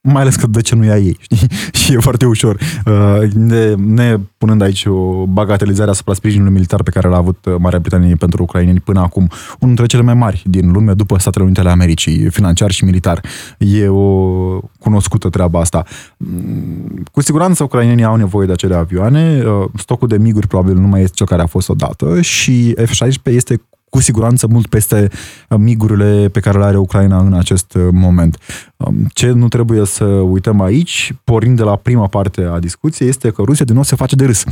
mai 0.06 0.22
ales 0.22 0.36
că 0.36 0.46
de 0.46 0.60
ce 0.60 0.74
nu 0.74 0.84
ia 0.84 0.98
ei, 0.98 1.16
știi? 1.20 1.48
și 1.78 1.92
e 1.92 1.98
foarte 1.98 2.26
ușor. 2.26 2.60
Uh, 2.86 3.32
ne, 3.32 3.74
ne 3.74 4.16
punând 4.38 4.62
aici 4.62 4.84
o 4.86 5.26
bagatelizare 5.26 5.90
asupra 5.90 6.14
sprijinului 6.14 6.52
militar 6.52 6.82
pe 6.82 6.90
care 6.90 7.08
l-a 7.08 7.16
avut 7.16 7.44
uh, 7.44 7.54
Marea 7.58 7.78
Britanie 7.78 8.14
pentru 8.14 8.42
ucraineni 8.42 8.80
până 8.80 9.00
acum, 9.00 9.22
unul 9.22 9.74
dintre 9.74 9.86
cele 9.86 10.02
mai 10.02 10.14
mari 10.14 10.42
din 10.46 10.70
lume, 10.70 10.92
după 10.92 11.18
Statele 11.18 11.44
Unite 11.44 11.60
ale 11.60 11.70
Americii, 11.70 12.30
financiar 12.30 12.70
și 12.70 12.84
militar. 12.84 13.20
E 13.58 13.88
o 13.88 14.60
cunoscută 14.78 15.28
treaba 15.28 15.60
asta. 15.60 15.84
Mm, 16.16 17.02
cu 17.12 17.20
siguranță 17.20 17.62
ucrainenii 17.62 18.04
au 18.04 18.16
nevoie 18.16 18.46
de 18.46 18.52
acele 18.52 18.74
avioane, 18.74 19.42
uh, 19.46 19.68
stocul 19.76 20.08
de 20.08 20.18
miguri 20.18 20.46
probabil 20.46 20.74
nu 20.74 20.86
mai 20.86 21.02
este 21.02 21.14
cel 21.14 21.26
care 21.26 21.42
a 21.42 21.46
fost 21.46 21.68
odată 21.68 22.20
și 22.20 22.76
F-16 22.82 23.22
este 23.24 23.60
cu 23.94 24.00
siguranță 24.00 24.46
mult 24.46 24.66
peste 24.66 25.08
uh, 25.48 25.58
migurile 25.58 26.28
pe 26.28 26.40
care 26.40 26.58
le 26.58 26.64
are 26.64 26.76
Ucraina 26.76 27.18
în 27.18 27.32
acest 27.32 27.74
uh, 27.74 27.88
moment. 27.92 28.38
Um, 28.76 28.94
ce 29.12 29.30
nu 29.30 29.48
trebuie 29.48 29.86
să 29.86 30.04
uităm 30.04 30.60
aici, 30.60 31.14
pornind 31.24 31.56
de 31.56 31.62
la 31.62 31.76
prima 31.76 32.06
parte 32.06 32.42
a 32.42 32.58
discuției, 32.58 33.08
este 33.08 33.30
că 33.30 33.42
Rusia 33.42 33.64
din 33.64 33.74
nou 33.74 33.82
se 33.82 33.96
face 33.96 34.16
de 34.16 34.24
râs. 34.24 34.44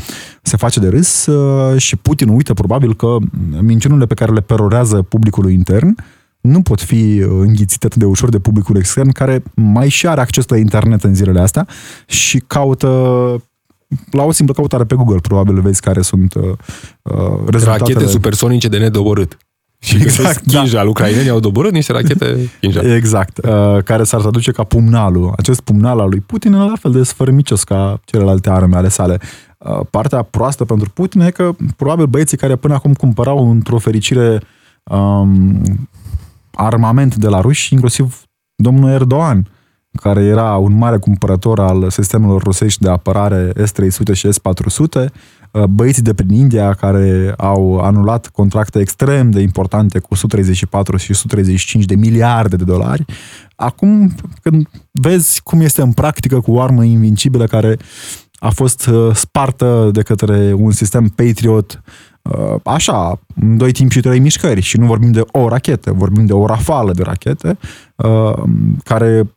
Se 0.42 0.56
face 0.56 0.80
de 0.80 0.88
râs 0.88 1.26
uh, 1.26 1.80
și 1.80 1.96
Putin 1.96 2.28
uită 2.28 2.54
probabil 2.54 2.94
că 2.94 3.16
minciunile 3.60 4.06
pe 4.06 4.14
care 4.14 4.32
le 4.32 4.40
perorează 4.40 5.02
publicului 5.02 5.54
intern 5.54 5.94
nu 6.40 6.62
pot 6.62 6.80
fi 6.80 7.16
înghițite 7.16 7.86
atât 7.86 7.98
de 7.98 8.04
ușor 8.04 8.28
de 8.28 8.38
publicul 8.38 8.76
extern, 8.76 9.10
care 9.10 9.42
mai 9.54 9.88
și 9.88 10.06
are 10.06 10.20
acces 10.20 10.48
la 10.48 10.56
internet 10.56 11.04
în 11.04 11.14
zilele 11.14 11.40
astea 11.40 11.66
și 12.06 12.38
caută 12.46 12.88
la 14.10 14.22
o 14.22 14.32
simplă 14.32 14.54
căutare 14.54 14.84
pe 14.84 14.94
Google, 14.94 15.18
probabil 15.20 15.60
vezi 15.60 15.80
care 15.80 16.02
sunt 16.02 16.34
uh, 16.34 16.42
uh 16.42 17.18
rezultatele. 17.46 17.92
Rachete 17.94 18.06
supersonice 18.06 18.68
de 18.68 18.78
nedoborât. 18.78 19.38
Și 19.78 19.96
exact, 19.96 20.46
Kinjal, 20.46 20.84
da. 20.84 20.90
ucrainenii 20.90 21.30
au 21.30 21.40
doborât 21.40 21.72
niște 21.72 21.92
rachete 21.92 22.50
Kinjal. 22.60 22.90
Exact, 22.90 23.38
uh, 23.38 23.82
care 23.84 24.04
s-ar 24.04 24.20
traduce 24.20 24.50
ca 24.50 24.64
pumnalul. 24.64 25.32
Acest 25.36 25.60
pumnal 25.60 26.00
al 26.00 26.08
lui 26.08 26.20
Putin 26.20 26.52
e 26.52 26.56
la 26.56 26.72
fel 26.80 26.92
de 26.92 27.02
sfărmicios 27.02 27.64
ca 27.64 28.00
celelalte 28.04 28.50
arme 28.50 28.76
ale 28.76 28.88
sale. 28.88 29.20
Uh, 29.58 29.80
partea 29.90 30.22
proastă 30.22 30.64
pentru 30.64 30.90
Putin 30.90 31.20
e 31.20 31.30
că 31.30 31.50
probabil 31.76 32.06
băieții 32.06 32.36
care 32.36 32.56
până 32.56 32.74
acum 32.74 32.94
cumpărau 32.94 33.50
într-o 33.50 33.78
fericire 33.78 34.42
um, 34.82 35.60
armament 36.52 37.14
de 37.14 37.28
la 37.28 37.40
ruși, 37.40 37.72
inclusiv 37.72 38.22
domnul 38.54 38.90
Erdogan, 38.90 39.38
uh, 39.38 39.61
care 40.00 40.24
era 40.24 40.56
un 40.56 40.76
mare 40.78 40.98
cumpărător 40.98 41.60
al 41.60 41.90
sistemelor 41.90 42.42
rusești 42.42 42.82
de 42.82 42.88
apărare 42.88 43.52
S-300 43.64 44.12
și 44.12 44.28
S-400, 44.32 45.04
uh, 45.50 45.64
băieții 45.64 46.02
de 46.02 46.14
prin 46.14 46.30
India 46.30 46.72
care 46.72 47.34
au 47.36 47.78
anulat 47.78 48.28
contracte 48.28 48.78
extrem 48.78 49.30
de 49.30 49.40
importante 49.40 49.98
cu 49.98 50.08
134 50.10 50.96
și 50.96 51.10
135 51.10 51.84
de 51.84 51.94
miliarde 51.94 52.56
de 52.56 52.64
dolari. 52.64 53.04
Acum, 53.56 54.14
când 54.42 54.68
vezi 54.90 55.40
cum 55.42 55.60
este 55.60 55.82
în 55.82 55.92
practică 55.92 56.40
cu 56.40 56.52
o 56.52 56.60
armă 56.60 56.84
invincibilă 56.84 57.46
care 57.46 57.76
a 58.38 58.50
fost 58.50 58.86
uh, 58.86 59.14
spartă 59.14 59.90
de 59.92 60.02
către 60.02 60.52
un 60.52 60.70
sistem 60.70 61.06
Patriot 61.06 61.82
uh, 61.84 62.11
așa, 62.64 63.20
în 63.40 63.56
doi 63.56 63.72
timpi 63.72 63.94
și 63.94 64.00
trei 64.00 64.18
mișcări 64.18 64.60
și 64.60 64.78
nu 64.78 64.86
vorbim 64.86 65.10
de 65.10 65.22
o 65.32 65.48
rachetă, 65.48 65.92
vorbim 65.92 66.26
de 66.26 66.32
o 66.32 66.46
rafală 66.46 66.92
de 66.92 67.02
rachete 67.02 67.58
care 68.84 69.36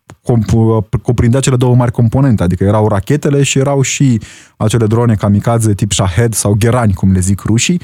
cuprindea 1.02 1.40
cele 1.40 1.56
două 1.56 1.76
mari 1.76 1.92
componente, 1.92 2.44
adică 2.44 2.64
erau 2.64 2.88
rachetele 2.88 3.44
și 3.44 3.58
erau 3.60 3.82
și 3.82 4.22
acele 4.58 4.86
drone 4.86 5.16
kamikaze 5.16 5.74
tip 5.74 5.92
Shahed 5.92 6.34
sau 6.34 6.56
Gherani, 6.60 6.94
cum 6.94 7.12
le 7.12 7.20
zic 7.20 7.42
rușii, 7.42 7.82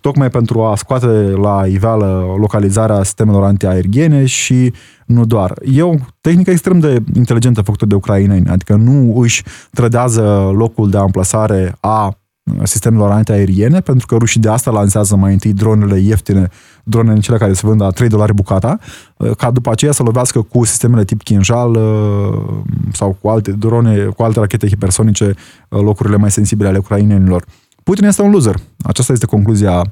tocmai 0.00 0.30
pentru 0.30 0.62
a 0.62 0.76
scoate 0.76 1.06
la 1.40 1.66
iveală 1.66 2.34
localizarea 2.38 3.02
sistemelor 3.02 3.44
antiaeriene 3.44 4.24
și 4.24 4.72
nu 5.06 5.24
doar. 5.24 5.52
E 5.74 5.82
o 5.82 5.94
tehnică 6.20 6.50
extrem 6.50 6.78
de 6.78 7.02
inteligentă 7.14 7.62
făcută 7.62 7.86
de 7.86 7.94
ucraineni, 7.94 8.48
adică 8.48 8.74
nu 8.74 9.18
își 9.20 9.42
trădează 9.70 10.52
locul 10.56 10.90
de 10.90 10.96
amplasare 10.96 11.76
a 11.80 12.18
sistemelor 12.62 13.10
antiaeriene, 13.10 13.80
pentru 13.80 14.06
că 14.06 14.16
rușii 14.16 14.40
de 14.40 14.48
asta 14.48 14.70
lansează 14.70 15.16
mai 15.16 15.32
întâi 15.32 15.52
dronele 15.52 15.98
ieftine, 15.98 16.48
dronele 16.84 17.20
cele 17.20 17.36
care 17.36 17.52
se 17.52 17.66
vând 17.66 17.80
la 17.80 17.90
3 17.90 18.08
dolari 18.08 18.34
bucata, 18.34 18.78
uh, 19.16 19.30
ca 19.36 19.50
după 19.50 19.70
aceea 19.70 19.92
să 19.92 20.02
lovească 20.02 20.42
cu 20.42 20.64
sistemele 20.64 21.04
tip 21.04 21.22
Kinjal 21.22 21.74
uh, 21.74 22.62
sau 22.92 23.16
cu 23.20 23.28
alte 23.28 23.52
drone, 23.52 24.04
cu 24.04 24.22
alte 24.22 24.38
rachete 24.38 24.68
hipersonice 24.68 25.24
uh, 25.24 25.80
locurile 25.80 26.16
mai 26.16 26.30
sensibile 26.30 26.68
ale 26.68 26.78
ucrainenilor. 26.78 27.44
Putin 27.82 28.04
este 28.04 28.22
un 28.22 28.30
loser. 28.30 28.56
Aceasta 28.82 29.12
este 29.12 29.26
concluzia 29.26 29.82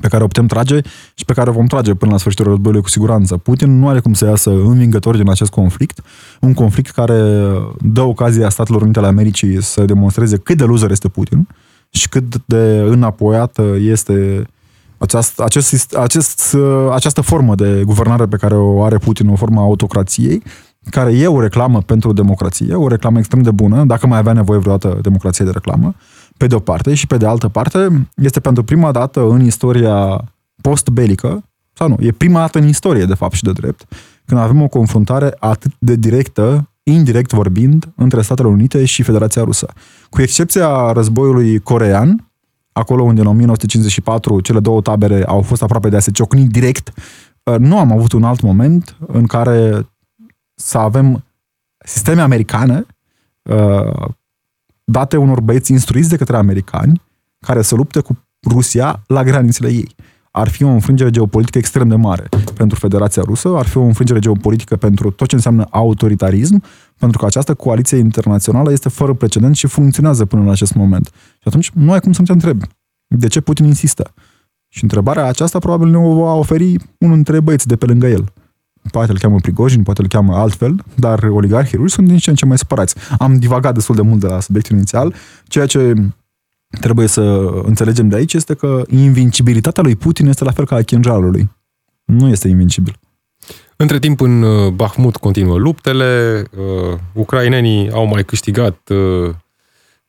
pe 0.00 0.08
care 0.08 0.24
o 0.24 0.26
putem 0.26 0.46
trage 0.46 0.80
și 1.14 1.24
pe 1.24 1.32
care 1.32 1.50
o 1.50 1.52
vom 1.52 1.66
trage 1.66 1.94
până 1.94 2.10
la 2.10 2.18
sfârșitul 2.18 2.46
războiului 2.46 2.82
cu 2.82 2.88
siguranță. 2.88 3.36
Putin 3.36 3.78
nu 3.78 3.88
are 3.88 4.00
cum 4.00 4.12
să 4.12 4.24
iasă 4.24 4.50
învingător 4.50 5.16
din 5.16 5.30
acest 5.30 5.50
conflict, 5.50 6.00
un 6.40 6.54
conflict 6.54 6.90
care 6.90 7.20
dă 7.80 8.00
ocazia 8.00 8.48
Statelor 8.48 8.82
Unite 8.82 8.98
ale 8.98 9.08
Americii 9.08 9.62
să 9.62 9.84
demonstreze 9.84 10.36
cât 10.36 10.56
de 10.56 10.64
loser 10.64 10.90
este 10.90 11.08
Putin 11.08 11.48
și 11.90 12.08
cât 12.08 12.42
de 12.44 12.84
înapoiată 12.86 13.74
este 13.78 14.46
aceast, 14.98 15.40
acest, 15.40 15.94
acest, 15.94 16.56
această 16.92 17.20
formă 17.20 17.54
de 17.54 17.82
guvernare 17.84 18.26
pe 18.26 18.36
care 18.36 18.54
o 18.54 18.82
are 18.82 18.98
Putin, 18.98 19.28
o 19.28 19.36
formă 19.36 19.60
a 19.60 19.62
autocrației, 19.62 20.42
care 20.90 21.12
e 21.12 21.26
o 21.26 21.40
reclamă 21.40 21.80
pentru 21.80 22.12
democrație, 22.12 22.74
o 22.74 22.88
reclamă 22.88 23.18
extrem 23.18 23.42
de 23.42 23.50
bună, 23.50 23.84
dacă 23.84 24.06
mai 24.06 24.18
avea 24.18 24.32
nevoie 24.32 24.58
vreodată 24.58 24.98
democrație 25.02 25.44
de 25.44 25.50
reclamă, 25.50 25.94
pe 26.36 26.46
de 26.46 26.54
o 26.54 26.58
parte, 26.58 26.94
și 26.94 27.06
pe 27.06 27.16
de 27.16 27.26
altă 27.26 27.48
parte, 27.48 28.08
este 28.14 28.40
pentru 28.40 28.62
prima 28.62 28.92
dată 28.92 29.20
în 29.20 29.44
istoria 29.44 30.24
post-belică, 30.60 31.44
sau 31.72 31.88
nu, 31.88 31.96
e 32.00 32.12
prima 32.12 32.40
dată 32.40 32.58
în 32.58 32.68
istorie, 32.68 33.04
de 33.04 33.14
fapt 33.14 33.34
și 33.34 33.42
de 33.42 33.52
drept, 33.52 33.84
când 34.24 34.40
avem 34.40 34.62
o 34.62 34.68
confruntare 34.68 35.34
atât 35.38 35.72
de 35.78 35.94
directă, 35.94 36.70
indirect 36.82 37.32
vorbind, 37.32 37.92
între 37.96 38.22
Statele 38.22 38.48
Unite 38.48 38.84
și 38.84 39.02
Federația 39.02 39.42
Rusă. 39.42 39.72
Cu 40.10 40.22
excepția 40.22 40.92
războiului 40.92 41.58
corean, 41.58 42.30
acolo 42.72 43.02
unde 43.02 43.20
în 43.20 43.26
1954 43.26 44.40
cele 44.40 44.60
două 44.60 44.80
tabere 44.80 45.24
au 45.24 45.42
fost 45.42 45.62
aproape 45.62 45.88
de 45.88 45.96
a 45.96 46.00
se 46.00 46.10
ciocni 46.10 46.46
direct, 46.46 46.92
nu 47.58 47.78
am 47.78 47.92
avut 47.92 48.12
un 48.12 48.24
alt 48.24 48.40
moment 48.40 48.96
în 49.06 49.26
care 49.26 49.88
să 50.54 50.78
avem 50.78 51.24
sisteme 51.78 52.20
americane 52.20 52.86
uh, 53.42 54.08
date 54.90 55.16
unor 55.16 55.40
băieți 55.40 55.72
instruiți 55.72 56.08
de 56.08 56.16
către 56.16 56.36
americani 56.36 57.02
care 57.38 57.62
să 57.62 57.74
lupte 57.74 58.00
cu 58.00 58.18
Rusia 58.48 59.02
la 59.06 59.24
granițele 59.24 59.68
ei. 59.68 59.94
Ar 60.30 60.48
fi 60.48 60.62
o 60.62 60.68
înfrângere 60.68 61.10
geopolitică 61.10 61.58
extrem 61.58 61.88
de 61.88 61.94
mare 61.94 62.28
pentru 62.54 62.78
Federația 62.78 63.22
Rusă, 63.26 63.56
ar 63.56 63.66
fi 63.66 63.76
o 63.76 63.82
înfrângere 63.82 64.18
geopolitică 64.18 64.76
pentru 64.76 65.10
tot 65.10 65.28
ce 65.28 65.34
înseamnă 65.34 65.66
autoritarism, 65.70 66.62
pentru 66.98 67.18
că 67.18 67.26
această 67.26 67.54
coaliție 67.54 67.98
internațională 67.98 68.72
este 68.72 68.88
fără 68.88 69.12
precedent 69.12 69.56
și 69.56 69.66
funcționează 69.66 70.24
până 70.24 70.42
în 70.42 70.50
acest 70.50 70.74
moment. 70.74 71.10
Și 71.14 71.44
atunci 71.44 71.70
nu 71.70 71.92
ai 71.92 72.00
cum 72.00 72.12
să 72.12 72.22
te 72.22 72.32
întrebi 72.32 72.66
de 73.06 73.26
ce 73.26 73.40
Putin 73.40 73.64
insistă. 73.64 74.12
Și 74.68 74.82
întrebarea 74.82 75.24
aceasta 75.24 75.58
probabil 75.58 75.88
ne 75.88 75.96
o 75.96 76.14
va 76.14 76.32
oferi 76.32 76.76
unul 76.98 77.14
dintre 77.14 77.40
băieți 77.40 77.66
de 77.66 77.76
pe 77.76 77.86
lângă 77.86 78.06
el 78.06 78.32
poate 78.90 79.10
îl 79.10 79.18
cheamă 79.18 79.36
Prigojin, 79.40 79.82
poate 79.82 80.02
îl 80.02 80.08
cheamă 80.08 80.36
altfel, 80.36 80.84
dar 80.94 81.22
oligarhii 81.22 81.78
ruși 81.78 81.94
sunt 81.94 82.06
din 82.06 82.16
ce 82.16 82.30
în 82.30 82.36
ce 82.36 82.46
mai 82.46 82.58
supărați. 82.58 82.94
Am 83.18 83.38
divagat 83.38 83.74
destul 83.74 83.94
de 83.94 84.02
mult 84.02 84.20
de 84.20 84.26
la 84.26 84.40
subiectul 84.40 84.76
inițial, 84.76 85.14
ceea 85.44 85.66
ce 85.66 85.94
trebuie 86.80 87.06
să 87.06 87.50
înțelegem 87.62 88.08
de 88.08 88.16
aici 88.16 88.34
este 88.34 88.54
că 88.54 88.82
invincibilitatea 88.88 89.82
lui 89.82 89.96
Putin 89.96 90.26
este 90.26 90.44
la 90.44 90.50
fel 90.50 90.66
ca 90.66 90.76
a 90.76 90.82
Chinjalului. 90.82 91.50
Nu 92.04 92.28
este 92.28 92.48
invincibil. 92.48 92.98
Între 93.76 93.98
timp, 93.98 94.20
în 94.20 94.42
uh, 94.42 94.72
Bahmut 94.72 95.16
continuă 95.16 95.58
luptele, 95.58 96.42
uh, 96.56 96.98
ucrainenii 97.12 97.90
au 97.90 98.06
mai 98.06 98.24
câștigat 98.24 98.88
uh, 98.88 99.34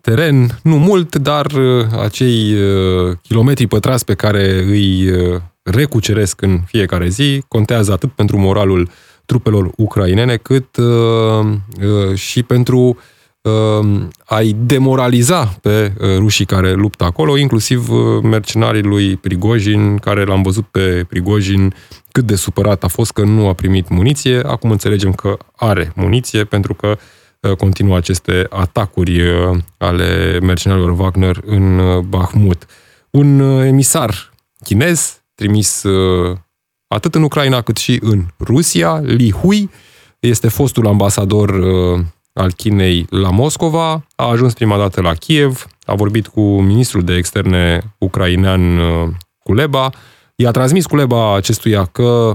teren, 0.09 0.59
nu 0.63 0.77
mult, 0.77 1.15
dar 1.15 1.45
uh, 1.45 1.85
acei 2.01 2.53
uh, 2.53 3.17
kilometri 3.21 3.67
pătrați 3.67 4.05
pe 4.05 4.13
care 4.13 4.63
îi 4.63 5.09
uh, 5.09 5.41
recuceresc 5.63 6.41
în 6.41 6.59
fiecare 6.65 7.07
zi, 7.07 7.43
contează 7.47 7.91
atât 7.91 8.11
pentru 8.11 8.37
moralul 8.37 8.89
trupelor 9.25 9.71
ucrainene, 9.77 10.35
cât 10.35 10.77
uh, 10.77 10.85
uh, 10.85 12.15
și 12.15 12.43
pentru 12.43 12.97
uh, 13.41 14.01
a-i 14.25 14.55
demoraliza 14.59 15.57
pe 15.61 15.93
uh, 15.99 16.07
rușii 16.17 16.45
care 16.45 16.73
luptă 16.73 17.03
acolo, 17.03 17.37
inclusiv 17.37 17.89
uh, 17.89 17.99
mercenarii 18.23 18.83
lui 18.83 19.15
Prigojin, 19.15 19.97
care 19.97 20.23
l-am 20.23 20.41
văzut 20.41 20.65
pe 20.65 21.05
Prigojin 21.09 21.73
cât 22.11 22.25
de 22.25 22.35
supărat 22.35 22.83
a 22.83 22.87
fost 22.87 23.11
că 23.11 23.23
nu 23.23 23.47
a 23.47 23.53
primit 23.53 23.89
muniție. 23.89 24.39
Acum 24.45 24.71
înțelegem 24.71 25.13
că 25.13 25.37
are 25.55 25.91
muniție 25.95 26.43
pentru 26.43 26.73
că 26.73 26.87
uh, 26.87 26.97
continuă 27.55 27.97
aceste 27.97 28.47
atacuri 28.49 29.21
uh, 29.21 29.57
ale 29.77 30.39
mercenarilor 30.41 30.99
Wagner 30.99 31.37
în 31.45 31.79
uh, 31.79 31.97
Bahmut. 31.97 32.65
Un 33.09 33.39
emisar 33.39 34.33
chinez 34.63 35.21
trimis 35.35 35.83
uh, 35.83 36.37
atât 36.87 37.15
în 37.15 37.23
Ucraina 37.23 37.61
cât 37.61 37.77
și 37.77 37.99
în 38.01 38.25
Rusia. 38.39 38.99
Li 39.03 39.31
Hui 39.31 39.69
este 40.19 40.47
fostul 40.47 40.87
ambasador 40.87 41.49
uh, 41.49 41.99
al 42.33 42.51
Chinei 42.51 43.05
la 43.09 43.29
Moscova, 43.29 44.05
a 44.15 44.29
ajuns 44.29 44.53
prima 44.53 44.77
dată 44.77 45.01
la 45.01 45.13
Kiev, 45.13 45.67
a 45.85 45.95
vorbit 45.95 46.27
cu 46.27 46.41
ministrul 46.41 47.03
de 47.03 47.15
externe 47.15 47.95
ucrainean 47.97 48.77
uh, 48.77 49.09
Kuleba, 49.43 49.89
i-a 50.35 50.51
transmis 50.51 50.85
Kuleba 50.85 51.35
acestuia 51.35 51.85
că 51.85 52.31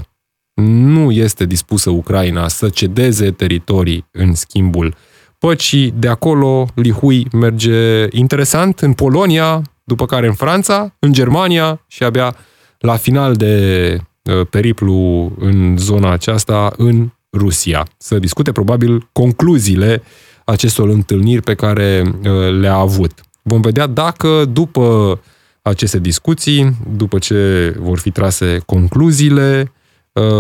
nu 0.55 1.11
este 1.11 1.45
dispusă 1.45 1.91
Ucraina 1.91 2.49
să 2.49 2.69
cedeze 2.69 3.31
teritorii 3.31 4.07
în 4.11 4.35
schimbul 4.35 4.95
păcii. 5.39 5.95
De 5.99 6.09
acolo, 6.09 6.69
Lihui 6.75 7.27
merge 7.33 8.07
interesant 8.11 8.81
în 8.81 8.93
Polonia, 8.93 9.63
după 9.85 10.07
care 10.07 10.27
în 10.27 10.35
Franța, 10.35 10.95
în 10.99 11.13
Germania 11.13 11.85
și 11.87 12.03
abia 12.03 12.37
la 12.79 12.97
final 12.97 13.35
de 13.35 13.97
uh, 14.23 14.47
periplu 14.51 15.33
în 15.39 15.77
zona 15.79 16.11
aceasta, 16.11 16.73
în 16.77 17.09
Rusia. 17.33 17.87
Să 17.97 18.19
discute 18.19 18.53
probabil 18.53 19.09
concluziile 19.13 20.03
acestor 20.45 20.89
întâlniri 20.89 21.43
pe 21.43 21.55
care 21.55 22.03
uh, 22.05 22.59
le-a 22.61 22.75
avut. 22.75 23.13
Vom 23.43 23.61
vedea 23.61 23.87
dacă 23.87 24.45
după 24.45 25.21
aceste 25.63 25.99
discuții, 25.99 26.77
după 26.97 27.19
ce 27.19 27.75
vor 27.79 27.99
fi 27.99 28.11
trase 28.11 28.63
concluziile, 28.67 29.61
uh, 29.61 29.82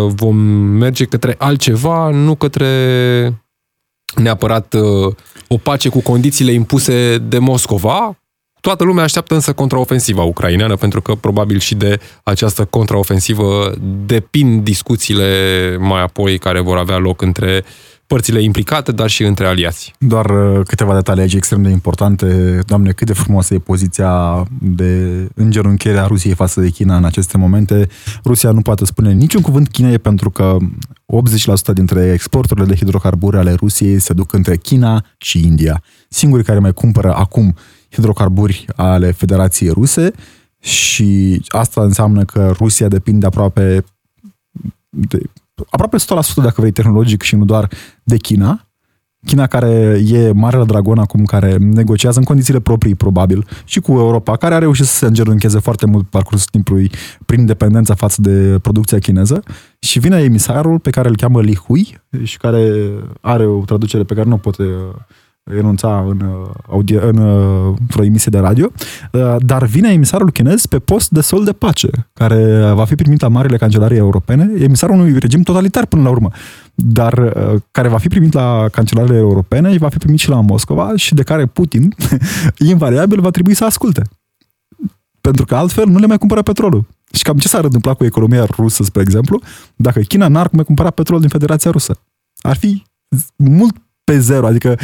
vom 0.07 0.37
merge 0.79 1.05
către 1.05 1.35
altceva, 1.39 2.11
nu 2.11 2.35
către 2.35 3.43
neapărat 4.15 4.75
uh, 4.75 5.15
o 5.49 5.57
pace 5.57 5.89
cu 5.89 6.01
condițiile 6.01 6.53
impuse 6.53 7.19
de 7.19 7.39
Moscova. 7.39 8.17
Toată 8.61 8.85
lumea 8.85 9.05
așteaptă 9.05 9.35
însă 9.35 9.53
contraofensiva 9.53 10.23
ucraineană, 10.23 10.77
pentru 10.77 11.03
că 11.03 11.15
probabil 11.15 11.59
și 11.59 11.75
de 11.75 12.01
această 12.23 12.65
contraofensivă 12.65 13.75
depind 14.07 14.65
discuțiile 14.65 15.77
mai 15.81 16.03
apoi 16.03 16.39
care 16.39 16.61
vor 16.61 16.77
avea 16.77 16.97
loc 16.97 17.23
între 17.23 17.65
uh, 17.65 17.92
părțile 18.13 18.43
implicate, 18.43 18.93
dar 18.93 19.09
și 19.09 19.23
între 19.23 19.47
aliați. 19.47 19.95
Doar 19.99 20.31
uh, 20.31 20.67
câteva 20.67 20.95
detalii 20.95 21.23
aici 21.23 21.35
extrem 21.35 21.63
de 21.63 21.69
importante. 21.69 22.59
Doamne, 22.67 22.93
cât 22.93 23.07
de 23.07 23.13
frumoasă 23.13 23.55
e 23.55 23.59
poziția 23.59 24.45
de 24.61 25.27
îngerunchiere 25.35 25.99
a 25.99 26.07
Rusiei 26.07 26.35
față 26.35 26.61
de 26.61 26.69
China 26.69 26.97
în 26.97 27.05
aceste 27.05 27.39
momente. 27.39 27.89
Rusia 28.25 28.51
nu 28.51 28.61
poate 28.61 28.85
spune 28.85 29.13
niciun 29.13 29.41
cuvânt 29.41 29.69
Chinei 29.69 29.99
pentru 29.99 30.31
că 30.31 30.57
80% 31.71 31.73
dintre 31.75 32.11
exporturile 32.13 32.67
de 32.67 32.75
hidrocarburi 32.75 33.37
ale 33.37 33.53
Rusiei 33.53 33.99
se 33.99 34.13
duc 34.13 34.33
între 34.33 34.57
China 34.57 35.05
și 35.19 35.47
India. 35.47 35.83
Singurii 36.09 36.45
care 36.45 36.59
mai 36.59 36.73
cumpără 36.73 37.15
acum 37.15 37.55
hidrocarburi 37.91 38.65
ale 38.77 39.11
Federației 39.11 39.71
Ruse 39.71 40.13
și 40.61 41.43
asta 41.49 41.83
înseamnă 41.83 42.25
că 42.25 42.53
Rusia 42.59 42.89
depinde 42.89 43.27
aproape 43.27 43.85
de 44.89 45.21
aproape 45.71 45.97
100% 45.97 46.01
dacă 46.35 46.55
vrei 46.57 46.71
tehnologic 46.71 47.23
și 47.23 47.37
nu 47.37 47.45
doar 47.45 47.69
de 48.03 48.17
China. 48.17 48.67
China 49.27 49.47
care 49.47 50.01
e 50.07 50.33
marele 50.33 50.65
dragon 50.65 50.99
acum, 50.99 51.25
care 51.25 51.57
negociază 51.57 52.19
în 52.19 52.25
condițiile 52.25 52.61
proprii, 52.61 52.95
probabil, 52.95 53.47
și 53.65 53.81
cu 53.81 53.93
Europa, 53.93 54.37
care 54.37 54.55
a 54.55 54.59
reușit 54.59 54.85
să 54.85 54.95
se 54.95 55.07
îngeruncheze 55.07 55.59
foarte 55.59 55.87
mult 55.87 56.09
parcursul 56.09 56.49
timpului 56.51 56.91
prin 57.27 57.47
dependența 57.47 57.95
față 57.95 58.21
de 58.21 58.59
producția 58.63 58.99
chineză 58.99 59.43
și 59.79 59.99
vine 59.99 60.23
emisarul 60.23 60.79
pe 60.79 60.91
care 60.91 61.09
îl 61.09 61.17
cheamă 61.17 61.41
Li 61.41 61.57
Hui 61.57 62.01
și 62.23 62.39
care 62.39 62.91
are 63.21 63.47
o 63.47 63.65
traducere 63.65 64.03
pe 64.03 64.15
care 64.15 64.29
nu 64.29 64.35
o 64.35 64.39
pot 64.39 64.57
renunța 65.45 66.05
în, 66.09 66.21
uh, 66.21 66.51
audie, 66.69 67.01
în, 67.03 67.17
uh, 67.17 67.75
într-o 67.81 68.05
emisie 68.05 68.31
de 68.31 68.39
radio, 68.39 68.71
uh, 69.13 69.37
dar 69.39 69.65
vine 69.65 69.93
emisarul 69.93 70.31
chinez 70.31 70.67
pe 70.67 70.79
post 70.79 71.11
de 71.11 71.21
sol 71.21 71.45
de 71.45 71.53
pace, 71.53 71.91
care 72.13 72.73
va 72.75 72.85
fi 72.85 72.95
primit 72.95 73.21
la 73.21 73.29
marile 73.29 73.57
cancelarii 73.57 73.97
europene, 73.97 74.51
emisarul 74.59 74.95
unui 74.95 75.19
regim 75.19 75.43
totalitar 75.43 75.87
până 75.87 76.03
la 76.03 76.11
urmă, 76.11 76.31
dar 76.75 77.33
care 77.71 77.89
va 77.89 77.99
fi 77.99 78.09
primit 78.09 78.33
la 78.33 78.67
cancelarele 78.73 79.17
europene, 79.17 79.77
va 79.79 79.89
fi 79.89 79.99
primit 79.99 80.19
și 80.19 80.29
la 80.29 80.41
Moscova 80.41 80.93
și 80.97 81.15
de 81.15 81.23
care 81.23 81.47
Putin, 81.47 81.95
invariabil, 82.71 83.21
va 83.21 83.31
trebui 83.31 83.55
să 83.55 83.65
asculte. 83.65 84.03
Pentru 85.21 85.45
că 85.45 85.57
altfel 85.57 85.87
nu 85.87 85.99
le 85.99 86.07
mai 86.07 86.19
cumpără 86.19 86.43
petrolul. 86.43 86.85
Și 87.13 87.23
cam 87.23 87.39
ce 87.39 87.49
s-ar 87.49 87.65
întâmpla 87.65 87.95
cu 87.95 88.05
economia 88.05 88.45
rusă, 88.45 88.83
spre 88.83 89.03
exemplu, 89.03 89.41
dacă 89.77 90.01
China 90.01 90.29
n-ar 90.29 90.49
mai 90.53 90.65
cumpăra 90.65 90.91
petrol 90.91 91.21
din 91.21 91.29
Federația 91.29 91.71
Rusă? 91.71 92.01
Ar 92.41 92.57
fi 92.57 92.83
mult 93.37 93.77
pe 94.05 94.19
zero, 94.19 94.47
adică 94.47 94.79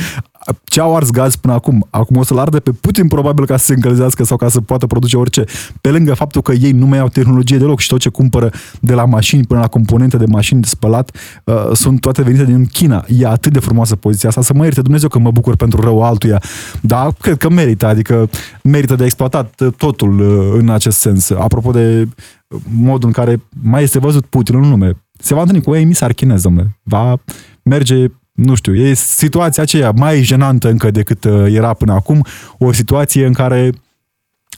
ce 0.64 0.80
au 0.80 0.96
ars 0.96 1.10
gaz 1.10 1.36
până 1.36 1.52
acum, 1.54 1.86
acum 1.90 2.16
o 2.16 2.22
să-l 2.22 2.38
arde 2.38 2.60
pe 2.60 2.70
Putin 2.70 3.08
probabil 3.08 3.46
ca 3.46 3.56
să 3.56 3.64
se 3.64 3.74
încălzească 3.74 4.24
sau 4.24 4.36
ca 4.36 4.48
să 4.48 4.60
poată 4.60 4.86
produce 4.86 5.16
orice, 5.16 5.44
pe 5.80 5.90
lângă 5.90 6.14
faptul 6.14 6.42
că 6.42 6.52
ei 6.52 6.70
nu 6.70 6.86
mai 6.86 6.98
au 6.98 7.08
tehnologie 7.08 7.58
deloc 7.58 7.80
și 7.80 7.88
tot 7.88 8.00
ce 8.00 8.08
cumpără 8.08 8.50
de 8.80 8.94
la 8.94 9.04
mașini 9.04 9.44
până 9.44 9.60
la 9.60 9.66
componente 9.66 10.16
de 10.16 10.24
mașini 10.28 10.60
de 10.60 10.66
spălat 10.66 11.16
uh, 11.44 11.70
sunt 11.72 12.00
toate 12.00 12.22
venite 12.22 12.44
din 12.44 12.66
China. 12.66 13.04
E 13.18 13.26
atât 13.26 13.52
de 13.52 13.58
frumoasă 13.58 13.96
poziția 13.96 14.28
asta, 14.28 14.42
să 14.42 14.52
mă 14.54 14.64
ierte 14.64 14.82
Dumnezeu 14.82 15.08
că 15.08 15.18
mă 15.18 15.30
bucur 15.30 15.56
pentru 15.56 15.80
rău 15.80 16.02
altuia, 16.02 16.42
dar 16.80 17.12
cred 17.12 17.36
că 17.36 17.50
merită, 17.50 17.86
adică 17.86 18.30
merită 18.62 18.94
de 18.94 19.04
exploatat 19.04 19.62
totul 19.76 20.20
uh, 20.20 20.58
în 20.58 20.68
acest 20.68 20.98
sens. 20.98 21.30
Apropo 21.30 21.70
de 21.70 22.08
modul 22.74 23.06
în 23.06 23.12
care 23.12 23.42
mai 23.62 23.82
este 23.82 23.98
văzut 23.98 24.26
Putin 24.26 24.54
în 24.54 24.68
nume, 24.68 24.92
se 25.18 25.34
va 25.34 25.40
întâlni 25.40 25.62
cu 25.62 25.74
emisar 25.74 26.12
chinez, 26.12 26.42
domnule. 26.42 26.78
Va 26.82 27.16
merge 27.62 28.06
nu 28.39 28.55
știu, 28.55 28.74
e 28.74 28.95
situația 28.95 29.62
aceea 29.62 29.91
mai 29.91 30.22
jenantă 30.22 30.68
încă 30.68 30.91
decât 30.91 31.24
uh, 31.24 31.45
era 31.49 31.72
până 31.74 31.93
acum, 31.93 32.24
o 32.59 32.72
situație 32.72 33.26
în 33.26 33.32
care 33.32 33.72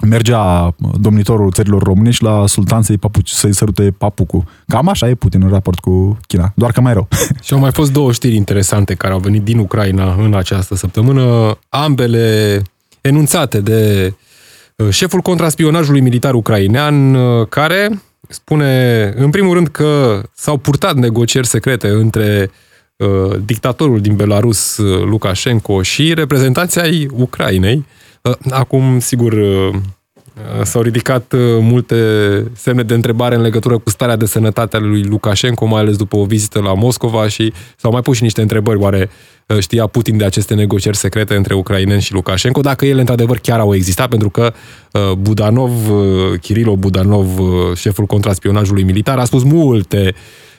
mergea 0.07 0.75
domnitorul 1.01 1.53
țărilor 1.53 1.83
românești 1.83 2.25
la 2.25 2.47
sultan 2.47 2.83
să-i, 2.83 2.99
papuci, 2.99 3.31
să-i 3.31 3.55
sărute 3.55 3.95
papucul. 3.99 4.45
Cam 4.67 4.89
așa 4.89 5.09
e 5.09 5.15
Putin 5.15 5.43
în 5.43 5.49
raport 5.49 5.79
cu 5.79 6.19
China, 6.27 6.53
doar 6.57 6.73
că 6.73 6.81
mai 6.81 6.93
rău. 6.93 7.09
Și 7.43 7.53
au 7.53 7.59
mai 7.59 7.73
fost 7.73 7.93
două 7.93 8.13
știri 8.13 8.35
interesante 8.35 8.95
care 8.95 9.13
au 9.13 9.19
venit 9.19 9.43
din 9.43 9.59
Ucraina 9.59 10.15
în 10.19 10.35
această 10.35 10.75
săptămână, 10.75 11.59
ambele 11.69 12.63
enunțate 13.01 13.61
de 13.61 14.13
uh, 14.77 14.89
șeful 14.91 15.21
contraspionajului 15.21 16.01
militar 16.01 16.35
ucrainean, 16.35 17.15
uh, 17.15 17.47
care 17.49 18.03
spune, 18.29 19.03
în 19.17 19.31
primul 19.31 19.55
rând, 19.55 19.69
că 19.69 20.23
s-au 20.35 20.57
purtat 20.57 20.95
negocieri 20.95 21.47
secrete 21.47 21.89
între 21.89 22.51
Uh, 22.51 22.69
dictatorul 23.45 24.01
din 24.01 24.17
Belarus, 24.17 24.77
uh, 24.77 25.05
Lukashenko, 25.05 25.83
și 25.83 26.15
reprezentanții 26.15 26.81
ai 26.81 27.09
Ucrainei. 27.13 27.85
Uh, 28.23 28.33
acum, 28.51 28.99
sigur, 28.99 29.35
s-au 30.63 30.83
ridicat 30.83 31.35
multe 31.61 31.97
semne 32.55 32.83
de 32.83 32.95
întrebare 32.95 33.35
în 33.35 33.41
legătură 33.41 33.79
cu 33.79 33.91
starea 33.91 34.17
de 34.17 34.27
sănătate 34.27 34.77
a 34.77 34.81
lui 34.81 35.03
Lukashenko, 35.03 35.67
mai 35.67 35.81
ales 35.81 35.97
după 35.97 36.17
o 36.17 36.25
vizită 36.25 36.61
la 36.61 36.75
Moscova 36.75 37.29
și 37.29 37.53
s-au 37.77 37.91
mai 37.91 38.01
pus 38.01 38.17
și 38.17 38.23
niște 38.23 38.41
întrebări. 38.41 38.79
Oare 38.79 39.11
știa 39.59 39.87
Putin 39.87 40.17
de 40.17 40.25
aceste 40.25 40.55
negocieri 40.55 40.97
secrete 40.97 41.35
între 41.35 41.55
ucraineni 41.55 42.01
și 42.01 42.13
Lukashenko? 42.13 42.61
Dacă 42.61 42.87
ele, 42.87 43.01
într-adevăr, 43.01 43.39
chiar 43.39 43.59
au 43.59 43.75
existat, 43.75 44.09
pentru 44.09 44.31
că 44.31 44.53
Budanov, 45.19 45.73
Kirilo 46.41 46.77
Budanov, 46.77 47.29
șeful 47.77 48.07
contraspionajului 48.07 48.83
militar, 48.83 49.19
a 49.19 49.25
spus 49.25 49.43
multe 49.43 50.03
uh, 50.07 50.15
Uh, 50.15 50.50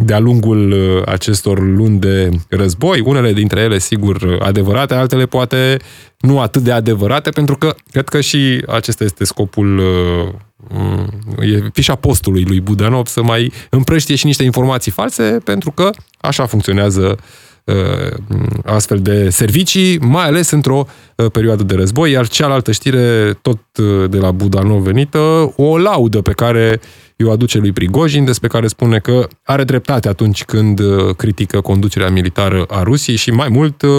de-a 0.00 0.18
lungul 0.18 0.72
uh, 0.72 1.02
acestor 1.06 1.60
luni 1.60 1.98
de 1.98 2.30
război, 2.48 3.00
unele 3.00 3.32
dintre 3.32 3.60
ele, 3.60 3.78
sigur, 3.78 4.38
adevărate, 4.40 4.94
altele 4.94 5.26
poate 5.26 5.76
nu 6.18 6.40
atât 6.40 6.62
de 6.62 6.72
adevărate, 6.72 7.30
pentru 7.30 7.56
că 7.56 7.74
cred 7.90 8.08
că 8.08 8.20
și 8.20 8.64
acesta 8.66 9.04
este 9.04 9.24
scopul 9.24 9.78
uh, 9.78 10.34
e 11.40 11.68
fișa 11.72 11.94
postului 11.94 12.44
lui 12.44 12.60
Budanov 12.60 13.06
să 13.06 13.22
mai 13.22 13.52
împrăștie 13.70 14.14
și 14.14 14.26
niște 14.26 14.42
informații 14.42 14.92
false, 14.92 15.38
pentru 15.44 15.70
că 15.70 15.90
așa 16.18 16.46
funcționează 16.46 17.18
astfel 18.64 18.98
de 18.98 19.30
servicii, 19.30 19.98
mai 19.98 20.26
ales 20.26 20.50
într-o 20.50 20.86
perioadă 21.32 21.62
de 21.62 21.74
război, 21.74 22.10
iar 22.10 22.28
cealaltă 22.28 22.72
știre, 22.72 23.38
tot 23.42 23.60
de 24.08 24.18
la 24.18 24.30
Budanov 24.30 24.82
venită, 24.82 25.52
o 25.56 25.78
laudă 25.78 26.20
pe 26.20 26.32
care 26.32 26.80
uh, 26.80 27.06
o 27.24 27.30
aduce 27.30 27.58
lui 27.58 27.72
Prigojin, 27.72 28.24
despre 28.24 28.48
care 28.48 28.66
spune 28.66 28.98
că 28.98 29.28
are 29.42 29.64
dreptate 29.64 30.08
atunci 30.08 30.44
când 30.44 30.78
uh, 30.78 31.14
critică 31.16 31.60
conducerea 31.60 32.10
militară 32.10 32.64
a 32.68 32.82
Rusiei 32.82 33.16
și 33.16 33.30
mai 33.30 33.48
mult 33.48 33.82
uh, 33.82 33.90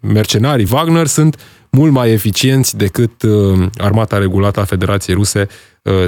mercenarii 0.00 0.68
Wagner 0.72 1.06
sunt 1.06 1.40
mult 1.70 1.92
mai 1.92 2.12
eficienți 2.12 2.76
decât 2.76 3.22
uh, 3.22 3.66
armata 3.76 4.18
regulată 4.18 4.60
a 4.60 4.64
Federației 4.64 5.16
Ruse 5.16 5.48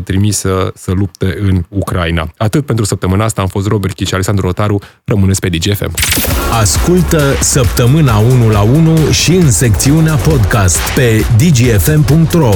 trimisă 0.04 0.72
să 0.74 0.90
lupte 0.90 1.36
în 1.40 1.64
Ucraina. 1.68 2.28
Atât 2.36 2.66
pentru 2.66 2.84
săptămâna 2.84 3.24
asta 3.24 3.40
am 3.40 3.48
fost 3.48 3.66
Robert 3.66 3.94
Chici 3.94 4.06
și 4.06 4.14
Alexandru 4.14 4.46
Rotaru. 4.46 4.80
Rămâneți 5.04 5.40
pe 5.40 5.48
DGFM. 5.48 5.94
Ascultă 6.60 7.34
săptămâna 7.40 8.18
1 8.18 8.50
la 8.50 8.60
1 8.62 9.10
și 9.10 9.32
în 9.32 9.50
secțiunea 9.50 10.14
podcast 10.14 10.78
pe 10.94 11.24
dgfm.ro 11.36 12.54